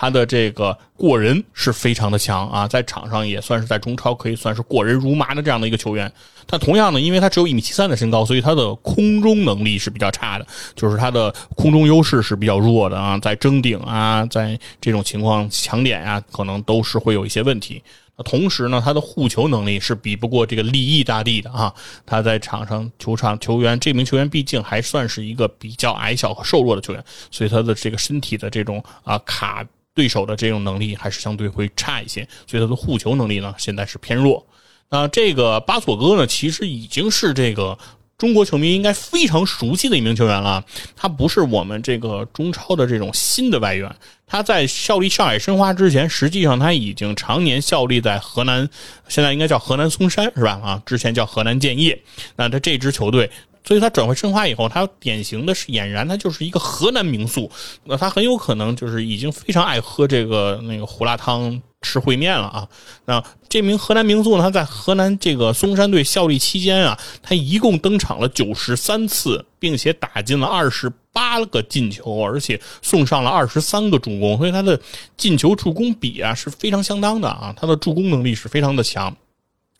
[0.00, 6.10] 他的这个过人是非常的强啊，在场上也算是在中超可以算是过人如麻的这样的一个球员。
[6.46, 17.82] 但同样呢，因为他只有一米七三的身高，所以他的空中能力是比较差的，就是他的空中优势是比较弱的啊，在争顶啊，在这种情况抢点啊，可能都是会有一些问题。
[18.24, 21.70] 同时呢，他的护球能力是比不过这个利益大帝的啊。
[22.06, 29.62] 他在场上球场球员，这名球员毕竟还算是一个比较矮小和瘦弱的球员，所以他的这个身体的这种啊卡。
[29.94, 34.46] 对手的这种能力还是相对会差一些，所以他的护球能力呢现在是偏弱。
[34.88, 37.78] 那这个巴索戈呢，其实已经是这个
[38.18, 40.64] 中国球迷应该非常熟悉的一名球员了。
[40.96, 43.94] 他不是我们这个中超的这种新的外援，
[44.26, 48.68] 他在效力上海申花之前，实际上他已经常年效力在河南，
[49.08, 50.60] 现在应该叫河南嵩山是吧？
[50.62, 52.00] 啊，之前叫河南建业。
[52.36, 53.30] 那他这支球队。
[53.64, 57.50] 所以他转会申花以后，他典型的是俨然他就是一个河南名宿，
[57.84, 62.68] 那他很有可能就是已经非常爱喝这个那个胡辣汤吃烩面了啊。
[63.04, 74.80] 那这名河南名宿呢，他在河南这个嵩山队效力期间啊，他一共登场了九十三次，并且打进了二十八个进球，而且送上了二十三个助攻，所以他的
[75.16, 79.14] 进球助攻比啊是非常相当的啊，他的助攻能力是非常的强。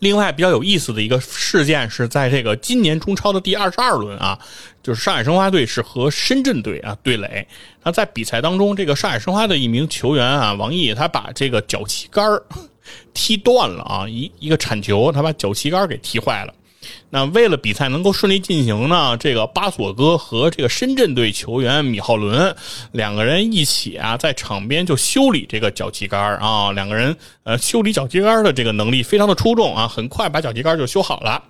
[0.01, 4.39] 另外比较有意思的一个事件是在这个今年中超的第二十二轮啊，
[4.82, 7.47] 就是上海申花队是和深圳队啊对垒。
[7.82, 12.24] 那在比赛当中，这个上海申花的一名球员啊王毅，他把这个脚旗杆
[13.14, 16.55] 踢断了啊，一一个铲球，他把脚旗杆给踢坏了。
[17.10, 22.54] 那为了比赛能够顺利进行呢，这个巴索戈和这个深圳队球员米浩伦
[22.92, 31.42] 两个人一起啊，在场边就修理这个脚旗杆啊，两个人呃修理脚旗杆的这个能力非常的出众啊，很快把脚旗杆就修好了。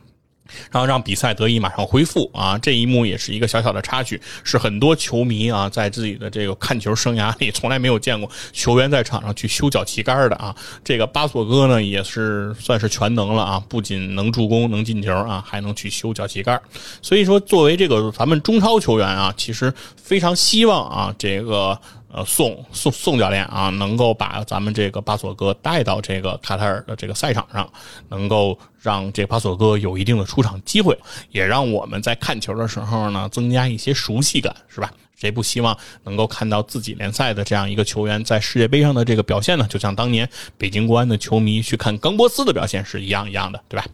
[0.70, 2.59] 然后让比赛得以马上恢复啊！
[2.59, 10.55] 这一幕也是一个小小的插曲，是很多球迷啊在自己的这个看球生涯里从来没有见过球员在场上去修脚旗杆的啊！
[10.85, 16.60] 这个巴索戈呢也是算是全能了啊，不仅能助攻能进球啊，还能去修脚旗杆。
[17.02, 21.78] 所以说，作为这个咱们中超球员啊，其实非常希望啊这个。
[22.12, 27.73] 呃，宋宋宋教练啊，能够把咱们这个巴索戈带到这个卡塔尔的这个赛场上，
[28.09, 30.99] 能够让这巴索戈有一定的出场机会，
[31.31, 34.93] 也让我们在看球的时候呢，增加一些熟悉感，是吧？
[35.16, 39.66] 谁不希望能够看到自己联赛的这样一个球员在世界杯上的这个表现呢？
[39.69, 43.87] 就像当年北京国安的球迷去看冈波斯的表现是一样一样的，对吧？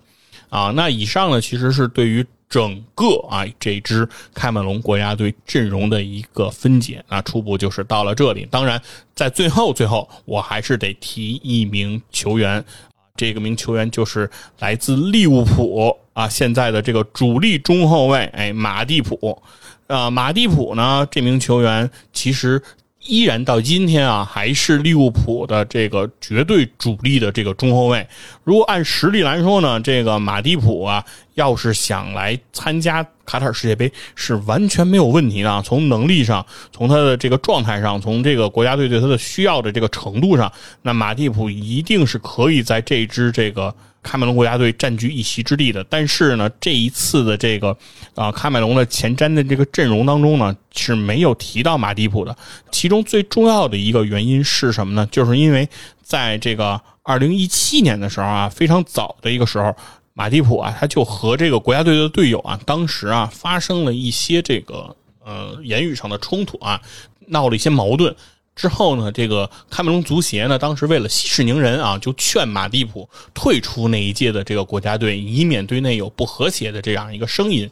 [0.49, 2.25] 啊，那以上呢，其实是对于。
[2.49, 8.47] 整个啊，这支开曼龙国家队阵容的一个分解那，初步就是到了这里。
[8.49, 8.81] 当然，
[9.17, 12.65] 在最后最后，我还是得提一名球员
[13.17, 19.43] 这个名球员就是来自利物浦啊，现在的这个主力中后卫，哎，马蒂普
[19.89, 22.63] 啊，马蒂普呢，这名球员其实。
[23.09, 28.07] 依然到今天啊，还是利物浦的这个绝对主力的这个中后卫。
[28.45, 31.05] 如果按实力来说呢，这个马蒂普啊，
[31.37, 35.63] 要是想来参加卡塔尔世界杯是完全没有问题的。
[35.63, 40.53] 从能力上，从他的这个状态上，从这个国家队对他的需要的这个程度上，
[40.83, 43.75] 那马蒂普一定是可以在这支这个。
[44.03, 47.77] 喀麦隆国家队占据一席之地的，但是呢，这一次的这个
[48.15, 52.37] 啊，喀麦隆的前瞻的这个阵容当中呢，是没有提到马蒂普的。
[52.71, 55.05] 其中最重要的一个原因是什么呢？
[55.11, 55.69] 就是因为
[56.05, 59.75] 在这个二零一七年的时候啊，非常早的一个时候，
[60.19, 66.81] 马蒂普啊，他就和这个国家队的队友啊，当时啊，发生了一些这个呃言语上的冲突啊，
[67.27, 68.17] 闹了一些矛盾。
[68.55, 77.71] 之后呢，这个喀麦隆足协呢，当时为了息事宁人啊，就劝马蒂普退出那一届的这个国家队，以免队内有不和谐的这样一个声音。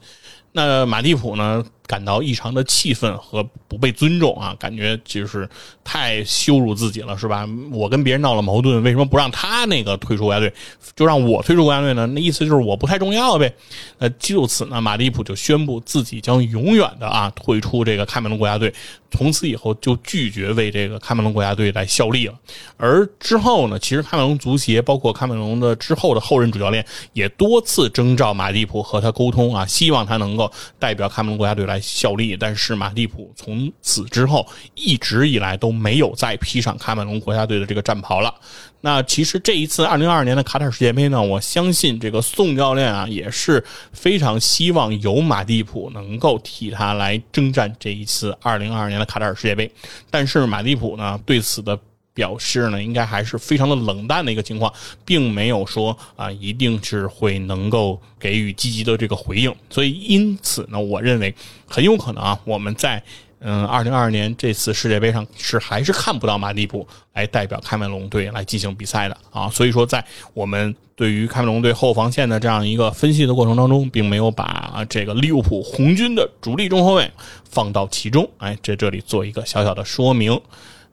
[0.52, 1.64] 那马蒂普呢？
[1.86, 5.48] 感到异常的气愤和不被尊重啊，感觉就是
[5.84, 7.46] 太羞辱自己了，是吧？
[7.70, 10.52] 我跟别人闹了矛盾，为什么不让他那个退出国家队，
[10.96, 12.06] 就让我退出国家队呢？
[12.06, 13.54] 那意思就是我不太重要呗。
[13.98, 18.72] 呃，就此呢，马蒂普就宣布自己将永远的啊退出这个喀麦隆国家队，
[19.10, 22.34] 从此以后就拒绝为这个喀麦隆国家队来效力了。
[22.78, 31.73] 而之后呢，其实喀麦隆足协包括喀麦隆的之后的后任主教练也多次征召马蒂普和他沟通啊，希望他能够代表喀麦隆国家队来。
[31.74, 38.32] 来效力，但是马蒂普从此之后一直以来都没有再披上喀麦隆国家队的这个战袍了。
[38.80, 49.70] 那其实这一次二零二二年的卡塔尔世界杯呢，我相信这个宋教练啊也是非常希望有马蒂普能够替他来征战这一次二零二二年的卡塔尔世界杯。
[50.10, 51.78] 但是马蒂普呢对此的。
[52.14, 54.72] 表示呢，应该还是非常的冷淡的一个情况，
[55.04, 59.52] 并没有说啊，一定是会能够给予积极的这个回应。
[59.68, 61.34] 所以，因此呢，我认为
[61.66, 63.02] 很有可能啊，我们在
[63.40, 69.50] 嗯，二零二二年这次世界杯上是还是看不到马蒂普来代表开门龙队来进行比赛的啊。
[69.50, 77.10] 所以说，在我们对于开门龙队后防线的这样一个分析的过程当中，并没有把这个利物浦红军的主力中后卫
[77.50, 78.26] 放到其中。
[78.38, 80.40] 哎，在这里做一个小小的说明。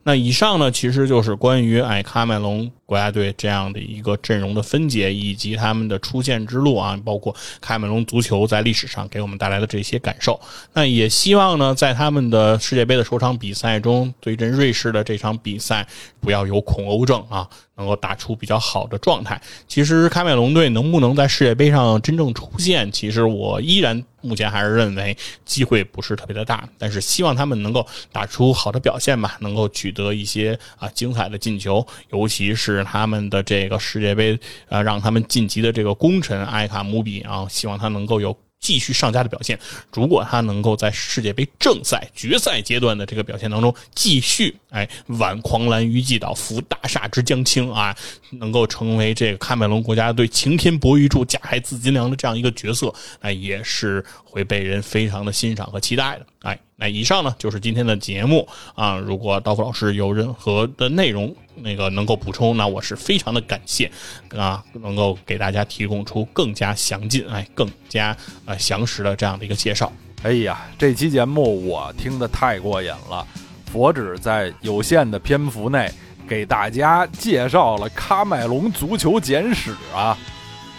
[0.04, 10.38] 那以上呢，其实就是关于哎卡麦隆国家队这样的一个阵容的分解，以及他们的出现之路啊，包括喀麦隆足球在历史上给我们带来的这些感受。
[10.74, 15.86] 那也希望呢，在他们的世界杯的首场比赛中，对阵瑞士的这场比赛，
[16.20, 17.48] 不要有恐欧症啊。
[17.74, 19.40] 能够打出比较好的状态。
[19.66, 25.16] 其实喀麦隆队能不能在世界杯上真正出现，其实我依然目前还是认为
[25.46, 26.68] 机会不是特别的大。
[26.78, 34.38] 但是希望他们能够打出好的表现吧，能够取得一些啊精彩的进球，尤其是他们的这个世界杯
[34.68, 38.36] 啊让他们晋级的这个功臣埃卡姆比啊，希望他能够有。
[38.62, 39.58] 继续上佳的表现，
[39.92, 47.92] 如果他能够在世界杯正赛、决赛阶段的这个表现当中继续哎挽狂澜于既倒、扶大厦之将倾啊，
[48.30, 56.26] 能够成为这个喀麦隆国家队擎天博玉柱、甲亥自金梁的这样一个角色，那也是会被人非常的欣赏和期待的。
[56.42, 58.96] 哎，那以上呢就是今天的节目啊。
[58.96, 63.90] 如果刀夫老师有任何的内容那个能够补充，那我是非常的感谢
[64.36, 68.16] 啊，能够给大家提供出更加详尽、哎更加
[68.46, 69.92] 呃详实的这样的一个介绍。
[70.22, 73.26] 哎呀，这期节目我听得太过瘾了，
[73.70, 75.90] 佛指在有限的篇幅内
[76.28, 80.16] 给大家介绍了喀麦隆足球简史啊，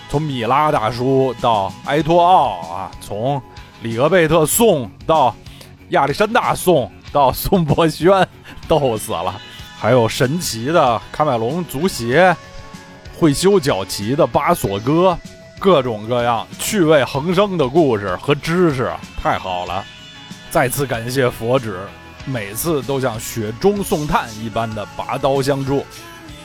[0.10, 3.41] 从米拉大叔到埃托奥啊，从。
[3.82, 5.36] 里格贝特宋到
[5.90, 8.26] 亚历山大宋到宋博轩，
[8.66, 9.41] 逗死了。
[9.84, 12.34] 还有神奇的卡麦隆足协，
[13.19, 15.19] 会修脚旗的巴索哥，
[15.60, 18.89] 各种各样趣味横生的故事和知识，
[19.22, 19.84] 太好了！
[20.49, 21.81] 再次感谢佛指，
[22.23, 25.85] 每次都像雪中送炭一般的拔刀相助。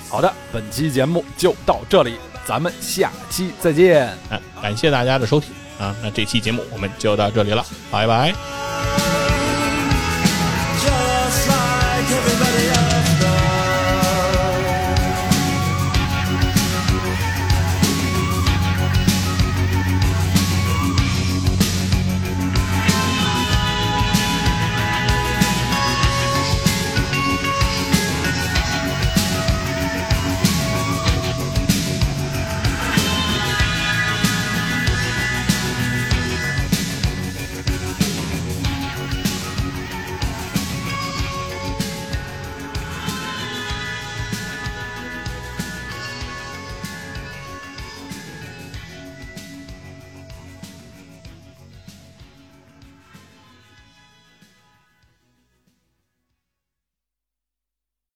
[0.09, 4.09] 好的，本期节目就到这里，咱们下期再见。
[4.31, 8.35] 啊、感谢大家的收听啊，那这期节目我们就到这里了，拜拜。
[10.81, 12.48] Just like